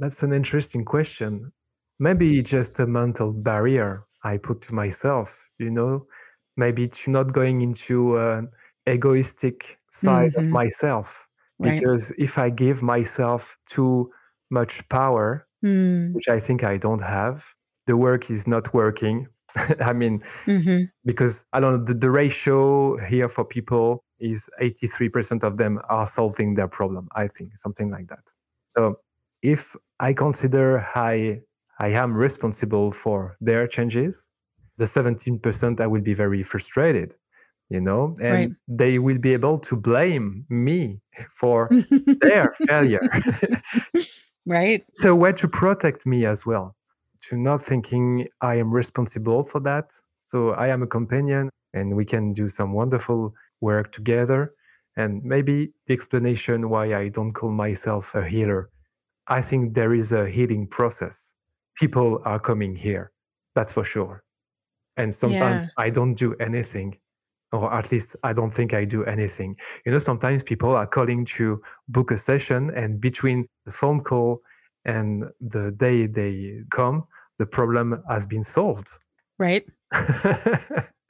That's 0.00 0.24
an 0.24 0.32
interesting 0.32 0.84
question. 0.84 1.52
Maybe 2.00 2.42
just 2.42 2.80
a 2.80 2.88
mental 2.88 3.30
barrier 3.30 4.04
I 4.24 4.36
put 4.36 4.62
to 4.62 4.74
myself, 4.74 5.48
you 5.58 5.70
know, 5.70 6.06
maybe 6.56 6.84
it's 6.84 7.08
not 7.08 7.32
going 7.32 7.62
into 7.62 8.18
an 8.18 8.48
egoistic 8.88 9.78
side 9.90 10.32
mm-hmm. 10.32 10.46
of 10.46 10.48
myself. 10.48 11.26
Right. 11.58 11.78
Because 11.80 12.12
if 12.18 12.38
I 12.38 12.50
give 12.50 12.82
myself 12.82 13.56
too 13.66 14.10
much 14.50 14.86
power, 14.88 15.46
mm. 15.64 16.12
which 16.12 16.28
I 16.28 16.40
think 16.40 16.64
I 16.64 16.76
don't 16.76 17.02
have, 17.02 17.44
the 17.86 17.96
work 17.96 18.30
is 18.30 18.46
not 18.46 18.72
working. 18.74 19.28
I 19.80 19.92
mean, 19.92 20.22
mm-hmm. 20.46 20.84
because 21.04 21.44
I 21.52 21.60
don't 21.60 21.78
know, 21.78 21.84
the, 21.84 21.94
the 21.94 22.10
ratio 22.10 22.96
here 22.98 23.28
for 23.28 23.44
people 23.44 24.04
is 24.18 24.48
83% 24.60 25.42
of 25.42 25.56
them 25.56 25.80
are 25.88 26.06
solving 26.06 26.54
their 26.54 26.68
problem, 26.68 27.08
I 27.14 27.28
think, 27.28 27.58
something 27.58 27.90
like 27.90 28.08
that. 28.08 28.24
So 28.76 28.96
if 29.42 29.76
I 30.00 30.12
consider 30.12 30.86
I, 30.94 31.40
I 31.78 31.88
am 31.88 32.14
responsible 32.14 32.92
for 32.92 33.36
their 33.40 33.66
changes, 33.66 34.28
the 34.76 34.84
17% 34.84 35.80
I 35.80 35.86
will 35.86 36.00
be 36.00 36.14
very 36.14 36.42
frustrated, 36.42 37.14
you 37.68 37.80
know, 37.80 38.16
and 38.20 38.34
right. 38.34 38.50
they 38.68 38.98
will 38.98 39.18
be 39.18 39.32
able 39.32 39.58
to 39.60 39.76
blame 39.76 40.44
me 40.48 41.00
for 41.30 41.68
their 42.20 42.52
failure. 42.68 43.08
right. 44.46 44.84
So, 44.92 45.14
way 45.14 45.32
to 45.32 45.48
protect 45.48 46.06
me 46.06 46.26
as 46.26 46.44
well 46.46 46.76
to 47.22 47.36
not 47.36 47.64
thinking 47.64 48.26
I 48.40 48.56
am 48.56 48.70
responsible 48.70 49.44
for 49.44 49.60
that. 49.60 49.92
So 50.18 50.50
I 50.50 50.68
am 50.68 50.82
a 50.82 50.86
companion 50.86 51.50
and 51.72 51.96
we 51.96 52.04
can 52.04 52.32
do 52.32 52.48
some 52.48 52.72
wonderful 52.72 53.34
work 53.60 53.92
together. 53.92 54.54
And 54.96 55.22
maybe 55.24 55.72
the 55.86 55.94
explanation 55.94 56.68
why 56.68 56.94
I 56.94 57.08
don't 57.08 57.32
call 57.32 57.50
myself 57.50 58.14
a 58.14 58.26
healer, 58.26 58.70
I 59.28 59.40
think 59.40 59.74
there 59.74 59.94
is 59.94 60.12
a 60.12 60.28
healing 60.28 60.66
process. 60.66 61.32
People 61.76 62.20
are 62.24 62.38
coming 62.38 62.74
here, 62.76 63.12
that's 63.54 63.72
for 63.72 63.84
sure. 63.84 64.22
And 64.96 65.14
sometimes 65.14 65.64
yeah. 65.64 65.68
I 65.78 65.90
don't 65.90 66.14
do 66.14 66.34
anything, 66.34 66.98
or 67.52 67.72
at 67.72 67.90
least 67.90 68.14
I 68.22 68.32
don't 68.32 68.50
think 68.50 68.74
I 68.74 68.84
do 68.84 69.04
anything. 69.04 69.56
You 69.86 69.92
know, 69.92 69.98
sometimes 69.98 70.42
people 70.42 70.70
are 70.72 70.86
calling 70.86 71.24
to 71.36 71.62
book 71.88 72.10
a 72.10 72.18
session, 72.18 72.70
and 72.74 73.00
between 73.00 73.46
the 73.64 73.72
phone 73.72 74.00
call 74.02 74.40
and 74.84 75.24
the 75.40 75.70
day 75.72 76.06
they 76.06 76.60
come, 76.70 77.04
the 77.38 77.46
problem 77.46 78.02
has 78.08 78.26
been 78.26 78.44
solved. 78.44 78.90
Right. 79.38 79.64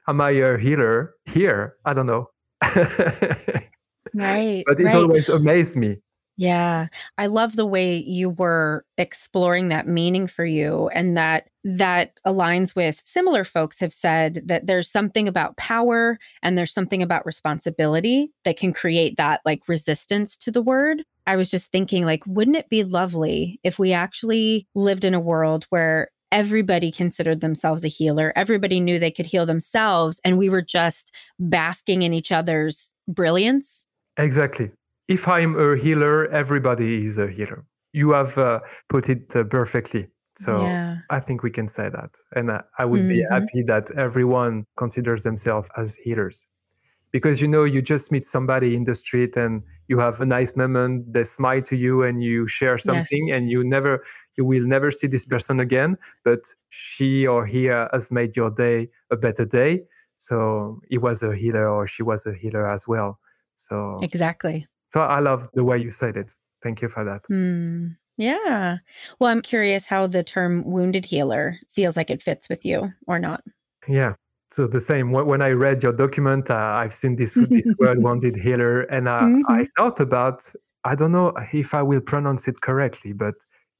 Am 0.07 0.19
I 0.19 0.31
a 0.31 0.57
healer 0.57 1.15
here? 1.25 1.75
I 1.85 1.93
don't 1.93 2.07
know. 2.07 2.29
right. 4.13 4.63
But 4.65 4.79
it 4.79 4.85
right. 4.85 4.95
always 4.95 5.29
amazed 5.29 5.75
me. 5.75 5.97
Yeah. 6.35 6.87
I 7.17 7.27
love 7.27 7.55
the 7.55 7.65
way 7.65 7.97
you 7.97 8.29
were 8.29 8.85
exploring 8.97 9.67
that 9.67 9.87
meaning 9.87 10.25
for 10.25 10.45
you 10.45 10.87
and 10.89 11.15
that 11.15 11.47
that 11.63 12.13
aligns 12.25 12.75
with 12.75 13.01
similar 13.03 13.45
folks 13.45 13.79
have 13.79 13.93
said 13.93 14.41
that 14.45 14.65
there's 14.65 14.91
something 14.91 15.27
about 15.27 15.57
power 15.57 16.17
and 16.41 16.57
there's 16.57 16.73
something 16.73 17.03
about 17.03 17.25
responsibility 17.25 18.31
that 18.45 18.57
can 18.57 18.73
create 18.73 19.15
that 19.17 19.41
like 19.45 19.67
resistance 19.67 20.35
to 20.37 20.51
the 20.51 20.61
word. 20.61 21.03
I 21.27 21.35
was 21.35 21.51
just 21.51 21.71
thinking 21.71 22.03
like 22.03 22.25
wouldn't 22.25 22.57
it 22.57 22.69
be 22.69 22.83
lovely 22.83 23.59
if 23.63 23.77
we 23.77 23.93
actually 23.93 24.67
lived 24.73 25.05
in 25.05 25.13
a 25.13 25.19
world 25.19 25.65
where 25.69 26.09
everybody 26.31 26.91
considered 26.91 27.41
themselves 27.41 27.85
a 27.85 27.87
healer. 27.87 28.33
Everybody 28.35 28.79
knew 28.79 28.97
they 28.97 29.11
could 29.11 29.27
heal 29.27 29.45
themselves. 29.45 30.19
And 30.25 30.39
we 30.39 30.49
were 30.49 30.63
just 30.63 31.13
basking 31.39 32.01
in 32.01 32.11
each 32.11 32.31
other's 32.31 32.95
brilliance. 33.07 33.85
Exactly. 34.17 34.71
If 35.07 35.27
I'm 35.27 35.59
a 35.59 35.77
healer, 35.77 36.27
everybody 36.29 37.05
is 37.05 37.17
a 37.17 37.27
healer. 37.27 37.65
You 37.91 38.11
have 38.11 38.37
uh, 38.37 38.59
put 38.89 39.09
it 39.09 39.35
uh, 39.35 39.43
perfectly. 39.43 40.07
So 40.35 40.61
yeah. 40.61 40.97
I 41.09 41.19
think 41.19 41.43
we 41.43 41.51
can 41.51 41.67
say 41.67 41.89
that. 41.89 42.15
And 42.35 42.49
uh, 42.49 42.61
I 42.79 42.85
would 42.85 43.01
mm-hmm. 43.01 43.09
be 43.09 43.25
happy 43.29 43.63
that 43.67 43.91
everyone 43.91 44.65
considers 44.77 45.23
themselves 45.23 45.67
as 45.77 45.95
healers. 45.95 46.47
Because 47.11 47.39
you 47.39 47.47
know, 47.47 47.63
you 47.63 47.81
just 47.81 48.11
meet 48.11 48.25
somebody 48.25 48.75
in 48.75 48.85
the 48.85 48.95
street 48.95 49.37
and 49.37 49.61
you 49.87 49.99
have 49.99 50.19
a 50.21 50.25
nice 50.25 50.55
moment, 50.55 51.13
they 51.13 51.23
smile 51.23 51.61
to 51.61 51.75
you 51.75 52.01
and 52.01 52.23
you 52.23 52.47
share 52.47 52.79
something 52.79 53.27
yes. 53.27 53.37
and 53.37 53.49
you 53.51 53.63
never 53.63 54.03
you 54.35 54.45
will 54.45 54.63
never 54.65 54.89
see 54.89 55.05
this 55.05 55.25
person 55.25 55.59
again, 55.59 55.95
but 56.23 56.39
she 56.69 57.27
or 57.27 57.45
he 57.45 57.65
has 57.65 58.09
made 58.09 58.35
your 58.35 58.49
day 58.49 58.89
a 59.11 59.15
better 59.15 59.45
day. 59.45 59.83
So 60.17 60.81
he 60.89 60.97
was 60.97 61.21
a 61.21 61.35
healer 61.35 61.69
or 61.69 61.85
she 61.85 62.01
was 62.01 62.25
a 62.25 62.33
healer 62.33 62.67
as 62.67 62.87
well. 62.87 63.19
So 63.53 63.99
exactly. 64.01 64.65
So 64.93 65.01
I 65.01 65.19
love 65.21 65.49
the 65.55 65.63
way 65.63 65.79
you 65.79 65.89
said 65.89 66.17
it. 66.17 66.35
Thank 66.61 66.83
you 66.83 66.87
for 66.87 67.03
that. 67.03 67.23
Mm, 67.23 67.95
yeah. 68.17 68.77
Well, 69.17 69.31
I'm 69.31 69.41
curious 69.41 69.85
how 69.85 70.05
the 70.05 70.23
term 70.23 70.63
wounded 70.65 71.03
healer 71.03 71.57
feels 71.73 71.97
like 71.97 72.11
it 72.11 72.21
fits 72.21 72.47
with 72.47 72.63
you 72.63 72.93
or 73.07 73.17
not. 73.17 73.43
Yeah. 73.87 74.13
So 74.51 74.67
the 74.67 74.79
same. 74.79 75.11
When 75.11 75.41
I 75.41 75.49
read 75.49 75.81
your 75.81 75.93
document, 75.93 76.51
uh, 76.51 76.55
I've 76.55 76.93
seen 76.93 77.15
this 77.15 77.33
this 77.33 77.65
word 77.79 78.03
"wounded 78.03 78.35
healer," 78.35 78.81
and 78.81 79.07
uh, 79.07 79.21
mm-hmm. 79.21 79.51
I 79.51 79.67
thought 79.75 79.99
about. 79.99 80.43
I 80.85 80.93
don't 80.95 81.11
know 81.11 81.33
if 81.53 81.73
I 81.73 81.81
will 81.81 82.01
pronounce 82.01 82.47
it 82.47 82.61
correctly, 82.61 83.13
but 83.13 83.33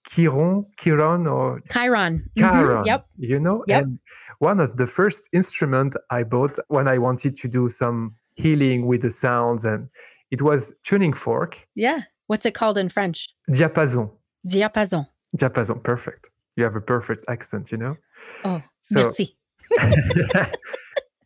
Chiron, 0.09 0.65
Chiron 0.79 1.27
or 1.27 1.61
Chiron. 1.71 2.27
Mm-hmm. 2.35 2.39
Chiron. 2.41 2.77
Mm-hmm. 2.77 2.87
Yep. 2.87 3.05
You 3.19 3.39
know, 3.39 3.63
yep. 3.67 3.83
and 3.83 3.99
one 4.39 4.59
of 4.59 4.77
the 4.77 4.87
first 4.87 5.29
instrument 5.31 5.95
I 6.09 6.23
bought 6.23 6.57
when 6.69 6.87
I 6.87 6.97
wanted 6.97 7.37
to 7.37 7.47
do 7.47 7.69
some 7.69 8.15
healing 8.35 8.87
with 8.87 9.03
the 9.03 9.11
sounds, 9.11 9.65
and 9.65 9.89
it 10.33 10.41
was 10.41 10.73
tuning 10.83 11.13
fork. 11.13 11.59
Yeah. 11.75 12.01
What's 12.25 12.43
it 12.47 12.55
called 12.55 12.79
in 12.79 12.89
French? 12.89 13.29
Diapason. 13.51 14.09
Diapason. 14.47 15.07
Diapason. 15.37 15.83
Perfect. 15.83 16.31
You 16.55 16.63
have 16.63 16.75
a 16.75 16.81
perfect 16.81 17.23
accent, 17.29 17.71
you 17.71 17.77
know. 17.77 17.95
Oh, 18.43 18.59
so, 18.81 18.95
merci. 18.99 19.37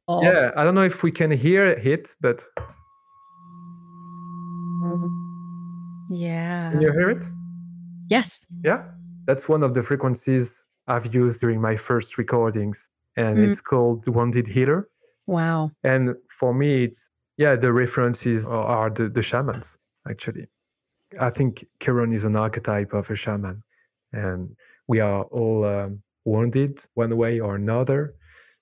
oh. 0.09 0.21
Yeah, 0.21 0.51
I 0.57 0.63
don't 0.65 0.75
know 0.75 0.83
if 0.83 1.03
we 1.03 1.11
can 1.11 1.31
hear 1.31 1.67
it, 1.67 2.15
but 2.19 2.43
yeah. 6.09 6.71
Can 6.71 6.81
you 6.81 6.91
hear 6.91 7.09
it? 7.09 7.25
Yes. 8.09 8.45
Yeah. 8.63 8.83
That's 9.25 9.47
one 9.47 9.63
of 9.63 9.73
the 9.73 9.83
frequencies 9.83 10.63
I've 10.87 11.13
used 11.13 11.39
during 11.41 11.61
my 11.61 11.77
first 11.77 12.17
recordings. 12.17 12.89
And 13.15 13.37
mm. 13.37 13.49
it's 13.49 13.61
called 13.61 14.07
Wounded 14.07 14.47
Healer. 14.47 14.89
Wow. 15.27 15.71
And 15.83 16.15
for 16.29 16.53
me, 16.53 16.85
it's, 16.85 17.09
yeah, 17.37 17.55
the 17.55 17.71
references 17.71 18.47
are 18.47 18.89
the, 18.89 19.09
the 19.09 19.21
shamans, 19.21 19.77
actually. 20.09 20.47
I 21.19 21.29
think 21.29 21.65
Chiron 21.81 22.13
is 22.13 22.23
an 22.23 22.35
archetype 22.35 22.93
of 22.93 23.09
a 23.09 23.15
shaman. 23.15 23.63
And 24.13 24.55
we 24.87 24.99
are 24.99 25.23
all 25.23 25.65
um, 25.65 26.01
wounded 26.25 26.79
one 26.95 27.15
way 27.15 27.39
or 27.39 27.55
another. 27.55 28.15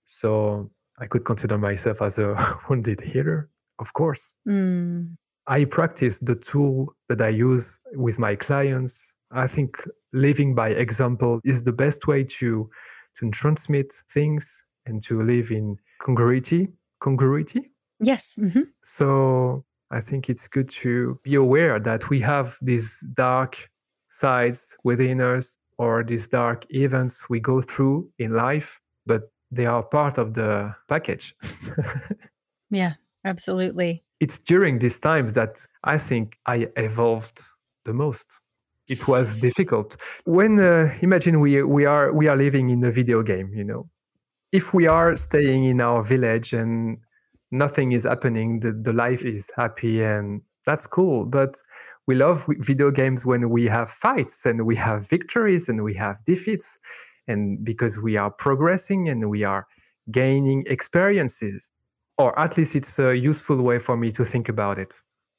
So 0.05 0.69
I 0.99 1.07
could 1.07 1.25
consider 1.25 1.57
myself 1.57 2.01
as 2.01 2.19
a 2.19 2.59
wounded 2.69 3.01
healer, 3.01 3.49
of 3.79 3.93
course. 3.93 4.33
Mm. 4.47 5.15
I 5.47 5.65
practice 5.65 6.19
the 6.19 6.35
tool 6.35 6.95
that 7.09 7.21
I 7.21 7.29
use 7.29 7.79
with 7.93 8.17
my 8.19 8.35
clients 8.35 9.13
I 9.31 9.47
think 9.47 9.77
living 10.13 10.55
by 10.55 10.69
example 10.69 11.39
is 11.43 11.63
the 11.63 11.71
best 11.71 12.07
way 12.07 12.23
to 12.23 12.69
to 13.19 13.31
transmit 13.31 13.93
things 14.13 14.65
and 14.85 15.01
to 15.03 15.21
live 15.23 15.51
in 15.51 15.77
congruity. 16.01 16.69
Congruity. 17.01 17.71
Yes. 17.99 18.33
Mm-hmm. 18.39 18.61
So 18.83 19.65
I 19.91 20.01
think 20.01 20.29
it's 20.29 20.47
good 20.47 20.69
to 20.69 21.19
be 21.23 21.35
aware 21.35 21.79
that 21.79 22.09
we 22.09 22.19
have 22.21 22.57
these 22.61 23.03
dark 23.13 23.57
sides 24.09 24.75
within 24.83 25.21
us 25.21 25.57
or 25.77 26.03
these 26.03 26.27
dark 26.27 26.65
events 26.69 27.29
we 27.29 27.39
go 27.39 27.61
through 27.61 28.09
in 28.19 28.33
life, 28.33 28.79
but 29.05 29.29
they 29.51 29.65
are 29.65 29.83
part 29.83 30.17
of 30.17 30.33
the 30.33 30.73
package. 30.87 31.35
yeah, 32.69 32.93
absolutely. 33.23 34.03
It's 34.19 34.39
during 34.39 34.79
these 34.79 34.99
times 34.99 35.33
that 35.33 35.65
I 35.83 35.97
think 35.97 36.37
I 36.45 36.67
evolved 36.77 37.41
the 37.85 37.93
most 37.93 38.37
it 38.87 39.07
was 39.07 39.35
difficult 39.35 39.97
when 40.25 40.59
uh, 40.59 40.93
imagine 41.01 41.39
we 41.39 41.63
we 41.63 41.85
are 41.85 42.13
we 42.13 42.27
are 42.27 42.35
living 42.35 42.69
in 42.69 42.83
a 42.83 42.91
video 42.91 43.23
game 43.23 43.51
you 43.53 43.63
know 43.63 43.89
if 44.51 44.73
we 44.73 44.87
are 44.87 45.17
staying 45.17 45.65
in 45.65 45.81
our 45.81 46.03
village 46.03 46.53
and 46.53 46.97
nothing 47.51 47.91
is 47.91 48.03
happening 48.03 48.59
the, 48.59 48.71
the 48.71 48.93
life 48.93 49.23
is 49.23 49.49
happy 49.55 50.03
and 50.03 50.41
that's 50.65 50.87
cool 50.87 51.25
but 51.25 51.55
we 52.07 52.15
love 52.15 52.45
video 52.59 52.91
games 52.91 53.25
when 53.25 53.49
we 53.49 53.65
have 53.65 53.89
fights 53.89 54.45
and 54.45 54.65
we 54.65 54.75
have 54.75 55.07
victories 55.07 55.69
and 55.69 55.83
we 55.83 55.93
have 55.95 56.23
defeats 56.25 56.77
and 57.27 57.63
because 57.65 57.99
we 57.99 58.15
are 58.17 58.29
progressing 58.29 59.09
and 59.09 59.29
we 59.29 59.43
are 59.43 59.65
gaining 60.11 60.63
experiences. 60.67 61.71
Or 62.17 62.37
at 62.39 62.57
least 62.57 62.75
it's 62.75 62.99
a 62.99 63.15
useful 63.15 63.61
way 63.61 63.79
for 63.79 63.97
me 63.97 64.11
to 64.13 64.23
think 64.23 64.49
about 64.49 64.79
it. 64.79 64.93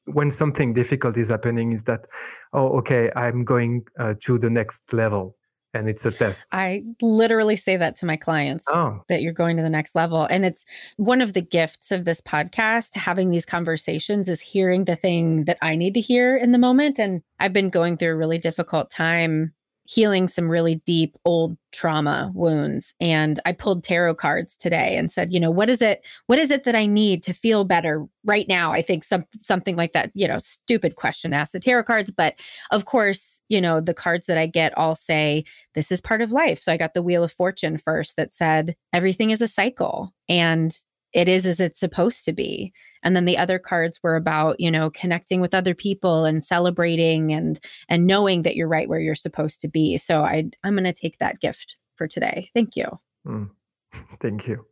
When 0.07 0.30
something 0.30 0.74
difficult 0.74 1.16
is 1.16 1.30
happening, 1.30 1.72
is 1.72 1.82
that, 1.84 2.07
oh, 2.52 2.76
okay, 2.78 3.11
I'm 3.16 3.44
going 3.44 3.86
uh, 3.98 4.14
to 4.20 4.38
the 4.38 4.50
next 4.50 4.92
level 4.92 5.36
and 5.77 5.89
it's 5.89 6.05
a 6.05 6.11
test. 6.11 6.47
I 6.53 6.83
literally 7.01 7.57
say 7.57 7.77
that 7.77 7.97
to 7.97 8.07
my 8.07 8.16
clients 8.16 8.64
oh. 8.68 9.01
that 9.09 9.22
you're 9.22 9.33
going 9.33 9.57
to 9.57 9.62
the 9.62 9.70
next 9.70 9.95
level. 9.95 10.24
And 10.24 10.45
it's 10.45 10.64
one 10.97 11.20
of 11.20 11.33
the 11.33 11.41
gifts 11.43 11.91
of 11.91 12.05
this 12.05 12.20
podcast, 12.20 12.95
having 12.95 13.31
these 13.31 13.47
conversations 13.47 14.29
is 14.29 14.41
hearing 14.41 14.85
the 14.85 14.97
thing 14.97 15.45
that 15.45 15.59
I 15.62 15.77
need 15.77 15.95
to 15.95 16.01
hear 16.01 16.37
in 16.37 16.53
the 16.53 16.59
moment. 16.59 16.99
And 16.99 17.22
I've 17.41 17.53
been 17.53 17.70
going 17.70 17.97
through 17.97 18.12
a 18.12 18.16
really 18.16 18.39
difficult 18.39 18.91
time 18.91 19.53
healing 19.87 20.28
some 20.28 20.49
really 20.49 20.76
deep 20.87 21.16
old 21.24 21.57
trauma 21.72 22.30
wounds. 22.34 22.95
And 23.01 23.41
i 23.47 23.53
pulled 23.53 23.84
tarot 23.84 24.14
cards 24.16 24.57
today 24.57 24.97
and 24.97 25.12
said 25.12 25.32
you 25.32 25.41
know 25.41 25.51
what 25.51 25.70
is 25.70 25.82
it 25.82 26.05
what 26.26 26.39
is 26.39 26.51
it 26.51 26.64
that 26.64 26.74
i 26.74 26.87
need 26.87 27.22
to 27.24 27.32
feel 27.32 27.64
better 27.64 28.07
right 28.24 28.49
now? 28.49 28.72
I 28.72 28.82
think 28.82 29.05
some 29.05 29.24
something 29.39 29.76
like 29.76 29.93
that 29.93 30.11
you 30.14 30.28
know 30.28 30.39
stupid 30.39 30.97
question 30.97 31.32
ask 31.32 31.53
the 31.53 31.61
tarot 31.61 31.84
cards. 31.84 32.11
But 32.11 32.34
of 32.70 32.84
course 32.84 33.41
you 33.49 33.61
know 33.61 33.80
the 33.80 33.95
cards 33.95 34.26
that 34.26 34.39
i 34.39 34.47
get 34.47 34.76
all 34.76 34.97
say 34.97 35.45
this 35.74 35.93
is 35.93 36.01
part 36.01 36.22
of 36.22 36.32
life. 36.32 36.61
So 36.62 36.72
i 36.72 36.76
got 36.76 36.95
the 36.95 37.03
wheel 37.03 37.24
of 37.24 37.32
fortune 37.32 37.78
first 37.78 38.16
that 38.16 38.32
said 38.32 38.76
everything 38.93 39.30
is 39.30 39.43
a 39.43 39.49
cycle. 39.49 40.12
And 40.28 40.76
it 41.17 41.29
is 41.29 41.47
as 41.47 41.61
it's 41.61 41.81
supposed 41.81 42.27
to 42.27 42.33
be. 42.35 42.75
And 43.03 43.17
then 43.17 43.25
the 43.25 43.39
other 43.39 43.59
cards 43.59 44.03
were 44.03 44.17
about 44.17 44.61
you 44.61 44.71
know 44.71 44.91
connecting 44.91 45.41
with 45.41 45.55
other 45.55 45.75
people 45.75 46.27
and 46.27 46.45
celebrating 46.45 47.33
and 47.33 47.59
and 47.89 48.07
knowing 48.07 48.43
that 48.43 48.55
you're 48.55 48.69
right 48.69 48.89
where 48.89 49.01
you're 49.01 49.14
supposed 49.14 49.61
to 49.62 49.69
be. 49.69 49.97
So 49.97 50.21
i 50.21 50.45
i'm 50.62 50.75
going 50.75 50.85
to 50.85 50.93
take 50.93 51.19
that 51.19 51.41
gift 51.41 51.79
for 51.97 52.07
today. 52.07 52.51
Thank 52.55 52.77
you. 52.77 52.87
Mm. 53.27 53.51
thank 54.21 54.47
you. 54.47 54.64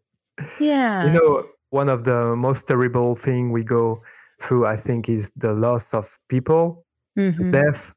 Yeah. 0.60 1.06
you 1.06 1.12
know 1.12 1.46
one 1.70 1.88
of 1.88 2.04
the 2.04 2.36
most 2.36 2.68
terrible 2.68 3.16
thing 3.16 3.50
we 3.50 3.62
go 3.64 4.02
through 4.40 4.66
i 4.66 4.76
think 4.76 5.08
is 5.08 5.30
the 5.36 5.52
loss 5.52 5.94
of 5.94 6.18
people 6.28 6.84
mm-hmm. 7.18 7.50
death. 7.50 7.94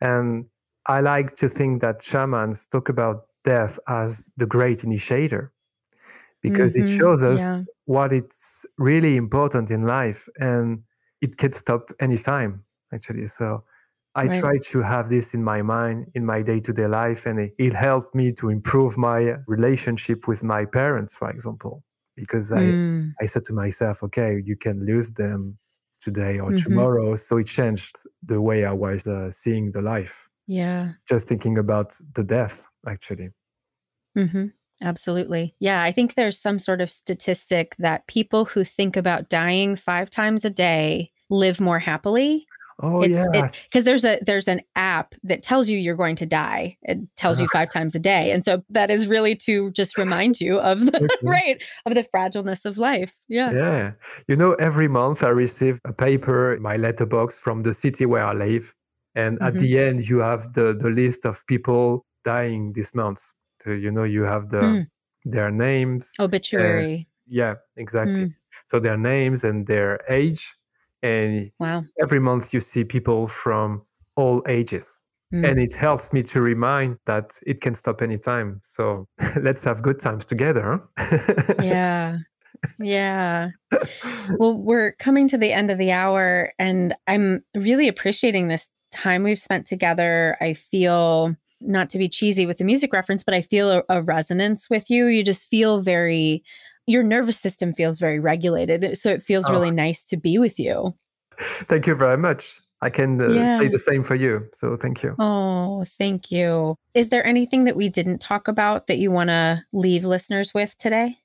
And 0.00 0.46
i 0.86 1.00
like 1.00 1.34
to 1.36 1.48
think 1.48 1.80
that 1.82 2.00
shamans 2.00 2.66
talk 2.66 2.88
about 2.88 3.26
death 3.44 3.78
as 3.88 4.30
the 4.36 4.46
great 4.46 4.84
initiator 4.84 5.52
because 6.42 6.74
mm-hmm. 6.74 6.86
it 6.86 6.96
shows 6.96 7.22
us 7.22 7.40
yeah. 7.40 7.62
what 7.84 8.12
it's 8.12 8.64
really 8.78 9.16
important 9.16 9.70
in 9.70 9.86
life 9.86 10.28
and 10.38 10.82
it 11.20 11.36
can 11.36 11.52
stop 11.52 11.90
anytime 12.00 12.62
actually 12.94 13.26
so 13.26 13.62
i 14.14 14.24
right. 14.24 14.40
try 14.40 14.58
to 14.58 14.80
have 14.80 15.08
this 15.08 15.34
in 15.34 15.42
my 15.42 15.62
mind 15.62 16.06
in 16.14 16.24
my 16.24 16.42
day-to-day 16.42 16.86
life 16.86 17.26
and 17.26 17.38
it, 17.38 17.52
it, 17.58 17.72
helped 17.72 18.14
me 18.14 18.32
to 18.32 18.48
improve 18.48 18.96
my 18.96 19.34
relationship 19.46 20.26
with 20.26 20.42
my 20.42 20.64
parents 20.64 21.12
for 21.14 21.30
example 21.30 21.84
because 22.16 22.50
mm. 22.50 23.12
I, 23.20 23.24
I 23.24 23.26
said 23.26 23.44
to 23.46 23.52
myself 23.52 24.02
okay 24.02 24.40
you 24.44 24.56
can 24.56 24.84
lose 24.84 25.10
them 25.12 25.58
today 26.00 26.38
or 26.38 26.50
mm-hmm. 26.50 26.56
tomorrow 26.56 27.14
so 27.16 27.36
it 27.36 27.46
changed 27.46 27.96
the 28.24 28.40
way 28.40 28.64
i 28.64 28.72
was 28.72 29.06
uh, 29.06 29.30
seeing 29.30 29.70
the 29.72 29.82
life 29.82 30.28
yeah 30.46 30.92
just 31.08 31.26
thinking 31.26 31.58
about 31.58 31.94
the 32.14 32.24
death 32.24 32.64
actually 32.88 33.28
mm-hmm. 34.16 34.46
Absolutely. 34.82 35.54
Yeah. 35.60 35.82
I 35.82 35.92
think 35.92 36.14
there's 36.14 36.38
some 36.38 36.58
sort 36.58 36.80
of 36.80 36.90
statistic 36.90 37.76
that 37.78 38.06
people 38.06 38.44
who 38.46 38.64
think 38.64 38.96
about 38.96 39.28
dying 39.28 39.76
five 39.76 40.10
times 40.10 40.44
a 40.44 40.50
day 40.50 41.12
live 41.28 41.60
more 41.60 41.78
happily. 41.78 42.46
Oh 42.82 43.02
it's, 43.02 43.14
yeah. 43.14 43.50
Because 43.64 43.84
there's 43.84 44.04
a 44.04 44.18
there's 44.22 44.48
an 44.48 44.62
app 44.74 45.14
that 45.22 45.42
tells 45.42 45.68
you 45.68 45.76
you're 45.76 45.96
going 45.96 46.16
to 46.16 46.24
die. 46.24 46.78
It 46.82 46.98
tells 47.16 47.38
you 47.38 47.46
five 47.48 47.70
times 47.70 47.94
a 47.94 47.98
day, 47.98 48.30
and 48.30 48.42
so 48.42 48.62
that 48.70 48.90
is 48.90 49.06
really 49.06 49.36
to 49.36 49.70
just 49.72 49.98
remind 49.98 50.40
you 50.40 50.58
of 50.58 50.86
the 50.86 50.96
okay. 51.04 51.16
right 51.22 51.62
of 51.84 51.94
the 51.94 52.04
fragileness 52.04 52.64
of 52.64 52.78
life. 52.78 53.12
Yeah. 53.28 53.52
Yeah. 53.52 53.92
You 54.28 54.36
know, 54.36 54.54
every 54.54 54.88
month 54.88 55.22
I 55.22 55.28
receive 55.28 55.78
a 55.84 55.92
paper 55.92 56.54
in 56.54 56.62
my 56.62 56.76
letterbox 56.76 57.38
from 57.38 57.62
the 57.64 57.74
city 57.74 58.06
where 58.06 58.24
I 58.24 58.32
live, 58.32 58.74
and 59.14 59.38
mm-hmm. 59.38 59.46
at 59.46 59.54
the 59.60 59.78
end 59.78 60.08
you 60.08 60.20
have 60.20 60.54
the 60.54 60.74
the 60.74 60.88
list 60.88 61.26
of 61.26 61.46
people 61.46 62.06
dying 62.24 62.72
this 62.72 62.94
month 62.94 63.20
you 63.66 63.90
know 63.90 64.04
you 64.04 64.22
have 64.22 64.48
the 64.50 64.60
mm. 64.60 64.86
their 65.24 65.50
names 65.50 66.12
obituary. 66.18 67.08
yeah 67.26 67.54
exactly. 67.76 68.26
Mm. 68.26 68.34
so 68.70 68.80
their 68.80 68.96
names 68.96 69.44
and 69.44 69.66
their 69.66 70.00
age 70.08 70.54
and 71.02 71.50
wow. 71.58 71.84
every 72.02 72.20
month 72.20 72.52
you 72.52 72.60
see 72.60 72.84
people 72.84 73.26
from 73.26 73.82
all 74.16 74.42
ages. 74.48 74.98
Mm. 75.32 75.48
and 75.48 75.60
it 75.60 75.72
helps 75.72 76.12
me 76.12 76.24
to 76.24 76.40
remind 76.40 76.98
that 77.06 77.38
it 77.46 77.60
can 77.60 77.72
stop 77.72 78.02
anytime. 78.02 78.60
So 78.64 79.06
let's 79.40 79.62
have 79.62 79.80
good 79.80 80.00
times 80.00 80.24
together 80.24 80.80
yeah. 81.62 82.18
Yeah. 82.78 83.50
Well 84.38 84.56
we're 84.56 84.92
coming 84.92 85.28
to 85.28 85.38
the 85.38 85.52
end 85.52 85.70
of 85.70 85.78
the 85.78 85.92
hour 85.92 86.52
and 86.58 86.94
i'm 87.06 87.42
really 87.54 87.88
appreciating 87.88 88.48
this 88.48 88.70
time 88.90 89.22
we've 89.22 89.38
spent 89.38 89.66
together. 89.66 90.36
I 90.40 90.54
feel 90.54 91.34
not 91.60 91.90
to 91.90 91.98
be 91.98 92.08
cheesy 92.08 92.46
with 92.46 92.58
the 92.58 92.64
music 92.64 92.92
reference, 92.92 93.22
but 93.22 93.34
I 93.34 93.42
feel 93.42 93.70
a, 93.70 93.82
a, 93.88 94.02
resonance 94.02 94.68
with 94.70 94.90
you. 94.90 95.06
You 95.06 95.22
just 95.22 95.48
feel 95.48 95.80
very, 95.80 96.42
your 96.86 97.02
nervous 97.02 97.38
system 97.38 97.72
feels 97.72 97.98
very 97.98 98.18
regulated. 98.18 98.98
So 98.98 99.10
it 99.10 99.22
feels 99.22 99.46
oh. 99.46 99.52
really 99.52 99.70
nice 99.70 100.04
to 100.04 100.16
be 100.16 100.38
with 100.38 100.58
you. 100.58 100.94
Thank 101.38 101.86
you 101.86 101.94
very 101.94 102.18
much. 102.18 102.60
I 102.82 102.90
can 102.90 103.20
uh, 103.20 103.28
yeah. 103.28 103.58
say 103.58 103.68
the 103.68 103.78
same 103.78 104.02
for 104.02 104.14
you. 104.14 104.48
So 104.54 104.76
thank 104.76 105.02
you. 105.02 105.14
Oh, 105.18 105.84
thank 105.98 106.30
you. 106.30 106.76
Is 106.94 107.10
there 107.10 107.26
anything 107.26 107.64
that 107.64 107.76
we 107.76 107.88
didn't 107.88 108.20
talk 108.20 108.48
about 108.48 108.86
that 108.86 108.98
you 108.98 109.10
want 109.10 109.28
to 109.28 109.62
leave 109.72 110.04
listeners 110.04 110.54
with 110.54 110.76
today? 110.78 111.18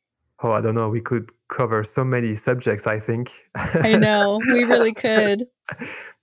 Oh, 0.44 0.52
I 0.52 0.62
don't 0.62 0.76
know. 0.76 0.90
We 0.90 1.02
could 1.02 1.32
cover 1.50 1.84
so 1.84 2.04
many 2.04 2.36
subjects, 2.36 2.88
I 2.88 3.00
think. 3.00 3.32
I 3.56 3.96
know. 3.96 4.40
We 4.48 4.66
really 4.66 4.94
could. 5.06 5.46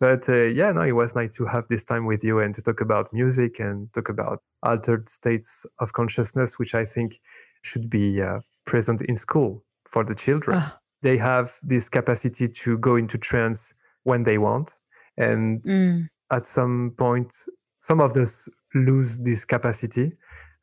but 0.00 0.28
uh, 0.28 0.44
yeah, 0.44 0.70
no, 0.72 0.82
it 0.82 0.92
was 0.92 1.14
nice 1.14 1.34
to 1.36 1.46
have 1.46 1.64
this 1.68 1.84
time 1.84 2.04
with 2.04 2.22
you 2.22 2.40
and 2.40 2.54
to 2.54 2.62
talk 2.62 2.80
about 2.80 3.12
music 3.12 3.58
and 3.58 3.92
talk 3.94 4.08
about 4.08 4.42
altered 4.62 5.08
states 5.08 5.64
of 5.78 5.94
consciousness, 5.94 6.58
which 6.58 6.74
I 6.74 6.84
think 6.84 7.20
should 7.62 7.88
be 7.88 8.20
uh, 8.20 8.40
present 8.66 9.00
in 9.02 9.16
school 9.16 9.64
for 9.88 10.04
the 10.04 10.14
children. 10.14 10.58
Oh. 10.60 10.76
They 11.00 11.16
have 11.16 11.58
this 11.62 11.88
capacity 11.88 12.48
to 12.48 12.78
go 12.78 12.96
into 12.96 13.18
trance 13.18 13.74
when 14.04 14.24
they 14.24 14.38
want. 14.38 14.76
And 15.16 15.62
mm. 15.62 16.08
at 16.30 16.44
some 16.44 16.94
point, 16.96 17.34
some 17.80 18.00
of 18.00 18.16
us 18.16 18.48
lose 18.74 19.18
this 19.18 19.44
capacity 19.44 20.12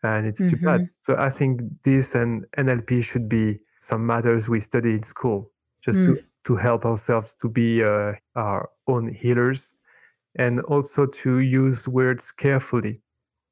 and 0.04 0.26
it's 0.26 0.42
mm-hmm. 0.42 0.50
too 0.50 0.66
bad. 0.66 0.82
Mm-hmm. 0.82 1.02
So 1.02 1.16
I 1.18 1.30
think 1.30 1.62
this 1.84 2.16
and 2.16 2.46
NLP 2.58 3.04
should 3.04 3.28
be 3.28 3.60
some 3.80 4.06
matters 4.06 4.50
we 4.50 4.60
study 4.60 4.94
in 4.94 5.04
school 5.04 5.52
just 5.82 6.00
mm. 6.00 6.18
to 6.18 6.24
to 6.46 6.56
help 6.56 6.86
ourselves 6.86 7.36
to 7.42 7.50
be 7.50 7.84
uh, 7.84 8.14
our 8.36 8.70
own 8.88 9.14
healers 9.14 9.74
and 10.38 10.62
also 10.62 11.06
to 11.06 11.40
use 11.40 11.88
words 11.88 12.32
carefully 12.32 13.02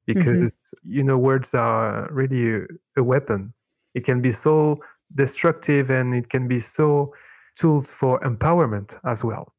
mm-hmm. 0.07 0.13
because 0.13 0.55
mm-hmm. 0.55 0.91
you 0.91 1.03
know 1.03 1.17
words 1.17 1.53
are 1.53 2.07
really 2.11 2.55
a, 2.55 2.61
a, 2.97 3.03
weapon 3.03 3.53
it 3.93 4.03
can 4.03 4.21
be 4.21 4.31
so 4.31 4.79
destructive 5.15 5.89
and 5.89 6.13
it 6.13 6.29
can 6.29 6.47
be 6.47 6.59
so 6.59 7.13
tools 7.55 7.91
for 7.91 8.19
empowerment 8.21 8.97
as 9.05 9.23
well 9.23 9.53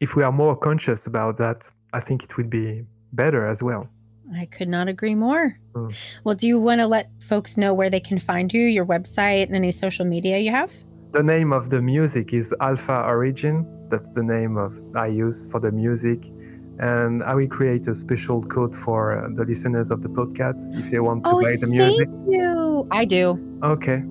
if 0.00 0.16
we 0.16 0.22
are 0.22 0.32
more 0.32 0.56
conscious 0.56 1.06
about 1.06 1.36
that 1.36 1.68
i 1.92 2.00
think 2.00 2.24
it 2.24 2.36
would 2.36 2.50
be 2.50 2.82
better 3.12 3.46
as 3.46 3.62
well 3.62 3.88
I 4.36 4.46
could 4.46 4.68
not 4.68 4.88
agree 4.88 5.14
more. 5.14 5.58
Mm. 5.74 5.94
Well, 6.24 6.34
do 6.34 6.46
you 6.46 6.58
want 6.58 6.80
to 6.80 6.86
let 6.86 7.10
folks 7.20 7.56
know 7.56 7.74
where 7.74 7.90
they 7.90 8.00
can 8.00 8.18
find 8.18 8.52
you, 8.52 8.62
your 8.62 8.86
website, 8.86 9.44
and 9.44 9.56
any 9.56 9.72
social 9.72 10.04
media 10.04 10.38
you 10.38 10.50
have? 10.50 10.72
The 11.12 11.22
name 11.22 11.52
of 11.52 11.70
the 11.70 11.82
music 11.82 12.32
is 12.32 12.54
Alpha 12.60 13.02
Origin. 13.04 13.66
That's 13.88 14.08
the 14.10 14.22
name 14.22 14.56
of 14.56 14.80
I 14.94 15.08
use 15.08 15.46
for 15.50 15.58
the 15.58 15.72
music. 15.72 16.30
And 16.78 17.22
I 17.24 17.34
will 17.34 17.48
create 17.48 17.88
a 17.88 17.94
special 17.94 18.42
code 18.42 18.74
for 18.74 19.18
uh, 19.18 19.28
the 19.34 19.44
listeners 19.44 19.90
of 19.90 20.02
the 20.02 20.08
podcast 20.08 20.78
if 20.78 20.90
they 20.90 21.00
want 21.00 21.24
to 21.24 21.30
oh, 21.30 21.42
buy 21.42 21.56
the 21.56 21.66
music. 21.66 22.08
Thank 22.08 22.30
you. 22.30 22.86
I 22.90 23.04
do. 23.04 23.58
Okay. 23.62 24.02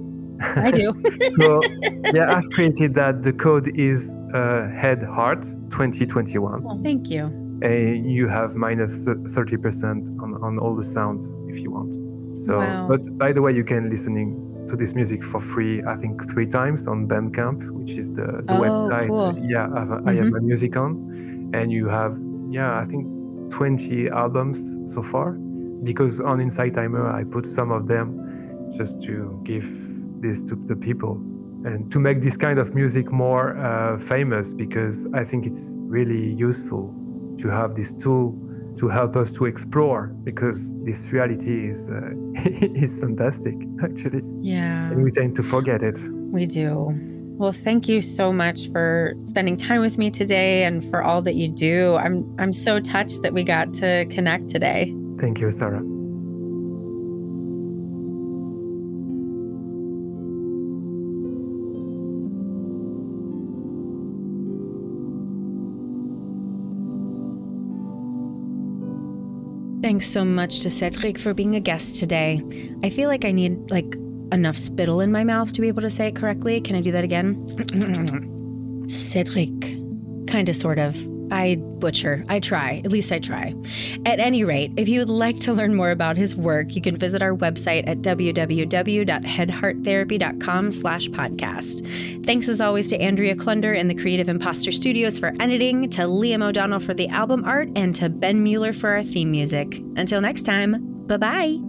I 0.41 0.71
do. 0.71 0.93
so, 1.39 1.61
yeah, 2.13 2.35
I've 2.35 2.49
created 2.51 2.93
that. 2.95 3.23
The 3.23 3.33
code 3.33 3.69
is 3.75 4.15
uh, 4.33 4.67
Head 4.75 5.01
Heart 5.01 5.43
2021. 5.71 6.63
Oh, 6.67 6.79
thank 6.83 7.09
you. 7.09 7.38
And 7.61 8.11
you 8.11 8.27
have 8.27 8.55
minus 8.55 8.91
30% 9.05 10.21
on, 10.21 10.41
on 10.41 10.59
all 10.59 10.75
the 10.75 10.83
sounds 10.83 11.33
if 11.47 11.59
you 11.59 11.71
want. 11.71 12.37
So, 12.37 12.57
wow. 12.57 12.87
but 12.87 13.17
by 13.17 13.33
the 13.33 13.41
way, 13.41 13.51
you 13.51 13.63
can 13.63 13.89
listening 13.89 14.45
to 14.69 14.75
this 14.75 14.93
music 14.93 15.23
for 15.23 15.39
free, 15.39 15.83
I 15.83 15.95
think 15.97 16.29
three 16.29 16.45
times 16.45 16.87
on 16.87 17.07
Bandcamp, 17.07 17.69
which 17.71 17.91
is 17.91 18.09
the, 18.09 18.43
the 18.45 18.55
oh, 18.55 18.61
website. 18.61 19.07
Cool. 19.07 19.45
Yeah, 19.45 19.67
I 19.75 19.79
have, 19.79 19.87
mm-hmm. 19.89 20.09
I 20.09 20.13
have 20.13 20.31
my 20.31 20.39
music 20.39 20.77
on. 20.77 21.51
And 21.53 21.71
you 21.71 21.87
have, 21.87 22.17
yeah, 22.49 22.79
I 22.79 22.85
think 22.85 23.07
20 23.51 24.09
albums 24.09 24.93
so 24.93 25.01
far. 25.01 25.31
Because 25.83 26.19
on 26.19 26.39
Insight 26.39 26.75
Timer, 26.75 27.09
I 27.09 27.23
put 27.23 27.45
some 27.45 27.71
of 27.71 27.87
them 27.87 28.71
just 28.77 29.01
to 29.03 29.41
give 29.43 29.67
this 30.21 30.43
to 30.43 30.55
the 30.55 30.75
people 30.75 31.15
and 31.65 31.91
to 31.91 31.99
make 31.99 32.21
this 32.21 32.37
kind 32.37 32.59
of 32.59 32.73
music 32.73 33.11
more 33.11 33.57
uh, 33.57 33.99
famous 33.99 34.53
because 34.53 35.07
I 35.13 35.23
think 35.23 35.45
it's 35.45 35.73
really 35.77 36.33
useful 36.33 36.93
to 37.39 37.47
have 37.47 37.75
this 37.75 37.93
tool 37.93 38.37
to 38.77 38.87
help 38.87 39.15
us 39.15 39.31
to 39.33 39.45
explore 39.45 40.07
because 40.23 40.73
this 40.85 41.11
reality 41.11 41.69
is 41.69 41.89
uh, 41.89 42.11
is 42.85 42.97
fantastic 42.97 43.55
actually. 43.83 44.21
Yeah. 44.41 44.89
And 44.89 45.03
we 45.03 45.11
tend 45.11 45.35
to 45.35 45.43
forget 45.43 45.81
it. 45.83 45.99
We 46.31 46.45
do. 46.45 46.95
Well 47.37 47.51
thank 47.51 47.87
you 47.87 48.01
so 48.01 48.31
much 48.31 48.69
for 48.71 49.13
spending 49.23 49.57
time 49.57 49.81
with 49.81 49.97
me 49.97 50.09
today 50.11 50.63
and 50.63 50.83
for 50.89 51.03
all 51.03 51.21
that 51.23 51.35
you 51.35 51.49
do. 51.49 51.95
I'm 51.95 52.23
i'm 52.39 52.53
so 52.53 52.79
touched 52.79 53.21
that 53.23 53.33
we 53.33 53.43
got 53.43 53.73
to 53.75 54.05
connect 54.09 54.49
today. 54.49 54.93
Thank 55.19 55.39
you 55.39 55.51
sarah 55.51 55.98
Thanks 69.89 70.07
so 70.07 70.23
much 70.23 70.59
to 70.59 70.69
Cedric 70.69 71.17
for 71.17 71.33
being 71.33 71.55
a 71.55 71.59
guest 71.59 71.95
today. 71.95 72.43
I 72.83 72.91
feel 72.91 73.09
like 73.09 73.25
I 73.25 73.31
need 73.31 73.71
like 73.71 73.95
enough 74.31 74.55
spittle 74.55 75.01
in 75.01 75.11
my 75.11 75.23
mouth 75.23 75.51
to 75.53 75.61
be 75.61 75.67
able 75.67 75.81
to 75.81 75.89
say 75.89 76.09
it 76.09 76.15
correctly. 76.15 76.61
Can 76.61 76.75
I 76.75 76.81
do 76.81 76.91
that 76.91 77.03
again? 77.03 78.85
Cedric. 78.87 79.59
Kinda, 80.27 80.53
sort 80.53 80.77
of. 80.77 80.95
I 81.31 81.55
butcher. 81.55 82.25
I 82.27 82.39
try. 82.39 82.81
At 82.83 82.91
least 82.91 83.11
I 83.11 83.19
try. 83.19 83.53
At 84.05 84.19
any 84.19 84.43
rate, 84.43 84.71
if 84.77 84.89
you 84.89 84.99
would 84.99 85.09
like 85.09 85.39
to 85.41 85.53
learn 85.53 85.75
more 85.75 85.91
about 85.91 86.17
his 86.17 86.35
work, 86.35 86.75
you 86.75 86.81
can 86.81 86.97
visit 86.97 87.21
our 87.21 87.35
website 87.35 87.87
at 87.87 87.99
www.headhearttherapy.com 87.99 90.71
slash 90.71 91.07
podcast. 91.09 92.25
Thanks 92.25 92.49
as 92.49 92.61
always 92.61 92.89
to 92.89 92.99
Andrea 92.99 93.35
Klunder 93.35 93.77
and 93.77 93.87
the 93.89 93.95
Creative 93.95 94.29
Imposter 94.29 94.71
Studios 94.71 95.19
for 95.19 95.33
editing, 95.39 95.89
to 95.91 96.01
Liam 96.03 96.43
O'Donnell 96.43 96.79
for 96.79 96.93
the 96.93 97.07
album 97.09 97.43
art, 97.45 97.69
and 97.75 97.95
to 97.95 98.09
Ben 98.09 98.43
Mueller 98.43 98.73
for 98.73 98.89
our 98.89 99.03
theme 99.03 99.31
music. 99.31 99.81
Until 99.95 100.21
next 100.21 100.43
time, 100.43 101.05
bye-bye. 101.07 101.68